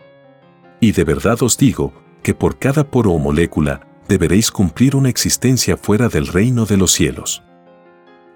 Y 0.81 0.93
de 0.93 1.05
verdad 1.05 1.43
os 1.43 1.57
digo 1.57 1.93
que 2.23 2.35
por 2.35 2.59
cada 2.59 2.91
poro 2.91 3.13
o 3.13 3.19
molécula 3.19 3.81
deberéis 4.09 4.51
cumplir 4.51 4.97
una 4.97 5.09
existencia 5.09 5.77
fuera 5.77 6.09
del 6.09 6.27
reino 6.27 6.67
de 6.67 6.77
los 6.77 6.93
cielos. 6.93 7.43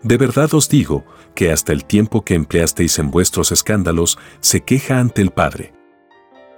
De 0.03 0.17
verdad 0.17 0.53
os 0.55 0.69
digo 0.69 1.05
que 1.35 1.53
hasta 1.53 1.73
el 1.73 1.85
tiempo 1.85 2.25
que 2.25 2.35
empleasteis 2.35 2.99
en 2.99 3.11
vuestros 3.11 3.53
escándalos 3.53 4.19
se 4.41 4.63
queja 4.63 4.99
ante 4.99 5.23
el 5.23 5.31
Padre. 5.31 5.73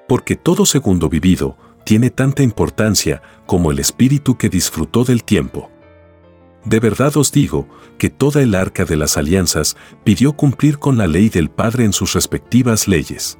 Porque 0.08 0.36
todo 0.36 0.66
segundo 0.66 1.08
vivido 1.08 1.56
tiene 1.84 2.10
tanta 2.10 2.42
importancia 2.42 3.22
como 3.46 3.70
el 3.70 3.78
espíritu 3.78 4.36
que 4.36 4.48
disfrutó 4.48 5.04
del 5.04 5.22
tiempo. 5.22 5.70
De 6.64 6.80
verdad 6.80 7.14
os 7.18 7.30
digo 7.30 7.68
que 7.98 8.08
toda 8.08 8.42
el 8.42 8.54
arca 8.54 8.86
de 8.86 8.96
las 8.96 9.18
alianzas 9.18 9.76
pidió 10.02 10.32
cumplir 10.32 10.78
con 10.78 10.96
la 10.96 11.06
ley 11.06 11.28
del 11.28 11.50
Padre 11.50 11.84
en 11.84 11.92
sus 11.92 12.14
respectivas 12.14 12.88
leyes. 12.88 13.38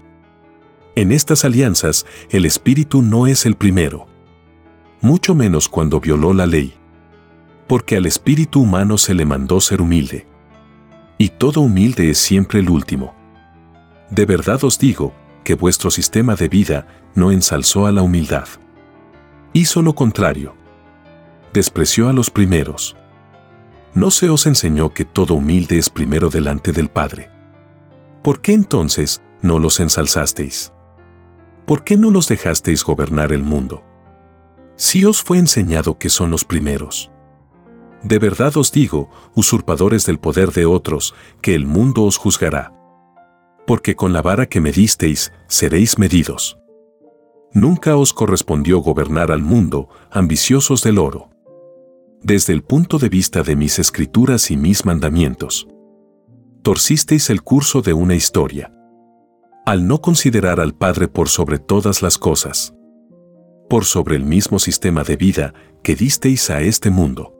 En 0.97 1.11
estas 1.11 1.45
alianzas 1.45 2.07
el 2.31 2.47
espíritu 2.47 3.03
no 3.03 3.27
es 3.27 3.47
el 3.47 3.57
primero, 3.57 4.07
mucho 5.01 5.35
menos 5.35 5.69
cuando 5.69 6.01
violó 6.01 6.33
la 6.33 6.47
ley. 6.47 6.75
Porque 7.67 7.97
al 7.97 8.07
espíritu 8.07 8.61
humano 8.61 8.97
se 8.97 9.13
le 9.15 9.25
mandó 9.25 9.61
ser 9.61 9.83
humilde. 9.83 10.27
Y 11.19 11.31
todo 11.31 11.61
humilde 11.61 12.11
es 12.11 12.19
siempre 12.19 12.61
el 12.61 12.71
último. 12.71 13.15
De 14.11 14.25
verdad 14.25 14.63
os 14.65 14.79
digo 14.79 15.13
que 15.45 15.55
vuestro 15.55 15.91
sistema 15.91 16.37
de 16.37 16.49
vida 16.49 16.87
no 17.15 17.33
ensalzó 17.33 17.87
a 17.87 17.93
la 17.93 18.03
humildad. 18.03 18.49
Hizo 19.53 19.83
lo 19.83 19.95
contrario. 19.95 20.55
Despreció 21.53 22.09
a 22.09 22.13
los 22.13 22.31
primeros. 22.31 22.97
¿No 23.95 24.11
se 24.11 24.29
os 24.31 24.47
enseñó 24.47 24.95
que 24.95 25.05
todo 25.05 25.35
humilde 25.35 25.79
es 25.79 25.91
primero 25.91 26.31
delante 26.31 26.73
del 26.73 26.89
Padre? 26.89 27.31
¿Por 28.23 28.41
qué 28.41 28.53
entonces 28.53 29.23
no 29.43 29.59
los 29.59 29.81
ensalzasteis? 29.81 30.74
¿Por 31.67 31.83
qué 31.83 31.97
no 31.97 32.11
los 32.11 32.29
dejasteis 32.29 32.85
gobernar 32.85 33.33
el 33.33 33.43
mundo? 33.43 33.83
Si 34.77 35.05
os 35.05 35.23
fue 35.23 35.39
enseñado 35.39 35.99
que 35.99 36.11
son 36.11 36.31
los 36.31 36.45
primeros. 36.45 37.11
De 38.03 38.19
verdad 38.19 38.55
os 38.59 38.71
digo, 38.71 39.09
usurpadores 39.35 40.05
del 40.05 40.19
poder 40.19 40.53
de 40.53 40.67
otros, 40.67 41.15
que 41.41 41.55
el 41.55 41.65
mundo 41.65 42.03
os 42.03 42.19
juzgará. 42.19 42.73
Porque 43.67 43.97
con 43.97 44.13
la 44.13 44.21
vara 44.21 44.47
que 44.47 44.61
medisteis, 44.61 45.33
seréis 45.49 45.99
medidos. 45.99 46.59
Nunca 47.55 47.97
os 47.97 48.13
correspondió 48.13 48.81
gobernar 48.81 49.33
al 49.33 49.41
mundo, 49.41 49.89
ambiciosos 50.11 50.83
del 50.83 50.99
oro. 50.99 51.31
Desde 52.21 52.53
el 52.53 52.63
punto 52.63 52.99
de 52.99 53.09
vista 53.09 53.43
de 53.43 53.57
mis 53.57 53.79
escrituras 53.79 54.51
y 54.51 54.59
mis 54.59 54.85
mandamientos. 54.85 55.67
Torcisteis 56.63 57.31
el 57.31 57.43
curso 57.43 57.81
de 57.81 57.95
una 57.95 58.15
historia. 58.15 58.71
Al 59.67 59.87
no 59.87 60.01
considerar 60.01 60.61
al 60.61 60.75
Padre 60.75 61.09
por 61.09 61.29
sobre 61.29 61.59
todas 61.59 62.03
las 62.03 62.19
cosas. 62.19 62.75
Por 63.69 63.85
sobre 63.85 64.17
el 64.17 64.25
mismo 64.25 64.59
sistema 64.59 65.05
de 65.05 65.17
vida 65.17 65.55
que 65.83 65.95
disteis 65.95 66.51
a 66.51 66.61
este 66.61 66.91
mundo. 66.91 67.35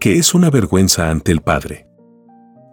Que 0.00 0.14
es 0.16 0.34
una 0.34 0.50
vergüenza 0.50 1.10
ante 1.10 1.32
el 1.32 1.40
Padre. 1.40 1.86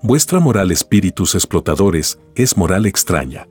Vuestra 0.02 0.40
moral 0.40 0.72
espíritus 0.72 1.36
explotadores 1.36 2.20
es 2.36 2.58
moral 2.58 2.86
extraña 2.86 3.48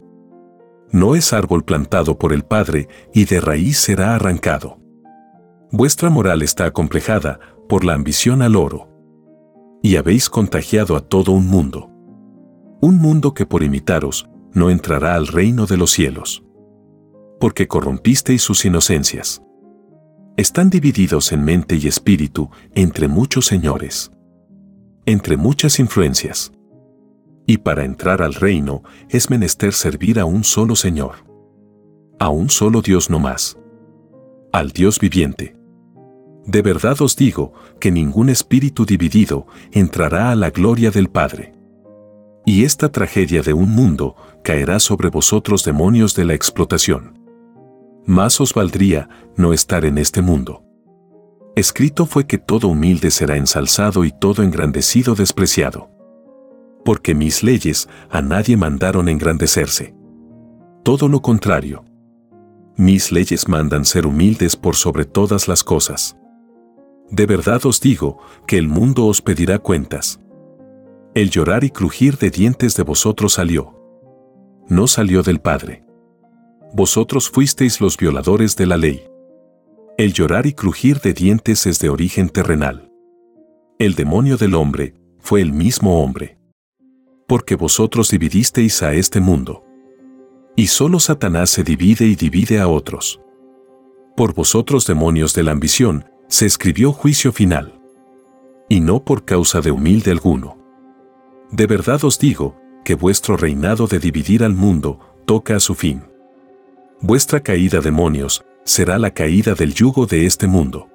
no 0.94 1.16
es 1.16 1.32
árbol 1.32 1.64
plantado 1.64 2.20
por 2.20 2.32
el 2.32 2.44
Padre 2.44 2.86
y 3.12 3.24
de 3.24 3.40
raíz 3.40 3.78
será 3.78 4.14
arrancado. 4.14 4.78
Vuestra 5.72 6.08
moral 6.08 6.40
está 6.40 6.66
acomplejada 6.66 7.40
por 7.68 7.84
la 7.84 7.94
ambición 7.94 8.42
al 8.42 8.54
oro. 8.54 8.88
Y 9.82 9.96
habéis 9.96 10.30
contagiado 10.30 10.94
a 10.94 11.00
todo 11.00 11.32
un 11.32 11.48
mundo. 11.48 11.90
Un 12.80 12.98
mundo 12.98 13.34
que 13.34 13.44
por 13.44 13.64
imitaros 13.64 14.30
no 14.54 14.70
entrará 14.70 15.14
al 15.14 15.26
reino 15.26 15.66
de 15.66 15.76
los 15.76 15.90
cielos. 15.90 16.42
Porque 17.38 17.68
corrompisteis 17.68 18.42
sus 18.42 18.64
inocencias. 18.64 19.42
Están 20.36 20.70
divididos 20.70 21.32
en 21.32 21.44
mente 21.44 21.76
y 21.76 21.86
espíritu 21.86 22.50
entre 22.74 23.08
muchos 23.08 23.46
señores. 23.46 24.10
Entre 25.06 25.36
muchas 25.36 25.78
influencias 25.78 26.52
y 27.46 27.58
para 27.58 27.84
entrar 27.84 28.22
al 28.22 28.34
reino 28.34 28.82
es 29.08 29.30
menester 29.30 29.72
servir 29.72 30.18
a 30.18 30.24
un 30.24 30.44
solo 30.44 30.76
Señor. 30.76 31.16
A 32.18 32.28
un 32.28 32.48
solo 32.48 32.80
Dios 32.80 33.10
no 33.10 33.18
más. 33.18 33.58
Al 34.52 34.70
Dios 34.70 34.98
viviente. 34.98 35.56
De 36.46 36.62
verdad 36.62 37.00
os 37.00 37.16
digo 37.16 37.52
que 37.80 37.90
ningún 37.90 38.28
espíritu 38.28 38.84
dividido 38.84 39.46
entrará 39.72 40.30
a 40.30 40.36
la 40.36 40.50
gloria 40.50 40.90
del 40.90 41.08
Padre. 41.08 41.53
Y 42.46 42.64
esta 42.64 42.90
tragedia 42.90 43.42
de 43.42 43.52
un 43.52 43.70
mundo 43.70 44.16
caerá 44.42 44.78
sobre 44.78 45.08
vosotros 45.08 45.64
demonios 45.64 46.14
de 46.14 46.24
la 46.24 46.34
explotación. 46.34 47.18
Más 48.06 48.40
os 48.40 48.52
valdría 48.52 49.08
no 49.36 49.52
estar 49.52 49.84
en 49.84 49.98
este 49.98 50.20
mundo. 50.20 50.62
Escrito 51.56 52.04
fue 52.04 52.26
que 52.26 52.38
todo 52.38 52.68
humilde 52.68 53.10
será 53.10 53.36
ensalzado 53.36 54.04
y 54.04 54.12
todo 54.12 54.42
engrandecido 54.42 55.14
despreciado 55.14 55.94
porque 56.84 57.14
mis 57.14 57.42
leyes 57.42 57.88
a 58.10 58.22
nadie 58.22 58.56
mandaron 58.56 59.08
engrandecerse. 59.08 59.94
Todo 60.84 61.08
lo 61.08 61.22
contrario. 61.22 61.84
Mis 62.76 63.10
leyes 63.10 63.48
mandan 63.48 63.84
ser 63.84 64.06
humildes 64.06 64.56
por 64.56 64.76
sobre 64.76 65.04
todas 65.04 65.48
las 65.48 65.64
cosas. 65.64 66.16
De 67.10 67.26
verdad 67.26 67.64
os 67.64 67.80
digo 67.80 68.18
que 68.46 68.58
el 68.58 68.68
mundo 68.68 69.06
os 69.06 69.22
pedirá 69.22 69.58
cuentas. 69.58 70.20
El 71.14 71.30
llorar 71.30 71.64
y 71.64 71.70
crujir 71.70 72.18
de 72.18 72.30
dientes 72.30 72.76
de 72.76 72.82
vosotros 72.82 73.34
salió. 73.34 73.74
No 74.68 74.86
salió 74.86 75.22
del 75.22 75.40
Padre. 75.40 75.84
Vosotros 76.72 77.30
fuisteis 77.30 77.80
los 77.80 77.96
violadores 77.96 78.56
de 78.56 78.66
la 78.66 78.76
ley. 78.76 79.04
El 79.96 80.12
llorar 80.12 80.46
y 80.46 80.52
crujir 80.52 81.00
de 81.00 81.12
dientes 81.12 81.66
es 81.66 81.78
de 81.78 81.88
origen 81.88 82.28
terrenal. 82.28 82.90
El 83.78 83.94
demonio 83.94 84.36
del 84.36 84.54
hombre 84.54 84.94
fue 85.20 85.40
el 85.40 85.52
mismo 85.52 86.02
hombre 86.02 86.38
porque 87.26 87.56
vosotros 87.56 88.10
dividisteis 88.10 88.82
a 88.82 88.92
este 88.94 89.20
mundo. 89.20 89.64
Y 90.56 90.68
solo 90.68 91.00
Satanás 91.00 91.50
se 91.50 91.64
divide 91.64 92.06
y 92.06 92.14
divide 92.14 92.60
a 92.60 92.68
otros. 92.68 93.20
Por 94.16 94.34
vosotros 94.34 94.86
demonios 94.86 95.34
de 95.34 95.42
la 95.42 95.52
ambición, 95.52 96.04
se 96.28 96.46
escribió 96.46 96.92
juicio 96.92 97.32
final. 97.32 97.80
Y 98.68 98.80
no 98.80 99.04
por 99.04 99.24
causa 99.24 99.60
de 99.60 99.70
humilde 99.70 100.10
alguno. 100.10 100.63
De 101.50 101.66
verdad 101.66 102.04
os 102.04 102.18
digo, 102.18 102.56
que 102.84 102.94
vuestro 102.94 103.36
reinado 103.36 103.86
de 103.86 103.98
dividir 103.98 104.44
al 104.44 104.54
mundo 104.54 104.98
toca 105.24 105.56
a 105.56 105.60
su 105.60 105.74
fin. 105.74 106.02
Vuestra 107.00 107.40
caída, 107.40 107.80
demonios, 107.80 108.44
será 108.64 108.98
la 108.98 109.12
caída 109.12 109.54
del 109.54 109.74
yugo 109.74 110.06
de 110.06 110.26
este 110.26 110.46
mundo. 110.46 110.88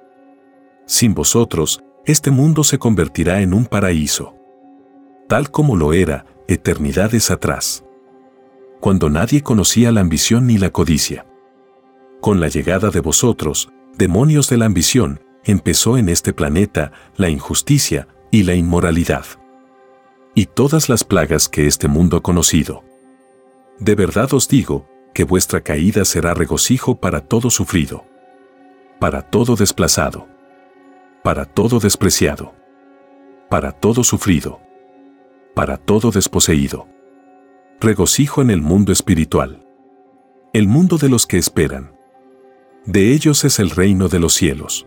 Sin 0.86 1.14
vosotros, 1.14 1.82
este 2.04 2.30
mundo 2.30 2.64
se 2.64 2.78
convertirá 2.78 3.42
en 3.42 3.54
un 3.54 3.66
paraíso 3.66 4.34
tal 5.30 5.52
como 5.52 5.76
lo 5.76 5.92
era 5.92 6.26
eternidades 6.48 7.30
atrás. 7.30 7.84
Cuando 8.80 9.08
nadie 9.08 9.42
conocía 9.42 9.92
la 9.92 10.00
ambición 10.00 10.48
ni 10.48 10.58
la 10.58 10.70
codicia. 10.70 11.24
Con 12.20 12.40
la 12.40 12.48
llegada 12.48 12.90
de 12.90 12.98
vosotros, 12.98 13.70
demonios 13.96 14.48
de 14.48 14.56
la 14.56 14.64
ambición, 14.64 15.20
empezó 15.44 15.96
en 15.98 16.08
este 16.08 16.32
planeta 16.32 16.90
la 17.16 17.28
injusticia 17.28 18.08
y 18.32 18.42
la 18.42 18.56
inmoralidad. 18.56 19.24
Y 20.34 20.46
todas 20.46 20.88
las 20.88 21.04
plagas 21.04 21.48
que 21.48 21.66
este 21.66 21.88
mundo 21.88 22.16
ha 22.16 22.22
conocido. 22.22 22.84
De 23.78 23.94
verdad 23.94 24.32
os 24.34 24.48
digo, 24.48 24.88
que 25.14 25.24
vuestra 25.24 25.60
caída 25.60 26.04
será 26.04 26.34
regocijo 26.34 27.00
para 27.00 27.20
todo 27.20 27.50
sufrido. 27.50 28.04
Para 29.00 29.22
todo 29.22 29.56
desplazado. 29.56 30.28
Para 31.24 31.44
todo 31.46 31.80
despreciado. 31.80 32.54
Para 33.48 33.72
todo 33.72 34.04
sufrido 34.04 34.60
para 35.54 35.76
todo 35.76 36.10
desposeído. 36.10 36.88
Regocijo 37.80 38.42
en 38.42 38.50
el 38.50 38.62
mundo 38.62 38.92
espiritual. 38.92 39.66
El 40.52 40.66
mundo 40.66 40.96
de 40.96 41.08
los 41.08 41.26
que 41.26 41.38
esperan. 41.38 41.92
De 42.86 43.12
ellos 43.12 43.44
es 43.44 43.58
el 43.58 43.70
reino 43.70 44.08
de 44.08 44.20
los 44.20 44.34
cielos. 44.34 44.86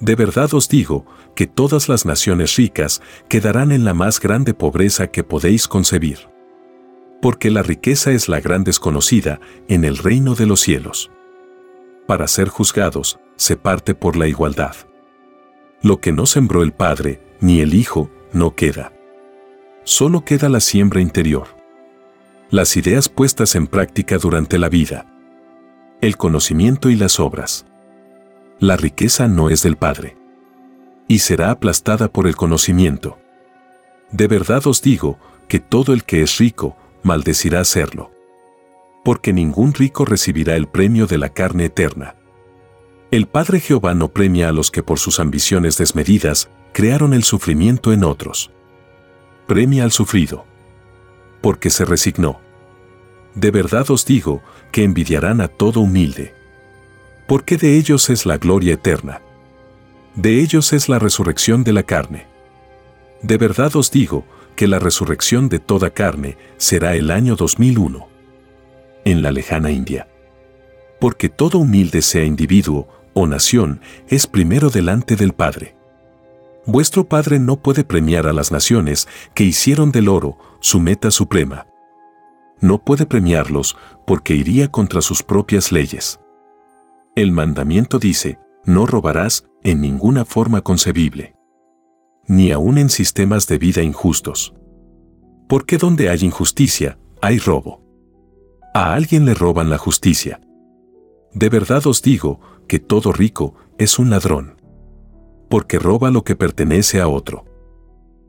De 0.00 0.14
verdad 0.14 0.54
os 0.54 0.68
digo 0.68 1.04
que 1.34 1.46
todas 1.46 1.88
las 1.88 2.06
naciones 2.06 2.56
ricas 2.56 3.02
quedarán 3.28 3.72
en 3.72 3.84
la 3.84 3.94
más 3.94 4.20
grande 4.20 4.54
pobreza 4.54 5.08
que 5.08 5.24
podéis 5.24 5.66
concebir. 5.66 6.28
Porque 7.20 7.50
la 7.50 7.62
riqueza 7.62 8.12
es 8.12 8.28
la 8.28 8.40
gran 8.40 8.62
desconocida 8.62 9.40
en 9.66 9.84
el 9.84 9.96
reino 9.96 10.34
de 10.34 10.46
los 10.46 10.60
cielos. 10.60 11.10
Para 12.06 12.28
ser 12.28 12.48
juzgados, 12.48 13.18
se 13.36 13.56
parte 13.56 13.94
por 13.94 14.16
la 14.16 14.28
igualdad. 14.28 14.76
Lo 15.82 16.00
que 16.00 16.12
no 16.12 16.26
sembró 16.26 16.62
el 16.62 16.72
Padre, 16.72 17.20
ni 17.40 17.60
el 17.60 17.74
Hijo, 17.74 18.10
no 18.32 18.54
queda. 18.54 18.92
Solo 19.84 20.24
queda 20.24 20.48
la 20.48 20.60
siembra 20.60 21.00
interior. 21.00 21.48
Las 22.50 22.76
ideas 22.76 23.08
puestas 23.08 23.54
en 23.56 23.66
práctica 23.66 24.18
durante 24.18 24.58
la 24.58 24.68
vida. 24.68 25.06
El 26.00 26.16
conocimiento 26.16 26.88
y 26.88 26.96
las 26.96 27.20
obras. 27.20 27.66
La 28.60 28.76
riqueza 28.76 29.28
no 29.28 29.50
es 29.50 29.62
del 29.62 29.76
Padre. 29.76 30.16
Y 31.06 31.20
será 31.20 31.52
aplastada 31.52 32.08
por 32.08 32.26
el 32.26 32.34
conocimiento. 32.34 33.16
De 34.10 34.26
verdad 34.26 34.66
os 34.66 34.82
digo 34.82 35.16
que 35.46 35.60
todo 35.60 35.92
el 35.92 36.02
que 36.02 36.22
es 36.22 36.38
rico 36.38 36.76
maldecirá 37.04 37.64
serlo. 37.64 38.10
Porque 39.04 39.32
ningún 39.32 39.74
rico 39.74 40.04
recibirá 40.04 40.56
el 40.56 40.66
premio 40.66 41.06
de 41.06 41.18
la 41.18 41.28
carne 41.28 41.66
eterna. 41.66 42.16
El 43.12 43.28
Padre 43.28 43.60
Jehová 43.60 43.94
no 43.94 44.08
premia 44.08 44.48
a 44.48 44.52
los 44.52 44.72
que 44.72 44.82
por 44.82 44.98
sus 44.98 45.20
ambiciones 45.20 45.78
desmedidas 45.78 46.50
crearon 46.72 47.14
el 47.14 47.22
sufrimiento 47.22 47.92
en 47.92 48.02
otros. 48.02 48.50
Premia 49.46 49.84
al 49.84 49.92
sufrido. 49.92 50.46
Porque 51.40 51.70
se 51.70 51.84
resignó. 51.84 52.40
De 53.36 53.52
verdad 53.52 53.88
os 53.88 54.04
digo 54.04 54.42
que 54.72 54.82
envidiarán 54.82 55.40
a 55.40 55.46
todo 55.46 55.80
humilde. 55.80 56.34
Porque 57.28 57.58
de 57.58 57.76
ellos 57.76 58.08
es 58.08 58.24
la 58.24 58.38
gloria 58.38 58.72
eterna. 58.72 59.20
De 60.14 60.40
ellos 60.40 60.72
es 60.72 60.88
la 60.88 60.98
resurrección 60.98 61.62
de 61.62 61.74
la 61.74 61.82
carne. 61.82 62.26
De 63.20 63.36
verdad 63.36 63.76
os 63.76 63.90
digo 63.90 64.24
que 64.56 64.66
la 64.66 64.78
resurrección 64.78 65.50
de 65.50 65.58
toda 65.58 65.90
carne 65.90 66.38
será 66.56 66.94
el 66.94 67.10
año 67.10 67.36
2001. 67.36 68.08
En 69.04 69.20
la 69.20 69.30
lejana 69.30 69.70
India. 69.70 70.08
Porque 71.00 71.28
todo 71.28 71.58
humilde 71.58 72.00
sea 72.00 72.24
individuo 72.24 72.88
o 73.12 73.26
nación 73.26 73.82
es 74.08 74.26
primero 74.26 74.70
delante 74.70 75.14
del 75.14 75.34
Padre. 75.34 75.76
Vuestro 76.64 77.08
Padre 77.10 77.38
no 77.38 77.56
puede 77.56 77.84
premiar 77.84 78.26
a 78.26 78.32
las 78.32 78.52
naciones 78.52 79.06
que 79.34 79.44
hicieron 79.44 79.92
del 79.92 80.08
oro 80.08 80.38
su 80.60 80.80
meta 80.80 81.10
suprema. 81.10 81.66
No 82.62 82.82
puede 82.82 83.04
premiarlos 83.04 83.76
porque 84.06 84.34
iría 84.34 84.70
contra 84.70 85.02
sus 85.02 85.22
propias 85.22 85.72
leyes. 85.72 86.18
El 87.18 87.32
mandamiento 87.32 87.98
dice, 87.98 88.38
no 88.64 88.86
robarás 88.86 89.44
en 89.64 89.80
ninguna 89.80 90.24
forma 90.24 90.60
concebible. 90.60 91.34
Ni 92.28 92.52
aun 92.52 92.78
en 92.78 92.90
sistemas 92.90 93.48
de 93.48 93.58
vida 93.58 93.82
injustos. 93.82 94.54
Porque 95.48 95.78
donde 95.78 96.10
hay 96.10 96.20
injusticia, 96.20 96.96
hay 97.20 97.40
robo. 97.40 97.82
A 98.72 98.94
alguien 98.94 99.24
le 99.24 99.34
roban 99.34 99.68
la 99.68 99.78
justicia. 99.78 100.40
De 101.32 101.48
verdad 101.48 101.84
os 101.88 102.02
digo 102.02 102.38
que 102.68 102.78
todo 102.78 103.10
rico 103.10 103.56
es 103.78 103.98
un 103.98 104.10
ladrón. 104.10 104.62
Porque 105.50 105.80
roba 105.80 106.12
lo 106.12 106.22
que 106.22 106.36
pertenece 106.36 107.00
a 107.00 107.08
otro. 107.08 107.46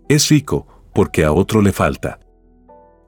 Es 0.07 0.29
rico 0.29 0.65
porque 0.95 1.25
a 1.25 1.31
otro 1.31 1.61
le 1.61 1.73
falta. 1.73 2.21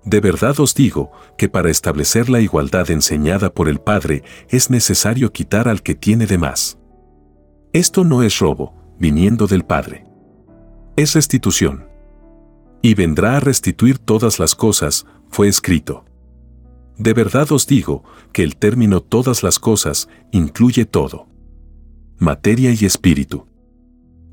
De 0.04 0.20
verdad 0.20 0.60
os 0.60 0.74
digo 0.74 1.12
que 1.38 1.48
para 1.48 1.70
establecer 1.70 2.30
la 2.30 2.40
igualdad 2.40 2.90
enseñada 2.90 3.54
por 3.54 3.70
el 3.70 3.80
Padre 3.80 4.24
es 4.50 4.70
necesario 4.70 5.32
quitar 5.32 5.68
al 5.68 5.84
que 5.84 5.96
tiene 5.96 6.26
de 6.26 6.38
más. 6.38 6.80
Esto 7.72 8.04
no 8.04 8.24
es 8.24 8.40
robo, 8.40 8.74
viniendo 8.98 9.48
del 9.48 9.64
Padre. 9.64 10.06
Es 10.96 11.14
restitución. 11.14 11.88
Y 12.82 12.96
vendrá 12.96 13.38
a 13.38 13.40
restituir 13.40 14.00
todas 14.00 14.40
las 14.40 14.56
cosas, 14.56 15.06
fue 15.30 15.48
escrito. 15.48 16.04
De 16.98 17.14
verdad 17.14 17.52
os 17.52 17.68
digo 17.68 18.04
que 18.34 18.44
el 18.44 18.58
término 18.58 19.02
todas 19.02 19.44
las 19.44 19.60
cosas 19.60 20.10
incluye 20.32 20.86
todo. 20.86 21.28
Materia 22.18 22.72
y 22.72 22.86
espíritu. 22.86 23.48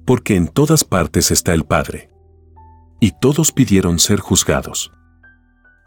Porque 0.07 0.35
en 0.35 0.49
todas 0.49 0.85
partes 0.85 1.31
está 1.31 1.53
el 1.53 1.65
Padre. 1.65 2.11
Y 3.01 3.13
todos 3.21 3.53
pidieron 3.53 3.99
ser 3.99 4.21
juzgados. 4.21 4.93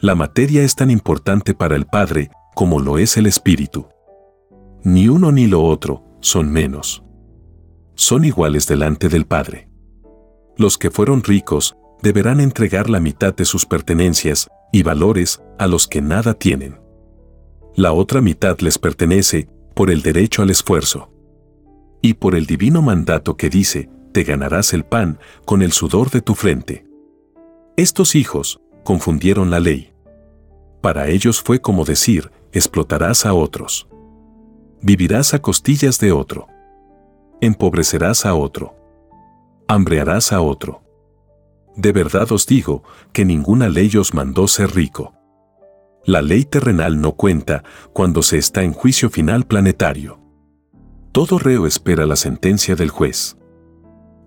La 0.01 0.15
materia 0.15 0.63
es 0.63 0.75
tan 0.75 0.89
importante 0.89 1.53
para 1.53 1.75
el 1.75 1.85
Padre 1.85 2.31
como 2.55 2.79
lo 2.79 2.97
es 2.97 3.17
el 3.17 3.27
espíritu. 3.27 3.87
Ni 4.83 5.07
uno 5.07 5.31
ni 5.31 5.45
lo 5.45 5.61
otro 5.61 6.03
son 6.21 6.51
menos. 6.51 7.03
Son 7.93 8.25
iguales 8.25 8.65
delante 8.65 9.09
del 9.09 9.27
Padre. 9.27 9.69
Los 10.57 10.79
que 10.79 10.89
fueron 10.89 11.21
ricos 11.21 11.75
deberán 12.01 12.39
entregar 12.39 12.89
la 12.89 12.99
mitad 12.99 13.35
de 13.35 13.45
sus 13.45 13.67
pertenencias 13.67 14.47
y 14.71 14.81
valores 14.81 15.39
a 15.59 15.67
los 15.67 15.87
que 15.87 16.01
nada 16.01 16.33
tienen. 16.33 16.81
La 17.75 17.93
otra 17.93 18.21
mitad 18.21 18.57
les 18.61 18.79
pertenece 18.79 19.49
por 19.75 19.91
el 19.91 20.01
derecho 20.01 20.41
al 20.41 20.49
esfuerzo. 20.49 21.13
Y 22.01 22.15
por 22.15 22.33
el 22.33 22.47
divino 22.47 22.81
mandato 22.81 23.37
que 23.37 23.51
dice, 23.51 23.87
te 24.13 24.23
ganarás 24.23 24.73
el 24.73 24.83
pan 24.83 25.19
con 25.45 25.61
el 25.61 25.73
sudor 25.73 26.09
de 26.09 26.21
tu 26.21 26.33
frente. 26.33 26.87
Estos 27.77 28.15
hijos 28.15 28.60
confundieron 28.83 29.49
la 29.49 29.59
ley. 29.59 29.93
Para 30.81 31.07
ellos 31.07 31.41
fue 31.41 31.61
como 31.61 31.85
decir, 31.85 32.31
explotarás 32.51 33.25
a 33.25 33.33
otros. 33.33 33.87
Vivirás 34.81 35.33
a 35.33 35.39
costillas 35.39 35.99
de 35.99 36.11
otro. 36.11 36.47
Empobrecerás 37.39 38.25
a 38.25 38.33
otro. 38.33 38.75
Hambrearás 39.67 40.33
a 40.33 40.41
otro. 40.41 40.81
De 41.75 41.91
verdad 41.91 42.31
os 42.31 42.45
digo 42.45 42.83
que 43.13 43.23
ninguna 43.25 43.69
ley 43.69 43.95
os 43.95 44.13
mandó 44.13 44.47
ser 44.47 44.75
rico. 44.75 45.13
La 46.03 46.21
ley 46.21 46.45
terrenal 46.45 46.99
no 46.99 47.13
cuenta 47.13 47.63
cuando 47.93 48.23
se 48.23 48.37
está 48.37 48.63
en 48.63 48.73
juicio 48.73 49.09
final 49.09 49.45
planetario. 49.45 50.19
Todo 51.11 51.37
reo 51.37 51.67
espera 51.67 52.05
la 52.05 52.15
sentencia 52.15 52.75
del 52.75 52.89
juez. 52.89 53.37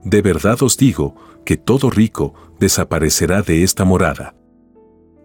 De 0.05 0.23
verdad 0.23 0.63
os 0.63 0.77
digo 0.77 1.17
que 1.45 1.57
todo 1.57 1.91
rico 1.91 2.35
desaparecerá 2.61 3.43
de 3.43 3.65
esta 3.65 3.85
morada. 3.85 4.35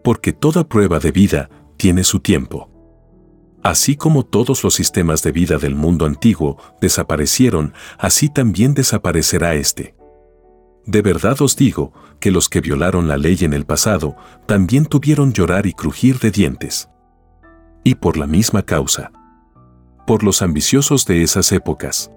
Porque 0.04 0.34
toda 0.34 0.68
prueba 0.68 1.00
de 1.00 1.12
vida 1.12 1.50
tiene 1.78 2.04
su 2.04 2.20
tiempo. 2.20 2.70
Así 3.64 3.96
como 3.96 4.26
todos 4.26 4.64
los 4.64 4.74
sistemas 4.74 5.22
de 5.22 5.32
vida 5.32 5.58
del 5.58 5.76
mundo 5.76 6.06
antiguo 6.06 6.58
desaparecieron, 6.82 7.74
así 7.98 8.30
también 8.30 8.74
desaparecerá 8.74 9.56
este. 9.56 9.96
De 10.86 11.02
verdad 11.02 11.42
os 11.42 11.56
digo 11.56 11.94
que 12.20 12.32
los 12.32 12.50
que 12.50 12.62
violaron 12.62 13.08
la 13.08 13.18
ley 13.18 13.38
en 13.42 13.54
el 13.54 13.66
pasado 13.66 14.16
también 14.48 14.86
tuvieron 14.86 15.34
llorar 15.34 15.66
y 15.66 15.74
crujir 15.74 16.20
de 16.20 16.32
dientes. 16.32 16.90
Y 17.84 17.96
por 17.96 18.18
la 18.18 18.28
misma 18.28 18.64
causa. 18.64 19.12
Por 20.08 20.24
los 20.24 20.42
ambiciosos 20.42 21.06
de 21.06 21.22
esas 21.22 21.52
épocas. 21.52 22.12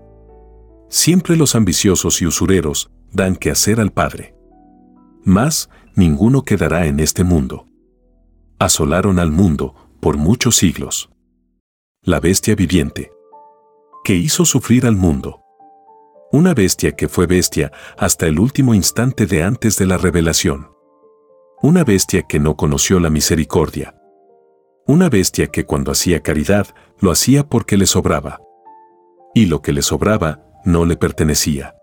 Siempre 0.89 1.37
los 1.37 1.55
ambiciosos 1.55 2.23
y 2.23 2.27
usureros 2.27 2.91
dan 3.11 3.37
que 3.37 3.51
hacer 3.51 3.81
al 3.81 3.93
Padre. 3.93 4.35
Mas, 5.25 5.69
ninguno 5.95 6.43
quedará 6.43 6.87
en 6.87 7.01
este 7.01 7.25
mundo. 7.25 7.67
Asolaron 8.63 9.19
al 9.19 9.33
mundo 9.33 9.75
por 9.99 10.17
muchos 10.17 10.55
siglos. 10.55 11.11
La 12.01 12.21
bestia 12.21 12.55
viviente. 12.55 13.11
Que 14.05 14.15
hizo 14.15 14.45
sufrir 14.45 14.87
al 14.87 14.95
mundo 14.95 15.41
una 16.31 16.55
bestia 16.55 16.93
que 16.93 17.09
fue 17.09 17.27
bestia 17.27 17.73
hasta 17.99 18.29
el 18.29 18.39
último 18.39 18.73
instante 18.73 19.27
de 19.27 19.43
antes 19.43 19.77
de 19.79 19.87
la 19.87 19.97
revelación. 19.97 20.71
Una 21.61 21.83
bestia 21.83 22.23
que 22.23 22.39
no 22.39 22.57
conoció 22.57 23.01
la 23.01 23.11
misericordia. 23.11 23.97
Una 24.87 25.09
bestia 25.09 25.49
que 25.49 25.67
cuando 25.67 25.91
hacía 25.91 26.23
caridad 26.23 26.69
lo 27.01 27.11
hacía 27.11 27.49
porque 27.49 27.77
le 27.77 27.87
sobraba. 27.87 28.41
Y 29.35 29.47
lo 29.47 29.61
que 29.61 29.73
le 29.73 29.83
sobraba 29.83 30.47
no 30.65 30.85
le 30.85 30.97
pertenecía. 30.97 31.75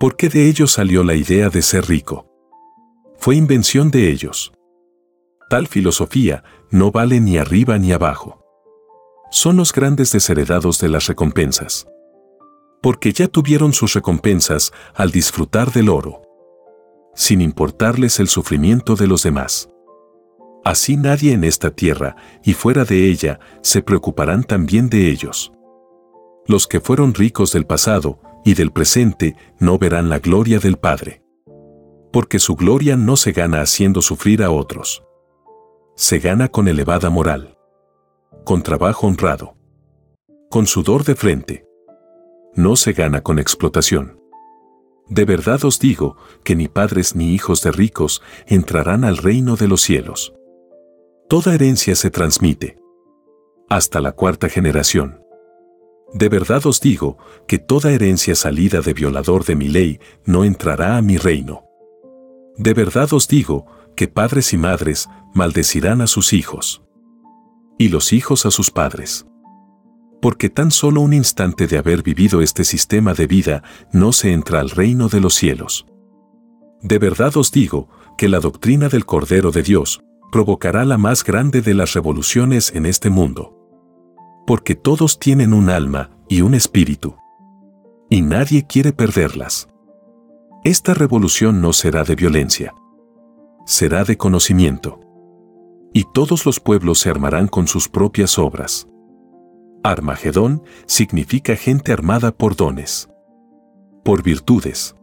¿Por 0.00 0.16
qué 0.16 0.30
de 0.30 0.48
ellos 0.48 0.72
salió 0.72 1.04
la 1.04 1.16
idea 1.16 1.50
de 1.50 1.60
ser 1.60 1.86
rico? 1.86 2.26
Fue 3.18 3.36
invención 3.36 3.90
de 3.90 4.10
ellos. 4.10 4.54
Tal 5.52 5.66
filosofía 5.66 6.44
no 6.70 6.92
vale 6.92 7.20
ni 7.20 7.36
arriba 7.36 7.76
ni 7.76 7.92
abajo. 7.92 8.42
Son 9.30 9.58
los 9.58 9.70
grandes 9.74 10.10
desheredados 10.10 10.80
de 10.80 10.88
las 10.88 11.08
recompensas 11.08 11.86
porque 12.82 13.12
ya 13.12 13.28
tuvieron 13.28 13.74
sus 13.74 13.92
recompensas 13.92 14.72
al 14.94 15.10
disfrutar 15.10 15.70
del 15.70 15.90
oro, 15.90 16.22
sin 17.14 17.42
importarles 17.42 18.18
el 18.18 18.28
sufrimiento 18.28 18.96
de 18.96 19.06
los 19.06 19.24
demás. 19.24 19.68
Así 20.64 20.96
nadie 20.96 21.34
en 21.34 21.44
esta 21.44 21.70
tierra 21.70 22.16
y 22.42 22.54
fuera 22.54 22.86
de 22.86 23.10
ella 23.10 23.38
se 23.60 23.82
preocuparán 23.82 24.44
también 24.44 24.88
de 24.88 25.10
ellos. 25.10 25.52
Los 26.46 26.66
que 26.66 26.80
fueron 26.80 27.12
ricos 27.12 27.52
del 27.52 27.66
pasado 27.66 28.20
y 28.42 28.54
del 28.54 28.72
presente 28.72 29.36
no 29.60 29.76
verán 29.76 30.08
la 30.08 30.18
gloria 30.18 30.60
del 30.60 30.78
Padre. 30.78 31.22
Porque 32.10 32.38
su 32.38 32.56
gloria 32.56 32.96
no 32.96 33.18
se 33.18 33.32
gana 33.32 33.60
haciendo 33.60 34.00
sufrir 34.00 34.42
a 34.42 34.50
otros. 34.50 35.04
Se 35.94 36.18
gana 36.18 36.48
con 36.48 36.68
elevada 36.68 37.10
moral. 37.10 37.58
Con 38.44 38.62
trabajo 38.62 39.06
honrado. 39.06 39.56
Con 40.50 40.66
sudor 40.66 41.04
de 41.04 41.14
frente 41.14 41.66
no 42.54 42.76
se 42.76 42.92
gana 42.92 43.22
con 43.22 43.38
explotación. 43.38 44.20
De 45.08 45.24
verdad 45.24 45.64
os 45.64 45.78
digo 45.78 46.16
que 46.44 46.54
ni 46.54 46.68
padres 46.68 47.16
ni 47.16 47.34
hijos 47.34 47.62
de 47.62 47.72
ricos 47.72 48.22
entrarán 48.46 49.04
al 49.04 49.16
reino 49.16 49.56
de 49.56 49.68
los 49.68 49.80
cielos. 49.80 50.34
Toda 51.28 51.54
herencia 51.54 51.94
se 51.94 52.10
transmite. 52.10 52.78
Hasta 53.68 54.00
la 54.00 54.12
cuarta 54.12 54.48
generación. 54.48 55.22
De 56.12 56.28
verdad 56.28 56.66
os 56.66 56.80
digo 56.80 57.16
que 57.48 57.58
toda 57.58 57.92
herencia 57.92 58.34
salida 58.34 58.82
de 58.82 58.92
violador 58.92 59.44
de 59.44 59.56
mi 59.56 59.68
ley 59.68 59.98
no 60.26 60.44
entrará 60.44 60.98
a 60.98 61.02
mi 61.02 61.16
reino. 61.16 61.64
De 62.56 62.74
verdad 62.74 63.12
os 63.14 63.28
digo, 63.28 63.66
que 63.96 64.08
padres 64.08 64.52
y 64.52 64.56
madres 64.56 65.08
maldecirán 65.34 66.00
a 66.00 66.06
sus 66.06 66.32
hijos. 66.32 66.82
Y 67.78 67.88
los 67.88 68.12
hijos 68.12 68.46
a 68.46 68.50
sus 68.50 68.70
padres. 68.70 69.26
Porque 70.20 70.50
tan 70.50 70.70
solo 70.70 71.00
un 71.00 71.12
instante 71.12 71.66
de 71.66 71.78
haber 71.78 72.02
vivido 72.02 72.42
este 72.42 72.64
sistema 72.64 73.14
de 73.14 73.26
vida 73.26 73.62
no 73.92 74.12
se 74.12 74.32
entra 74.32 74.60
al 74.60 74.70
reino 74.70 75.08
de 75.08 75.20
los 75.20 75.34
cielos. 75.34 75.86
De 76.80 76.98
verdad 76.98 77.36
os 77.36 77.50
digo, 77.50 77.88
que 78.16 78.28
la 78.28 78.40
doctrina 78.40 78.88
del 78.88 79.04
Cordero 79.04 79.50
de 79.50 79.62
Dios 79.62 80.00
provocará 80.30 80.84
la 80.84 80.98
más 80.98 81.24
grande 81.24 81.60
de 81.60 81.74
las 81.74 81.92
revoluciones 81.92 82.72
en 82.74 82.86
este 82.86 83.10
mundo. 83.10 83.58
Porque 84.46 84.74
todos 84.74 85.18
tienen 85.18 85.52
un 85.52 85.70
alma 85.70 86.10
y 86.28 86.40
un 86.40 86.54
espíritu. 86.54 87.16
Y 88.08 88.22
nadie 88.22 88.66
quiere 88.66 88.92
perderlas. 88.92 89.68
Esta 90.64 90.94
revolución 90.94 91.60
no 91.60 91.72
será 91.72 92.04
de 92.04 92.14
violencia. 92.14 92.74
Será 93.64 94.04
de 94.04 94.16
conocimiento. 94.16 95.00
Y 95.92 96.04
todos 96.12 96.46
los 96.46 96.58
pueblos 96.58 96.98
se 96.98 97.10
armarán 97.10 97.48
con 97.48 97.68
sus 97.68 97.88
propias 97.88 98.38
obras. 98.38 98.86
Armagedón 99.84 100.62
significa 100.86 101.56
gente 101.56 101.92
armada 101.92 102.32
por 102.32 102.56
dones. 102.56 103.08
Por 104.04 104.22
virtudes. 104.22 104.96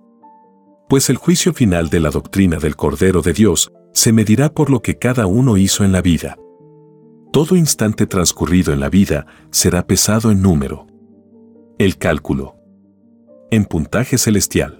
Pues 0.90 1.10
el 1.10 1.18
juicio 1.18 1.54
final 1.54 1.90
de 1.90 2.00
la 2.00 2.10
doctrina 2.10 2.58
del 2.58 2.76
Cordero 2.76 3.22
de 3.22 3.34
Dios 3.34 3.72
se 3.94 4.12
medirá 4.12 4.50
por 4.54 4.70
lo 4.70 4.82
que 4.82 4.98
cada 4.98 5.26
uno 5.28 5.58
hizo 5.58 5.84
en 5.84 5.92
la 5.92 6.02
vida. 6.02 6.38
Todo 7.32 7.56
instante 7.56 8.08
transcurrido 8.08 8.74
en 8.74 8.80
la 8.80 8.90
vida 8.90 9.28
será 9.52 9.86
pesado 9.86 10.32
en 10.32 10.42
número. 10.42 10.88
El 11.78 11.98
cálculo. 11.98 12.56
En 13.52 13.66
puntaje 13.66 14.18
celestial. 14.18 14.79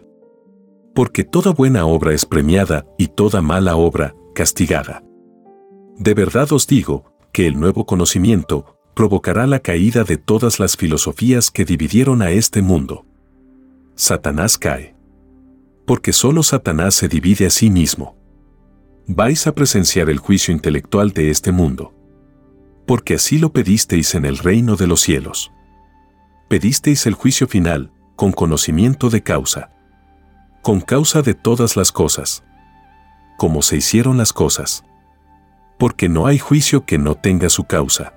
Porque 0.94 1.24
toda 1.24 1.52
buena 1.52 1.86
obra 1.86 2.14
es 2.14 2.26
premiada 2.26 2.86
y 2.98 3.08
toda 3.08 3.42
mala 3.42 3.76
obra 3.76 4.16
castigada. 4.34 5.04
De 5.98 6.14
verdad 6.14 6.52
os 6.52 6.68
digo 6.68 7.14
que 7.32 7.48
el 7.48 7.60
nuevo 7.60 7.86
conocimiento 7.86 8.78
provocará 8.96 9.48
la 9.48 9.60
caída 9.60 10.04
de 10.04 10.18
todas 10.18 10.60
las 10.60 10.76
filosofías 10.76 11.52
que 11.52 11.66
dividieron 11.66 12.22
a 12.22 12.32
este 12.32 12.62
mundo. 12.62 13.06
Satanás 13.96 14.58
cae. 14.58 14.96
Porque 15.86 16.14
solo 16.14 16.44
Satanás 16.44 16.96
se 16.96 17.08
divide 17.08 17.46
a 17.46 17.50
sí 17.50 17.70
mismo 17.70 18.20
vais 19.12 19.48
a 19.48 19.56
presenciar 19.56 20.08
el 20.12 20.20
juicio 20.20 20.54
intelectual 20.54 21.10
de 21.14 21.32
este 21.32 21.52
mundo. 21.52 21.96
Porque 22.86 23.16
así 23.16 23.40
lo 23.40 23.52
pedisteis 23.52 24.14
en 24.14 24.24
el 24.24 24.38
reino 24.38 24.76
de 24.76 24.86
los 24.86 25.02
cielos. 25.02 25.52
Pedisteis 26.48 27.08
el 27.08 27.16
juicio 27.16 27.48
final, 27.48 27.92
con 28.16 28.32
conocimiento 28.32 29.10
de 29.10 29.24
causa. 29.24 29.72
Con 30.62 30.82
causa 30.82 31.22
de 31.22 31.34
todas 31.34 31.76
las 31.76 31.92
cosas. 31.92 32.44
Como 33.38 33.62
se 33.62 33.78
hicieron 33.78 34.18
las 34.18 34.34
cosas. 34.34 34.84
Porque 35.78 36.10
no 36.10 36.28
hay 36.28 36.40
juicio 36.40 36.86
que 36.86 36.98
no 36.98 37.16
tenga 37.16 37.50
su 37.50 37.66
causa. 37.66 38.14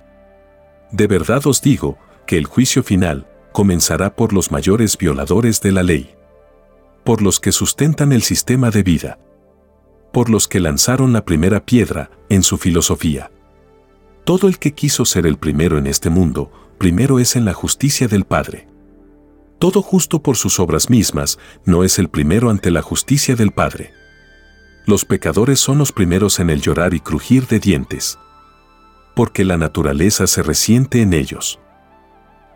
De 0.91 1.07
verdad 1.07 1.45
os 1.47 1.61
digo, 1.61 1.97
que 2.27 2.37
el 2.37 2.45
juicio 2.45 2.83
final 2.83 3.27
comenzará 3.51 4.15
por 4.15 4.33
los 4.33 4.51
mayores 4.51 4.97
violadores 4.97 5.61
de 5.61 5.71
la 5.71 5.83
ley. 5.83 6.15
Por 7.03 7.21
los 7.21 7.39
que 7.39 7.51
sustentan 7.51 8.11
el 8.11 8.21
sistema 8.21 8.69
de 8.69 8.83
vida 8.83 9.17
por 10.13 10.29
los 10.29 10.47
que 10.47 10.59
lanzaron 10.59 11.11
la 11.11 11.25
primera 11.25 11.65
piedra 11.65 12.11
en 12.29 12.43
su 12.43 12.57
filosofía. 12.57 13.31
Todo 14.23 14.47
el 14.47 14.59
que 14.59 14.73
quiso 14.73 15.05
ser 15.05 15.25
el 15.25 15.37
primero 15.37 15.77
en 15.79 15.87
este 15.87 16.11
mundo, 16.11 16.51
primero 16.77 17.19
es 17.19 17.35
en 17.35 17.45
la 17.45 17.53
justicia 17.53 18.07
del 18.07 18.23
Padre. 18.23 18.67
Todo 19.59 19.81
justo 19.81 20.21
por 20.21 20.35
sus 20.35 20.59
obras 20.59 20.89
mismas, 20.89 21.39
no 21.65 21.83
es 21.83 21.99
el 21.99 22.09
primero 22.09 22.49
ante 22.49 22.71
la 22.71 22.81
justicia 22.81 23.35
del 23.35 23.51
Padre. 23.51 23.93
Los 24.85 25.05
pecadores 25.05 25.59
son 25.59 25.77
los 25.77 25.91
primeros 25.91 26.39
en 26.39 26.49
el 26.49 26.61
llorar 26.61 26.93
y 26.93 26.99
crujir 26.99 27.47
de 27.47 27.59
dientes. 27.59 28.19
Porque 29.15 29.45
la 29.45 29.57
naturaleza 29.57 30.27
se 30.27 30.43
resiente 30.43 31.01
en 31.01 31.13
ellos. 31.13 31.59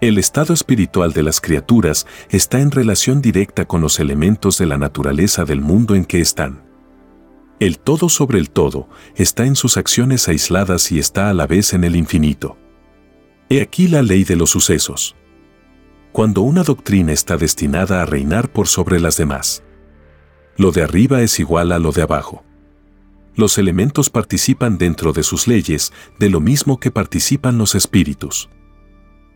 El 0.01 0.17
estado 0.17 0.53
espiritual 0.53 1.13
de 1.13 1.23
las 1.23 1.41
criaturas 1.41 2.05
está 2.29 2.59
en 2.59 2.69
relación 2.69 3.21
directa 3.21 3.65
con 3.65 3.81
los 3.81 3.99
elementos 3.99 4.57
de 4.57 4.65
la 4.65 4.77
naturaleza 4.77 5.45
del 5.45 5.61
mundo 5.61 5.95
en 5.95 6.05
que 6.05 6.19
están. 6.19 6.61
El 7.59 7.79
todo 7.79 8.07
sobre 8.07 8.37
el 8.37 8.51
todo 8.51 8.87
está 9.15 9.45
en 9.45 9.55
sus 9.55 9.77
acciones 9.77 10.27
aisladas 10.27 10.91
y 10.91 10.99
está 10.99 11.29
a 11.29 11.33
la 11.33 11.47
vez 11.47 11.73
en 11.73 11.83
el 11.83 11.95
infinito. 11.95 12.57
He 13.49 13.61
aquí 13.61 13.87
la 13.87 14.03
ley 14.03 14.23
de 14.23 14.35
los 14.35 14.51
sucesos. 14.51 15.15
Cuando 16.17 16.41
una 16.41 16.63
doctrina 16.63 17.13
está 17.13 17.37
destinada 17.37 18.01
a 18.01 18.05
reinar 18.07 18.51
por 18.51 18.67
sobre 18.67 18.99
las 18.99 19.17
demás, 19.17 19.61
lo 20.55 20.71
de 20.71 20.81
arriba 20.81 21.21
es 21.21 21.39
igual 21.39 21.71
a 21.71 21.77
lo 21.77 21.91
de 21.91 22.01
abajo. 22.01 22.43
Los 23.35 23.59
elementos 23.59 24.09
participan 24.09 24.79
dentro 24.79 25.13
de 25.13 25.21
sus 25.21 25.47
leyes 25.47 25.93
de 26.17 26.31
lo 26.31 26.39
mismo 26.39 26.79
que 26.79 26.89
participan 26.89 27.59
los 27.59 27.75
espíritus. 27.75 28.49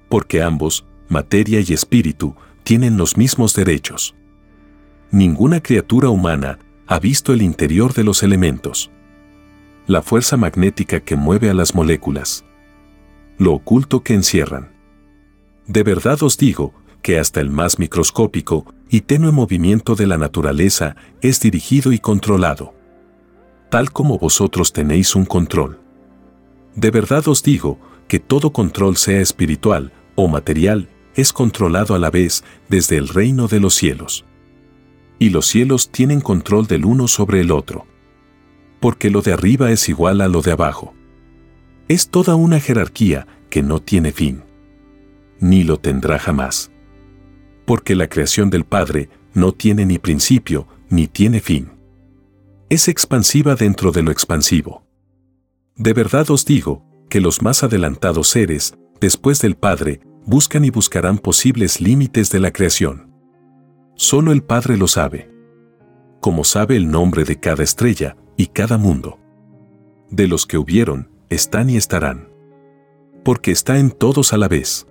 Porque 0.10 0.42
ambos, 0.42 0.84
materia 1.08 1.60
y 1.60 1.72
espíritu, 1.72 2.36
tienen 2.64 2.98
los 2.98 3.16
mismos 3.16 3.54
derechos. 3.54 4.16
Ninguna 5.12 5.62
criatura 5.62 6.10
humana 6.10 6.58
ha 6.88 6.98
visto 6.98 7.32
el 7.32 7.44
interior 7.44 7.94
de 7.94 8.06
los 8.06 8.24
elementos. 8.24 8.90
La 9.86 10.02
fuerza 10.02 10.36
magnética 10.36 11.00
que 11.00 11.16
mueve 11.16 11.52
a 11.52 11.54
las 11.54 11.76
moléculas. 11.76 12.44
Lo 13.38 13.54
oculto 13.54 14.02
que 14.02 14.16
encierran. 14.16 14.81
De 15.72 15.84
verdad 15.84 16.22
os 16.22 16.38
digo 16.38 16.74
que 17.02 17.18
hasta 17.18 17.40
el 17.40 17.50
más 17.50 17.80
microscópico 17.80 18.66
y 18.90 19.00
tenue 19.00 19.32
movimiento 19.32 19.96
de 19.96 20.06
la 20.06 20.18
naturaleza 20.18 20.98
es 21.22 21.40
dirigido 21.40 21.94
y 21.94 22.00
controlado. 22.00 22.74
Tal 23.70 23.94
como 23.94 24.18
vosotros 24.18 24.74
tenéis 24.74 25.16
un 25.16 25.24
control. 25.24 25.80
De 26.76 26.92
verdad 26.92 27.26
os 27.30 27.42
digo 27.42 27.80
que 28.10 28.20
todo 28.20 28.52
control 28.52 28.98
sea 28.98 29.22
espiritual 29.22 29.94
o 30.16 30.28
material 30.28 30.90
es 31.16 31.32
controlado 31.32 31.96
a 31.96 32.00
la 32.00 32.10
vez 32.10 32.44
desde 32.68 32.98
el 32.98 33.08
reino 33.08 33.48
de 33.48 33.62
los 33.62 33.74
cielos 33.74 34.26
y 35.20 35.30
los 35.30 35.46
cielos 35.46 35.90
tienen 35.90 36.20
control 36.20 36.68
del 36.68 36.84
uno 36.84 37.08
sobre 37.08 37.40
el 37.40 37.52
otro. 37.52 37.86
Porque 38.82 39.10
lo 39.10 39.22
de 39.22 39.32
arriba 39.32 39.72
es 39.72 39.88
igual 39.88 40.20
a 40.20 40.28
lo 40.28 40.42
de 40.42 40.52
abajo. 40.52 40.94
Es 41.88 42.10
toda 42.10 42.36
una 42.36 42.60
jerarquía 42.60 43.26
que 43.50 43.64
no 43.64 43.80
tiene 43.80 44.12
fin. 44.12 44.44
Ni 45.42 45.66
lo 45.66 45.78
tendrá 45.78 46.18
jamás. 46.18 46.72
Porque 47.66 47.96
la 47.96 48.08
creación 48.08 48.50
del 48.50 48.64
Padre 48.64 49.10
no 49.34 49.52
tiene 49.52 49.86
ni 49.86 49.98
principio 49.98 50.68
ni 50.90 51.08
tiene 51.08 51.42
fin. 51.42 51.72
Es 52.70 52.88
expansiva 52.88 53.56
dentro 53.56 53.92
de 53.92 54.04
lo 54.04 54.12
expansivo. 54.12 54.86
De 55.76 55.92
verdad 55.94 56.30
os 56.32 56.46
digo 56.46 56.86
que 57.10 57.20
los 57.20 57.42
más 57.42 57.64
adelantados 57.64 58.30
seres, 58.30 58.78
después 59.02 59.42
del 59.42 59.56
Padre, 59.56 60.02
buscan 60.26 60.64
y 60.64 60.70
buscarán 60.70 61.18
posibles 61.18 61.82
límites 61.82 62.30
de 62.30 62.40
la 62.40 62.52
creación. 62.52 63.12
Solo 63.96 64.32
el 64.32 64.44
Padre 64.44 64.78
lo 64.78 64.88
sabe. 64.88 65.30
Como 66.22 66.44
sabe 66.44 66.76
el 66.76 66.90
nombre 66.90 67.24
de 67.24 67.40
cada 67.40 67.64
estrella 67.64 68.16
y 68.38 68.48
cada 68.48 68.78
mundo. 68.78 69.20
De 70.10 70.28
los 70.28 70.46
que 70.46 70.58
hubieron, 70.58 71.10
están 71.30 71.70
y 71.70 71.78
estarán. 71.78 72.30
Porque 73.24 73.52
está 73.52 73.80
en 73.80 73.92
todos 73.92 74.34
a 74.34 74.38
la 74.38 74.48
vez. 74.48 74.88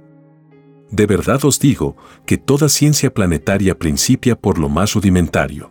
De 0.90 1.06
verdad 1.06 1.44
os 1.44 1.60
digo 1.60 1.96
que 2.26 2.36
toda 2.36 2.68
ciencia 2.68 3.14
planetaria 3.14 3.78
principia 3.78 4.36
por 4.36 4.58
lo 4.58 4.68
más 4.68 4.94
rudimentario. 4.94 5.70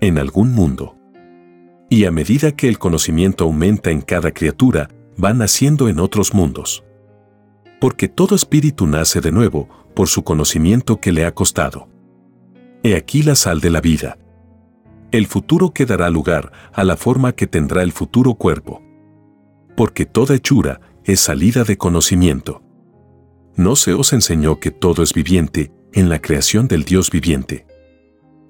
En 0.00 0.18
algún 0.18 0.52
mundo. 0.52 0.96
Y 1.90 2.06
a 2.06 2.10
medida 2.10 2.52
que 2.52 2.68
el 2.68 2.78
conocimiento 2.78 3.44
aumenta 3.44 3.90
en 3.90 4.00
cada 4.00 4.32
criatura, 4.32 4.88
va 5.22 5.34
naciendo 5.34 5.88
en 5.88 6.00
otros 6.00 6.32
mundos. 6.32 6.84
Porque 7.80 8.08
todo 8.08 8.34
espíritu 8.34 8.86
nace 8.86 9.20
de 9.20 9.30
nuevo 9.30 9.68
por 9.94 10.08
su 10.08 10.24
conocimiento 10.24 11.00
que 11.00 11.12
le 11.12 11.26
ha 11.26 11.34
costado. 11.34 11.88
He 12.82 12.96
aquí 12.96 13.22
la 13.22 13.34
sal 13.34 13.60
de 13.60 13.70
la 13.70 13.80
vida. 13.80 14.18
El 15.12 15.26
futuro 15.26 15.72
que 15.72 15.86
dará 15.86 16.10
lugar 16.10 16.50
a 16.72 16.82
la 16.82 16.96
forma 16.96 17.32
que 17.32 17.46
tendrá 17.46 17.82
el 17.82 17.92
futuro 17.92 18.34
cuerpo. 18.34 18.82
Porque 19.76 20.06
toda 20.06 20.34
hechura 20.34 20.80
es 21.04 21.20
salida 21.20 21.64
de 21.64 21.76
conocimiento. 21.76 22.63
¿No 23.56 23.76
se 23.76 23.92
os 23.92 24.12
enseñó 24.12 24.60
que 24.60 24.70
todo 24.70 25.02
es 25.02 25.12
viviente 25.12 25.72
en 25.92 26.08
la 26.08 26.20
creación 26.20 26.68
del 26.68 26.84
Dios 26.84 27.10
viviente? 27.10 27.66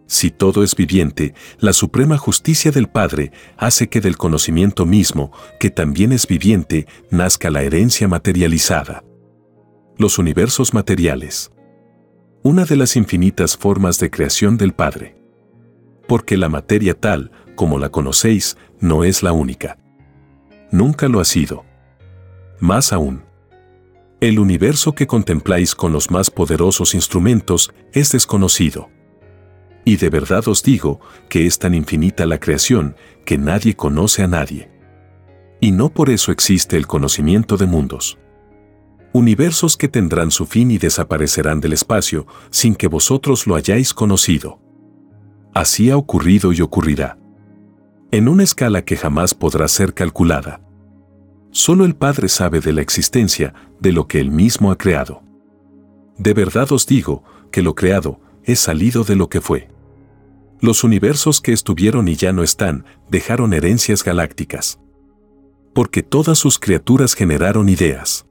Si 0.06 0.30
todo 0.30 0.62
es 0.62 0.76
viviente, 0.76 1.34
la 1.58 1.72
suprema 1.72 2.18
justicia 2.18 2.70
del 2.70 2.88
Padre 2.88 3.32
hace 3.56 3.88
que 3.88 4.00
del 4.00 4.16
conocimiento 4.16 4.86
mismo, 4.86 5.32
que 5.58 5.70
también 5.70 6.12
es 6.12 6.26
viviente, 6.26 6.86
nazca 7.10 7.50
la 7.50 7.62
herencia 7.62 8.06
materializada. 8.08 9.02
Los 9.96 10.18
universos 10.18 10.74
materiales 10.74 11.50
una 12.46 12.66
de 12.66 12.76
las 12.76 12.94
infinitas 12.94 13.56
formas 13.56 13.98
de 13.98 14.10
creación 14.10 14.58
del 14.58 14.74
Padre. 14.74 15.16
Porque 16.06 16.36
la 16.36 16.50
materia 16.50 16.92
tal, 16.92 17.30
como 17.54 17.78
la 17.78 17.88
conocéis, 17.88 18.58
no 18.80 19.02
es 19.02 19.22
la 19.22 19.32
única. 19.32 19.78
Nunca 20.70 21.08
lo 21.08 21.20
ha 21.20 21.24
sido. 21.24 21.64
Más 22.60 22.92
aún. 22.92 23.22
El 24.24 24.38
universo 24.38 24.94
que 24.94 25.06
contempláis 25.06 25.74
con 25.74 25.92
los 25.92 26.10
más 26.10 26.30
poderosos 26.30 26.94
instrumentos 26.94 27.74
es 27.92 28.10
desconocido. 28.12 28.88
Y 29.84 29.96
de 29.96 30.08
verdad 30.08 30.48
os 30.48 30.62
digo 30.62 30.98
que 31.28 31.44
es 31.44 31.58
tan 31.58 31.74
infinita 31.74 32.24
la 32.24 32.40
creación 32.40 32.96
que 33.26 33.36
nadie 33.36 33.76
conoce 33.76 34.22
a 34.22 34.26
nadie. 34.26 34.70
Y 35.60 35.72
no 35.72 35.90
por 35.90 36.08
eso 36.08 36.32
existe 36.32 36.78
el 36.78 36.86
conocimiento 36.86 37.58
de 37.58 37.66
mundos. 37.66 38.16
Universos 39.12 39.76
que 39.76 39.88
tendrán 39.88 40.30
su 40.30 40.46
fin 40.46 40.70
y 40.70 40.78
desaparecerán 40.78 41.60
del 41.60 41.74
espacio 41.74 42.26
sin 42.48 42.76
que 42.76 42.86
vosotros 42.86 43.46
lo 43.46 43.56
hayáis 43.56 43.92
conocido. 43.92 44.58
Así 45.52 45.90
ha 45.90 45.98
ocurrido 45.98 46.54
y 46.54 46.62
ocurrirá. 46.62 47.18
En 48.10 48.28
una 48.28 48.44
escala 48.44 48.86
que 48.86 48.96
jamás 48.96 49.34
podrá 49.34 49.68
ser 49.68 49.92
calculada. 49.92 50.63
Solo 51.54 51.84
el 51.84 51.94
Padre 51.94 52.28
sabe 52.28 52.58
de 52.58 52.72
la 52.72 52.82
existencia 52.82 53.54
de 53.78 53.92
lo 53.92 54.08
que 54.08 54.18
Él 54.18 54.32
mismo 54.32 54.72
ha 54.72 54.76
creado. 54.76 55.22
De 56.18 56.34
verdad 56.34 56.72
os 56.72 56.84
digo 56.84 57.22
que 57.52 57.62
lo 57.62 57.76
creado 57.76 58.18
es 58.42 58.58
salido 58.58 59.04
de 59.04 59.14
lo 59.14 59.28
que 59.28 59.40
fue. 59.40 59.68
Los 60.60 60.82
universos 60.82 61.40
que 61.40 61.52
estuvieron 61.52 62.08
y 62.08 62.16
ya 62.16 62.32
no 62.32 62.42
están 62.42 62.84
dejaron 63.08 63.52
herencias 63.52 64.02
galácticas. 64.02 64.80
Porque 65.74 66.02
todas 66.02 66.38
sus 66.38 66.58
criaturas 66.58 67.14
generaron 67.14 67.68
ideas. 67.68 68.26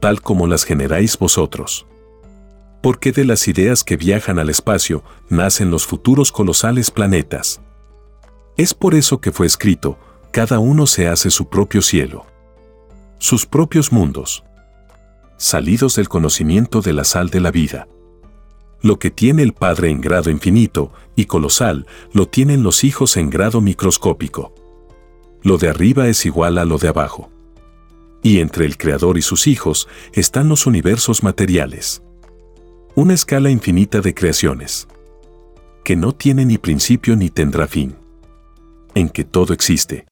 Tal 0.00 0.20
como 0.20 0.48
las 0.48 0.64
generáis 0.64 1.16
vosotros. 1.16 1.86
Porque 2.82 3.12
de 3.12 3.24
las 3.24 3.46
ideas 3.46 3.84
que 3.84 3.96
viajan 3.96 4.40
al 4.40 4.50
espacio 4.50 5.04
nacen 5.28 5.70
los 5.70 5.86
futuros 5.86 6.32
colosales 6.32 6.90
planetas. 6.90 7.60
Es 8.56 8.74
por 8.74 8.96
eso 8.96 9.20
que 9.20 9.30
fue 9.30 9.46
escrito, 9.46 9.98
cada 10.34 10.58
uno 10.58 10.88
se 10.88 11.06
hace 11.06 11.30
su 11.30 11.48
propio 11.48 11.80
cielo. 11.80 12.26
Sus 13.18 13.46
propios 13.46 13.92
mundos. 13.92 14.42
Salidos 15.36 15.94
del 15.94 16.08
conocimiento 16.08 16.80
de 16.80 16.92
la 16.92 17.04
sal 17.04 17.30
de 17.30 17.38
la 17.38 17.52
vida. 17.52 17.86
Lo 18.82 18.98
que 18.98 19.12
tiene 19.12 19.44
el 19.44 19.52
Padre 19.52 19.90
en 19.90 20.00
grado 20.00 20.30
infinito 20.30 20.90
y 21.14 21.26
colosal, 21.26 21.86
lo 22.12 22.26
tienen 22.26 22.64
los 22.64 22.82
hijos 22.82 23.16
en 23.16 23.30
grado 23.30 23.60
microscópico. 23.60 24.52
Lo 25.44 25.56
de 25.56 25.68
arriba 25.68 26.08
es 26.08 26.26
igual 26.26 26.58
a 26.58 26.64
lo 26.64 26.78
de 26.78 26.88
abajo. 26.88 27.30
Y 28.20 28.40
entre 28.40 28.66
el 28.66 28.76
Creador 28.76 29.16
y 29.16 29.22
sus 29.22 29.46
hijos 29.46 29.86
están 30.14 30.48
los 30.48 30.66
universos 30.66 31.22
materiales. 31.22 32.02
Una 32.96 33.14
escala 33.14 33.50
infinita 33.50 34.00
de 34.00 34.14
creaciones. 34.14 34.88
Que 35.84 35.94
no 35.94 36.10
tiene 36.10 36.44
ni 36.44 36.58
principio 36.58 37.14
ni 37.14 37.30
tendrá 37.30 37.68
fin. 37.68 37.94
En 38.96 39.08
que 39.08 39.22
todo 39.22 39.54
existe. 39.54 40.06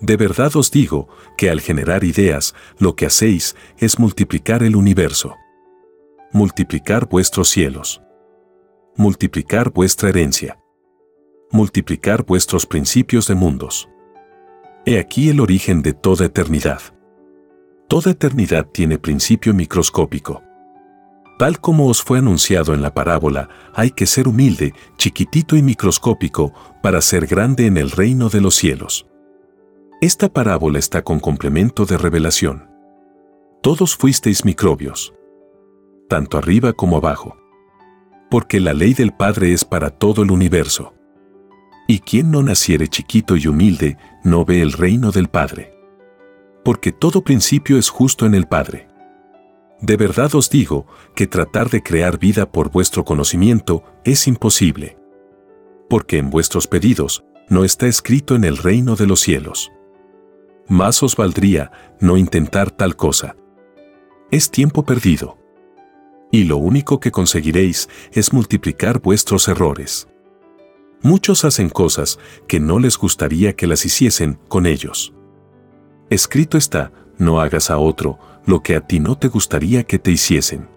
De 0.00 0.16
verdad 0.16 0.54
os 0.56 0.70
digo 0.70 1.08
que 1.36 1.48
al 1.50 1.60
generar 1.60 2.04
ideas, 2.04 2.54
lo 2.78 2.96
que 2.96 3.06
hacéis 3.06 3.56
es 3.78 3.98
multiplicar 3.98 4.62
el 4.62 4.76
universo. 4.76 5.34
Multiplicar 6.32 7.08
vuestros 7.08 7.48
cielos. 7.48 8.02
Multiplicar 8.96 9.72
vuestra 9.72 10.10
herencia. 10.10 10.58
Multiplicar 11.50 12.26
vuestros 12.26 12.66
principios 12.66 13.26
de 13.26 13.34
mundos. 13.34 13.88
He 14.84 14.98
aquí 14.98 15.30
el 15.30 15.40
origen 15.40 15.82
de 15.82 15.94
toda 15.94 16.26
eternidad. 16.26 16.80
Toda 17.88 18.10
eternidad 18.10 18.66
tiene 18.66 18.98
principio 18.98 19.54
microscópico. 19.54 20.42
Tal 21.38 21.60
como 21.60 21.86
os 21.88 22.02
fue 22.02 22.18
anunciado 22.18 22.74
en 22.74 22.82
la 22.82 22.92
parábola, 22.94 23.48
hay 23.74 23.90
que 23.90 24.06
ser 24.06 24.28
humilde, 24.28 24.74
chiquitito 24.96 25.56
y 25.56 25.62
microscópico 25.62 26.52
para 26.82 27.00
ser 27.00 27.26
grande 27.26 27.66
en 27.66 27.76
el 27.76 27.90
reino 27.90 28.28
de 28.28 28.40
los 28.40 28.54
cielos. 28.54 29.06
Esta 30.02 30.28
parábola 30.28 30.78
está 30.78 31.00
con 31.00 31.20
complemento 31.20 31.86
de 31.86 31.96
revelación. 31.96 32.68
Todos 33.62 33.96
fuisteis 33.96 34.44
microbios, 34.44 35.14
tanto 36.06 36.36
arriba 36.36 36.74
como 36.74 36.98
abajo. 36.98 37.34
Porque 38.30 38.60
la 38.60 38.74
ley 38.74 38.92
del 38.92 39.12
Padre 39.12 39.54
es 39.54 39.64
para 39.64 39.88
todo 39.88 40.22
el 40.22 40.30
universo. 40.30 40.92
Y 41.88 42.00
quien 42.00 42.30
no 42.30 42.42
naciere 42.42 42.88
chiquito 42.88 43.38
y 43.38 43.46
humilde, 43.46 43.96
no 44.22 44.44
ve 44.44 44.60
el 44.60 44.72
reino 44.72 45.12
del 45.12 45.28
Padre. 45.28 45.72
Porque 46.62 46.92
todo 46.92 47.24
principio 47.24 47.78
es 47.78 47.88
justo 47.88 48.26
en 48.26 48.34
el 48.34 48.46
Padre. 48.46 48.88
De 49.80 49.96
verdad 49.96 50.34
os 50.34 50.50
digo 50.50 50.86
que 51.14 51.26
tratar 51.26 51.70
de 51.70 51.82
crear 51.82 52.18
vida 52.18 52.52
por 52.52 52.70
vuestro 52.70 53.06
conocimiento 53.06 53.82
es 54.04 54.28
imposible. 54.28 54.98
Porque 55.88 56.18
en 56.18 56.28
vuestros 56.28 56.66
pedidos 56.66 57.24
no 57.48 57.64
está 57.64 57.86
escrito 57.86 58.34
en 58.34 58.44
el 58.44 58.58
reino 58.58 58.94
de 58.94 59.06
los 59.06 59.20
cielos 59.20 59.72
más 60.68 61.02
os 61.02 61.16
valdría 61.16 61.70
no 62.00 62.16
intentar 62.16 62.70
tal 62.70 62.96
cosa. 62.96 63.36
Es 64.30 64.50
tiempo 64.50 64.84
perdido. 64.84 65.38
Y 66.32 66.44
lo 66.44 66.56
único 66.56 66.98
que 66.98 67.12
conseguiréis 67.12 67.88
es 68.12 68.32
multiplicar 68.32 69.00
vuestros 69.00 69.48
errores. 69.48 70.08
Muchos 71.02 71.44
hacen 71.44 71.68
cosas 71.68 72.18
que 72.48 72.58
no 72.58 72.78
les 72.78 72.98
gustaría 72.98 73.54
que 73.54 73.66
las 73.66 73.84
hiciesen 73.84 74.38
con 74.48 74.66
ellos. 74.66 75.14
Escrito 76.10 76.58
está, 76.58 76.92
no 77.18 77.40
hagas 77.40 77.70
a 77.70 77.78
otro 77.78 78.18
lo 78.44 78.62
que 78.62 78.76
a 78.76 78.80
ti 78.80 79.00
no 79.00 79.16
te 79.16 79.28
gustaría 79.28 79.84
que 79.84 79.98
te 79.98 80.10
hiciesen. 80.10 80.68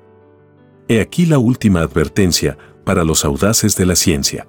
He 0.88 1.02
aquí 1.02 1.26
la 1.26 1.38
última 1.38 1.82
advertencia 1.82 2.58
para 2.84 3.04
los 3.04 3.26
audaces 3.26 3.76
de 3.76 3.86
la 3.86 3.96
ciencia. 3.96 4.48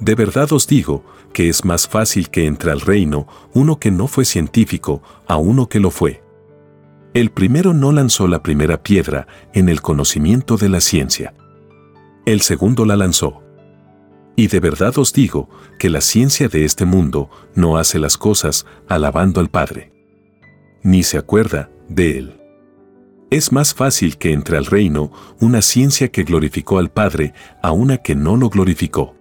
De 0.00 0.14
verdad 0.14 0.52
os 0.52 0.66
digo 0.66 1.04
que 1.38 1.48
es 1.48 1.64
más 1.64 1.86
fácil 1.86 2.30
que 2.30 2.46
entre 2.46 2.72
al 2.72 2.80
reino 2.80 3.28
uno 3.54 3.78
que 3.78 3.92
no 3.92 4.08
fue 4.08 4.24
científico 4.24 5.04
a 5.28 5.36
uno 5.36 5.68
que 5.68 5.78
lo 5.78 5.92
fue. 5.92 6.20
El 7.14 7.30
primero 7.30 7.72
no 7.72 7.92
lanzó 7.92 8.26
la 8.26 8.42
primera 8.42 8.82
piedra 8.82 9.28
en 9.54 9.68
el 9.68 9.80
conocimiento 9.80 10.56
de 10.56 10.68
la 10.68 10.80
ciencia. 10.80 11.34
El 12.26 12.40
segundo 12.40 12.84
la 12.84 12.96
lanzó. 12.96 13.40
Y 14.34 14.48
de 14.48 14.58
verdad 14.58 14.98
os 14.98 15.12
digo 15.12 15.48
que 15.78 15.90
la 15.90 16.00
ciencia 16.00 16.48
de 16.48 16.64
este 16.64 16.84
mundo 16.84 17.30
no 17.54 17.76
hace 17.76 18.00
las 18.00 18.16
cosas 18.16 18.66
alabando 18.88 19.38
al 19.38 19.48
Padre. 19.48 19.92
Ni 20.82 21.04
se 21.04 21.18
acuerda 21.18 21.70
de 21.88 22.18
Él. 22.18 22.40
Es 23.30 23.52
más 23.52 23.74
fácil 23.74 24.18
que 24.18 24.32
entre 24.32 24.56
al 24.56 24.66
reino 24.66 25.12
una 25.38 25.62
ciencia 25.62 26.08
que 26.08 26.24
glorificó 26.24 26.80
al 26.80 26.90
Padre 26.90 27.32
a 27.62 27.70
una 27.70 27.98
que 27.98 28.16
no 28.16 28.36
lo 28.36 28.48
glorificó 28.48 29.14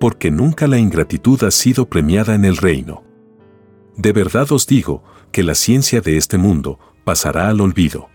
porque 0.00 0.30
nunca 0.30 0.66
la 0.66 0.78
ingratitud 0.78 1.44
ha 1.44 1.50
sido 1.50 1.90
premiada 1.90 2.34
en 2.34 2.46
el 2.46 2.56
reino. 2.56 3.04
De 3.96 4.12
verdad 4.12 4.50
os 4.50 4.66
digo 4.66 5.04
que 5.30 5.42
la 5.42 5.54
ciencia 5.54 6.00
de 6.00 6.16
este 6.16 6.38
mundo 6.38 6.80
pasará 7.04 7.50
al 7.50 7.60
olvido. 7.60 8.08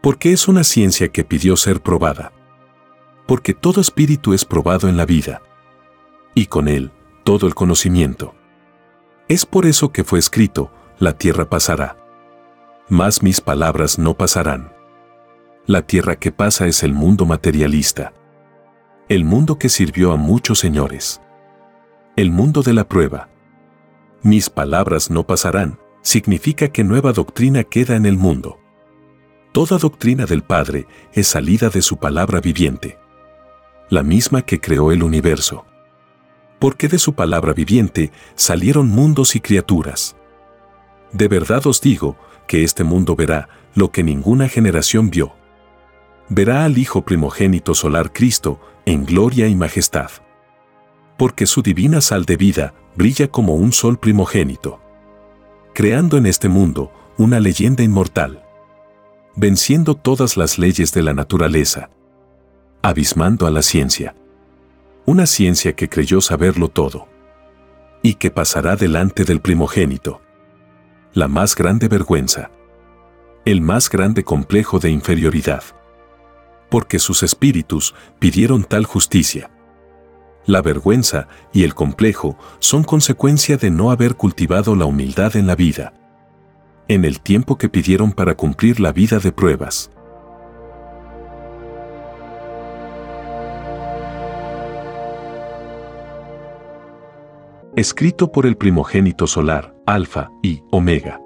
Porque 0.00 0.32
es 0.32 0.48
una 0.48 0.64
ciencia 0.64 1.08
que 1.08 1.22
pidió 1.22 1.54
ser 1.58 1.82
probada. 1.82 2.32
Porque 3.26 3.52
todo 3.52 3.82
espíritu 3.82 4.32
es 4.32 4.46
probado 4.46 4.88
en 4.88 4.96
la 4.96 5.04
vida. 5.04 5.42
Y 6.34 6.46
con 6.46 6.66
él, 6.66 6.90
todo 7.24 7.46
el 7.46 7.54
conocimiento. 7.54 8.34
Es 9.28 9.44
por 9.44 9.66
eso 9.66 9.92
que 9.92 10.02
fue 10.02 10.18
escrito, 10.18 10.70
la 10.98 11.12
tierra 11.12 11.50
pasará. 11.50 11.98
Mas 12.88 13.22
mis 13.22 13.42
palabras 13.42 13.98
no 13.98 14.14
pasarán. 14.14 14.72
La 15.66 15.82
tierra 15.82 16.16
que 16.16 16.32
pasa 16.32 16.66
es 16.66 16.82
el 16.82 16.94
mundo 16.94 17.26
materialista 17.26 18.14
el 19.08 19.24
mundo 19.24 19.56
que 19.56 19.68
sirvió 19.68 20.10
a 20.10 20.16
muchos 20.16 20.58
señores. 20.58 21.20
El 22.16 22.32
mundo 22.32 22.62
de 22.62 22.72
la 22.72 22.88
prueba. 22.88 23.28
Mis 24.22 24.50
palabras 24.50 25.10
no 25.10 25.24
pasarán, 25.24 25.78
significa 26.02 26.68
que 26.68 26.82
nueva 26.82 27.12
doctrina 27.12 27.62
queda 27.62 27.94
en 27.94 28.04
el 28.04 28.16
mundo. 28.16 28.58
Toda 29.52 29.78
doctrina 29.78 30.26
del 30.26 30.42
Padre 30.42 30.88
es 31.12 31.28
salida 31.28 31.70
de 31.70 31.82
su 31.82 31.98
palabra 31.98 32.40
viviente. 32.40 32.98
La 33.90 34.02
misma 34.02 34.42
que 34.42 34.60
creó 34.60 34.90
el 34.90 35.04
universo. 35.04 35.64
Porque 36.58 36.88
de 36.88 36.98
su 36.98 37.14
palabra 37.14 37.52
viviente 37.52 38.10
salieron 38.34 38.88
mundos 38.88 39.36
y 39.36 39.40
criaturas. 39.40 40.16
De 41.12 41.28
verdad 41.28 41.64
os 41.68 41.80
digo 41.80 42.16
que 42.48 42.64
este 42.64 42.82
mundo 42.82 43.14
verá 43.14 43.48
lo 43.76 43.92
que 43.92 44.02
ninguna 44.02 44.48
generación 44.48 45.10
vio. 45.10 45.32
Verá 46.28 46.64
al 46.64 46.76
Hijo 46.76 47.02
primogénito 47.02 47.74
solar 47.74 48.12
Cristo 48.12 48.60
en 48.84 49.04
gloria 49.04 49.46
y 49.46 49.54
majestad. 49.54 50.10
Porque 51.16 51.46
su 51.46 51.62
divina 51.62 52.00
sal 52.00 52.24
de 52.24 52.36
vida 52.36 52.74
brilla 52.96 53.28
como 53.28 53.54
un 53.54 53.72
sol 53.72 53.98
primogénito. 53.98 54.80
Creando 55.72 56.16
en 56.16 56.26
este 56.26 56.48
mundo 56.48 56.92
una 57.16 57.38
leyenda 57.38 57.84
inmortal. 57.84 58.42
Venciendo 59.36 59.94
todas 59.94 60.36
las 60.36 60.58
leyes 60.58 60.92
de 60.92 61.02
la 61.02 61.14
naturaleza. 61.14 61.90
Abismando 62.82 63.46
a 63.46 63.50
la 63.50 63.62
ciencia. 63.62 64.16
Una 65.04 65.26
ciencia 65.26 65.74
que 65.74 65.88
creyó 65.88 66.20
saberlo 66.20 66.68
todo. 66.68 67.06
Y 68.02 68.14
que 68.14 68.32
pasará 68.32 68.74
delante 68.74 69.24
del 69.24 69.40
primogénito. 69.40 70.20
La 71.12 71.28
más 71.28 71.54
grande 71.54 71.86
vergüenza. 71.86 72.50
El 73.44 73.60
más 73.60 73.88
grande 73.88 74.24
complejo 74.24 74.80
de 74.80 74.90
inferioridad 74.90 75.62
porque 76.76 76.98
sus 76.98 77.22
espíritus 77.22 77.94
pidieron 78.18 78.62
tal 78.62 78.84
justicia. 78.84 79.50
La 80.44 80.60
vergüenza 80.60 81.26
y 81.50 81.62
el 81.64 81.72
complejo 81.72 82.36
son 82.58 82.84
consecuencia 82.84 83.56
de 83.56 83.70
no 83.70 83.90
haber 83.90 84.14
cultivado 84.14 84.76
la 84.76 84.84
humildad 84.84 85.36
en 85.36 85.46
la 85.46 85.54
vida, 85.54 85.94
en 86.86 87.06
el 87.06 87.22
tiempo 87.22 87.56
que 87.56 87.70
pidieron 87.70 88.12
para 88.12 88.34
cumplir 88.34 88.78
la 88.78 88.92
vida 88.92 89.20
de 89.20 89.32
pruebas. 89.32 89.90
Escrito 97.74 98.30
por 98.30 98.44
el 98.44 98.58
primogénito 98.58 99.26
solar, 99.26 99.74
Alfa 99.86 100.28
y 100.42 100.60
Omega. 100.70 101.25